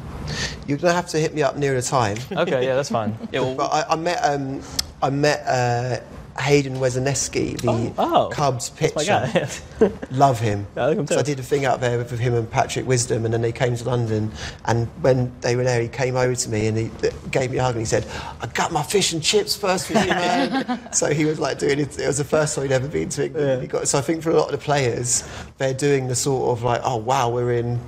you're 0.67 0.77
gonna 0.77 0.93
have 0.93 1.07
to 1.09 1.17
hit 1.17 1.33
me 1.33 1.41
up 1.43 1.57
nearer 1.57 1.75
the 1.75 1.81
time. 1.81 2.17
Okay, 2.31 2.65
yeah, 2.65 2.75
that's 2.75 2.89
fine. 2.89 3.17
Yeah, 3.31 3.53
But 3.57 3.67
I, 3.73 3.85
I 3.89 3.95
met 3.95 4.19
um, 4.23 4.61
I 5.01 5.09
met 5.09 5.43
uh, 5.45 5.99
Hayden 6.41 6.77
Wesneski, 6.77 7.59
the 7.61 7.69
Oh, 7.69 7.93
oh. 7.97 8.29
Cubs 8.31 8.69
pitcher. 8.69 9.47
Love 10.11 10.39
him. 10.39 10.67
I 10.75 10.93
So. 11.05 11.17
I 11.19 11.21
did 11.21 11.39
a 11.39 11.43
thing 11.43 11.65
out 11.65 11.79
there 11.81 11.97
with 11.97 12.19
him 12.19 12.33
and 12.33 12.49
Patrick 12.49 12.85
Wisdom, 12.87 13.25
and 13.25 13.33
then 13.33 13.41
they 13.41 13.51
came 13.51 13.75
to 13.75 13.83
London. 13.83 14.31
And 14.65 14.87
when 15.01 15.31
they 15.41 15.55
were 15.55 15.63
there, 15.63 15.81
he 15.81 15.87
came 15.87 16.15
over 16.15 16.35
to 16.35 16.49
me 16.49 16.67
and 16.67 16.77
he 16.77 16.85
uh, 17.07 17.11
gave 17.29 17.51
me 17.51 17.57
a 17.57 17.63
hug 17.63 17.75
and 17.75 17.81
he 17.81 17.85
said, 17.85 18.05
"I 18.41 18.47
got 18.47 18.71
my 18.71 18.83
fish 18.83 19.13
and 19.13 19.21
chips 19.21 19.55
first 19.55 19.87
for 19.87 19.93
you, 19.93 20.07
man." 20.07 20.79
so 20.93 21.13
he 21.13 21.25
was 21.25 21.39
like 21.39 21.59
doing 21.59 21.79
it. 21.79 21.97
It 21.99 22.07
was 22.07 22.17
the 22.17 22.23
first 22.23 22.55
time 22.55 22.63
he'd 22.65 22.73
ever 22.73 22.87
been 22.87 23.09
to 23.09 23.25
England. 23.25 23.61
He 23.61 23.67
got, 23.67 23.87
so 23.87 23.97
I 23.99 24.01
think 24.01 24.23
for 24.23 24.31
a 24.31 24.35
lot 24.35 24.45
of 24.45 24.59
the 24.59 24.63
players, 24.63 25.23
they're 25.57 25.73
doing 25.73 26.07
the 26.07 26.15
sort 26.15 26.57
of 26.57 26.63
like, 26.63 26.81
"Oh 26.83 26.97
wow, 26.97 27.29
we're 27.29 27.53
in." 27.53 27.79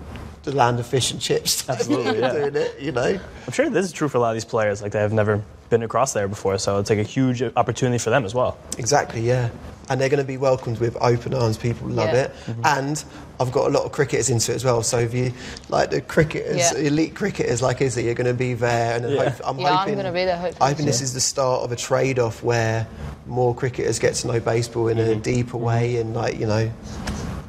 The 0.43 0.53
land 0.53 0.77
of 0.77 0.85
fish 0.85 1.09
and 1.11 1.21
chips. 1.21 1.69
Absolutely, 1.69 2.19
yeah. 2.19 2.33
doing 2.33 2.55
it, 2.57 2.77
you 2.77 2.91
know. 2.91 3.17
I'm 3.47 3.53
sure 3.53 3.69
this 3.69 3.85
is 3.85 3.93
true 3.93 4.09
for 4.09 4.17
a 4.17 4.19
lot 4.19 4.31
of 4.31 4.35
these 4.35 4.43
players. 4.43 4.81
Like 4.81 4.91
they 4.91 4.99
have 4.99 5.13
never 5.13 5.41
been 5.73 5.83
across 5.83 6.13
there 6.13 6.27
before, 6.27 6.57
so 6.59 6.77
it's 6.77 6.91
like 6.91 6.99
a 6.99 7.03
huge 7.03 7.41
opportunity 7.55 7.97
for 7.97 8.11
them 8.11 8.25
as 8.25 8.35
well. 8.35 8.57
Exactly, 8.77 9.21
yeah. 9.21 9.49
And 9.89 9.99
they're 9.99 10.07
going 10.07 10.23
to 10.23 10.27
be 10.27 10.37
welcomed 10.37 10.79
with 10.79 10.95
open 11.01 11.33
arms. 11.33 11.57
People 11.57 11.89
love 11.89 12.13
Yeah. 12.13 12.25
it. 12.25 12.31
Mm-hmm. 12.45 12.65
And 12.65 13.03
I've 13.39 13.51
got 13.51 13.67
a 13.67 13.69
lot 13.69 13.83
of 13.83 13.91
cricketers 13.91 14.29
into 14.29 14.51
it 14.51 14.55
as 14.55 14.63
well. 14.63 14.83
So 14.83 14.99
if 14.99 15.13
you 15.13 15.33
like 15.69 15.89
the 15.89 15.99
cricketers, 15.99 16.57
Yeah. 16.57 16.73
elite 16.75 17.15
cricketers 17.15 17.61
like 17.61 17.81
Issy, 17.81 18.03
you're 18.03 18.13
going 18.13 18.27
to 18.27 18.33
be 18.33 18.53
there. 18.53 18.95
And 18.95 19.09
Yeah. 19.09 19.29
hope, 19.29 19.41
I'm 19.43 19.59
Yeah, 19.59 19.71
I'm 19.71 19.77
hoping, 19.79 19.95
gonna 19.95 20.11
be 20.11 20.25
there, 20.25 20.37
hopefully, 20.37 20.69
I 20.69 20.73
think 20.73 20.87
this 20.87 21.01
is 21.01 21.13
the 21.13 21.19
start 21.19 21.63
of 21.63 21.71
a 21.71 21.75
trade-off 21.75 22.43
where 22.43 22.87
more 23.25 23.53
cricketers 23.55 23.99
get 23.99 24.13
to 24.15 24.27
know 24.27 24.39
baseball 24.39 24.87
in 24.87 24.99
a 24.99 25.01
mm-hmm. 25.01 25.21
deeper 25.21 25.57
mm-hmm. 25.57 25.65
way, 25.65 25.97
and 25.97 26.13
like 26.13 26.39
you 26.39 26.45
know, 26.45 26.71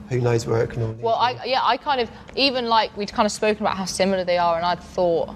who 0.09 0.21
knows 0.21 0.47
where 0.47 0.63
it 0.63 0.71
can 0.71 0.83
all 0.83 0.89
lead. 0.89 1.03
Well, 1.03 1.15
I 1.15 1.45
yeah, 1.45 1.61
I 1.63 1.77
kind 1.77 2.01
of 2.01 2.11
even 2.37 2.67
like 2.67 2.97
we'd 2.97 3.13
kind 3.13 3.27
of 3.27 3.33
spoken 3.33 3.63
about 3.63 3.77
how 3.77 3.85
similar 3.85 4.25
they 4.25 4.39
are, 4.39 4.57
and 4.57 4.65
I'd 4.67 4.83
thought, 4.83 5.35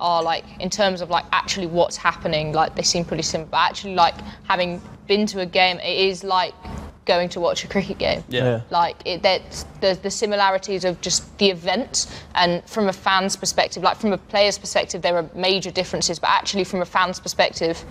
are 0.00 0.22
like 0.22 0.44
in 0.60 0.70
terms 0.70 1.00
of 1.00 1.10
like 1.10 1.24
actually 1.32 1.66
what's 1.66 1.96
happening, 1.96 2.52
like 2.52 2.74
they 2.74 2.82
seem 2.82 3.04
pretty 3.04 3.22
similar. 3.22 3.50
But 3.50 3.70
actually, 3.70 3.94
like 3.94 4.14
having 4.44 4.80
been 5.06 5.26
to 5.26 5.40
a 5.40 5.46
game, 5.46 5.78
it 5.80 5.98
is 6.06 6.24
like 6.24 6.54
going 7.04 7.28
to 7.30 7.40
watch 7.40 7.64
a 7.64 7.68
cricket 7.68 7.98
game. 7.98 8.22
Yeah. 8.28 8.44
Yeah. 8.44 8.60
Like 8.70 8.96
it, 9.04 9.22
there's 9.22 9.64
the, 9.80 9.98
the 10.02 10.10
similarities 10.10 10.84
of 10.84 11.00
just 11.00 11.36
the 11.38 11.50
event, 11.50 12.06
and 12.34 12.62
from 12.68 12.88
a 12.88 12.92
fan's 12.92 13.34
perspective, 13.36 13.82
like 13.82 13.96
from 13.96 14.12
a 14.12 14.18
player's 14.18 14.58
perspective, 14.58 15.02
there 15.02 15.16
are 15.16 15.28
major 15.34 15.70
differences. 15.70 16.18
But 16.18 16.30
actually, 16.30 16.64
from 16.64 16.82
a 16.82 16.86
fan's 16.86 17.18
perspective, 17.18 17.84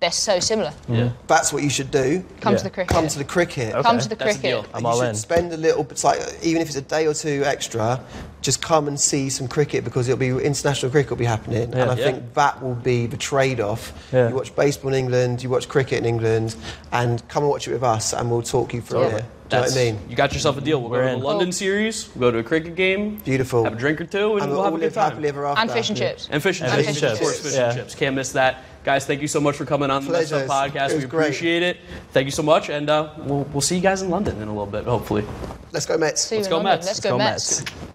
they're 0.00 0.10
so 0.10 0.40
similar. 0.40 0.72
yeah. 0.88 1.10
That's 1.26 1.52
what 1.52 1.62
you 1.62 1.68
should 1.70 1.90
do. 1.90 2.24
Come 2.40 2.54
Yeah. 2.54 2.58
to 2.58 2.64
the 2.64 2.70
cricket. 2.70 2.88
Come 2.94 3.06
to 3.06 3.18
the 3.18 3.24
cricket. 3.24 3.72
Come 3.72 3.98
to 3.98 4.08
the 4.08 4.14
That's 4.14 4.36
the 4.36 4.40
cricket. 4.40 4.42
deal. 4.42 4.64
I'm 4.72 4.82
you 4.82 4.88
all 4.88 4.98
should 5.00 5.08
in. 5.10 5.14
spend 5.14 5.52
a 5.52 5.56
little 5.58 5.82
bit, 5.84 5.92
it's 5.92 6.04
like 6.04 6.20
even 6.42 6.62
if 6.62 6.68
it's 6.68 6.76
a 6.76 6.80
day 6.82 7.06
or 7.06 7.12
two 7.14 7.42
extra, 7.44 8.00
just 8.40 8.62
come 8.62 8.88
and 8.88 8.98
see 8.98 9.28
some 9.28 9.46
cricket 9.46 9.84
because 9.84 10.08
it'll 10.08 10.18
be 10.18 10.30
international 10.44 10.90
cricket 10.90 11.10
will 11.10 11.18
be 11.18 11.26
happening, 11.26 11.74
and 11.74 11.90
I 11.90 11.94
Yeah. 11.96 12.04
think 12.12 12.34
that 12.34 12.62
will 12.62 12.74
be 12.74 13.06
the 13.06 13.18
trade-off. 13.18 13.92
Yeah. 14.12 14.28
You 14.30 14.34
watch 14.34 14.56
baseball 14.56 14.92
in 14.94 14.98
England, 14.98 15.42
you 15.42 15.50
watch 15.50 15.68
cricket 15.68 15.98
in 15.98 16.06
England, 16.06 16.56
and 16.92 17.26
come 17.28 17.42
and 17.42 17.50
watch 17.50 17.68
it 17.68 17.72
with 17.72 17.82
us, 17.84 18.14
and 18.14 18.30
we'll 18.30 18.42
talk 18.42 18.72
you 18.72 18.80
through 18.80 19.02
Yeah. 19.02 19.16
it. 19.16 19.24
Do 19.50 19.56
you 19.56 19.62
know 19.62 19.68
what 19.68 19.76
I 19.76 19.84
mean? 19.84 19.98
You 20.08 20.16
got 20.16 20.32
yourself 20.32 20.56
a 20.56 20.60
deal. 20.60 20.80
We'll 20.80 20.90
We're 20.90 21.00
go 21.02 21.06
to 21.08 21.12
in. 21.14 21.20
the 21.20 21.26
London 21.26 21.46
Cool. 21.48 21.52
series. 21.52 22.08
We'll 22.14 22.30
go 22.30 22.30
to 22.30 22.38
a 22.38 22.42
cricket 22.42 22.74
game. 22.76 23.16
Beautiful. 23.16 23.64
Have 23.64 23.72
a 23.72 23.76
drink 23.76 24.00
or 24.00 24.04
two, 24.06 24.32
and, 24.34 24.42
and 24.42 24.50
we'll 24.52 24.60
we'll 24.60 24.64
have 24.70 24.74
a 24.74 24.78
good 24.78 24.94
time. 24.94 25.10
happily 25.10 25.28
ever 25.28 25.44
after. 25.46 25.60
And 25.62 25.70
fish 25.70 25.88
and 25.90 25.98
chips. 25.98 26.28
And 26.30 26.42
fish 26.42 26.60
and, 26.60 26.70
And 26.72 26.84
chips. 26.84 26.88
fish 26.94 27.02
and 27.02 27.12
Of 27.12 27.20
course, 27.20 27.40
fish 27.40 27.54
yeah. 27.54 27.70
and 27.70 27.78
chips. 27.78 27.94
Can't 27.94 28.14
miss 28.16 28.32
that. 28.32 28.62
Guys, 28.84 29.04
thank 29.06 29.20
you 29.20 29.28
so 29.28 29.40
much 29.40 29.56
for 29.56 29.64
coming 29.66 29.90
on 29.90 30.04
the 30.06 30.12
MetsUp 30.12 30.46
podcast. 30.46 30.90
We 30.90 30.94
was 30.96 31.04
great. 31.06 31.24
appreciate 31.26 31.62
it. 31.62 31.76
Thank 32.12 32.24
you 32.26 32.30
so 32.30 32.42
much, 32.42 32.70
and 32.70 32.88
uh, 32.88 33.12
we'll, 33.18 33.42
we'll 33.52 33.60
see 33.60 33.76
you 33.76 33.82
guys 33.82 34.00
in 34.02 34.08
London 34.08 34.36
in 34.40 34.48
a 34.48 34.52
little 34.52 34.64
bit, 34.66 34.84
hopefully. 34.84 35.24
Let's 35.72 35.84
go 35.84 35.98
Mets. 35.98 36.30
Let's 36.32 36.48
go 36.48 36.62
Mets. 36.62 36.86
Let's 36.86 36.98
Let's 36.98 37.00
go 37.00 37.10
go 37.10 37.18
Mets. 37.18 37.60
Mets. 37.60 37.94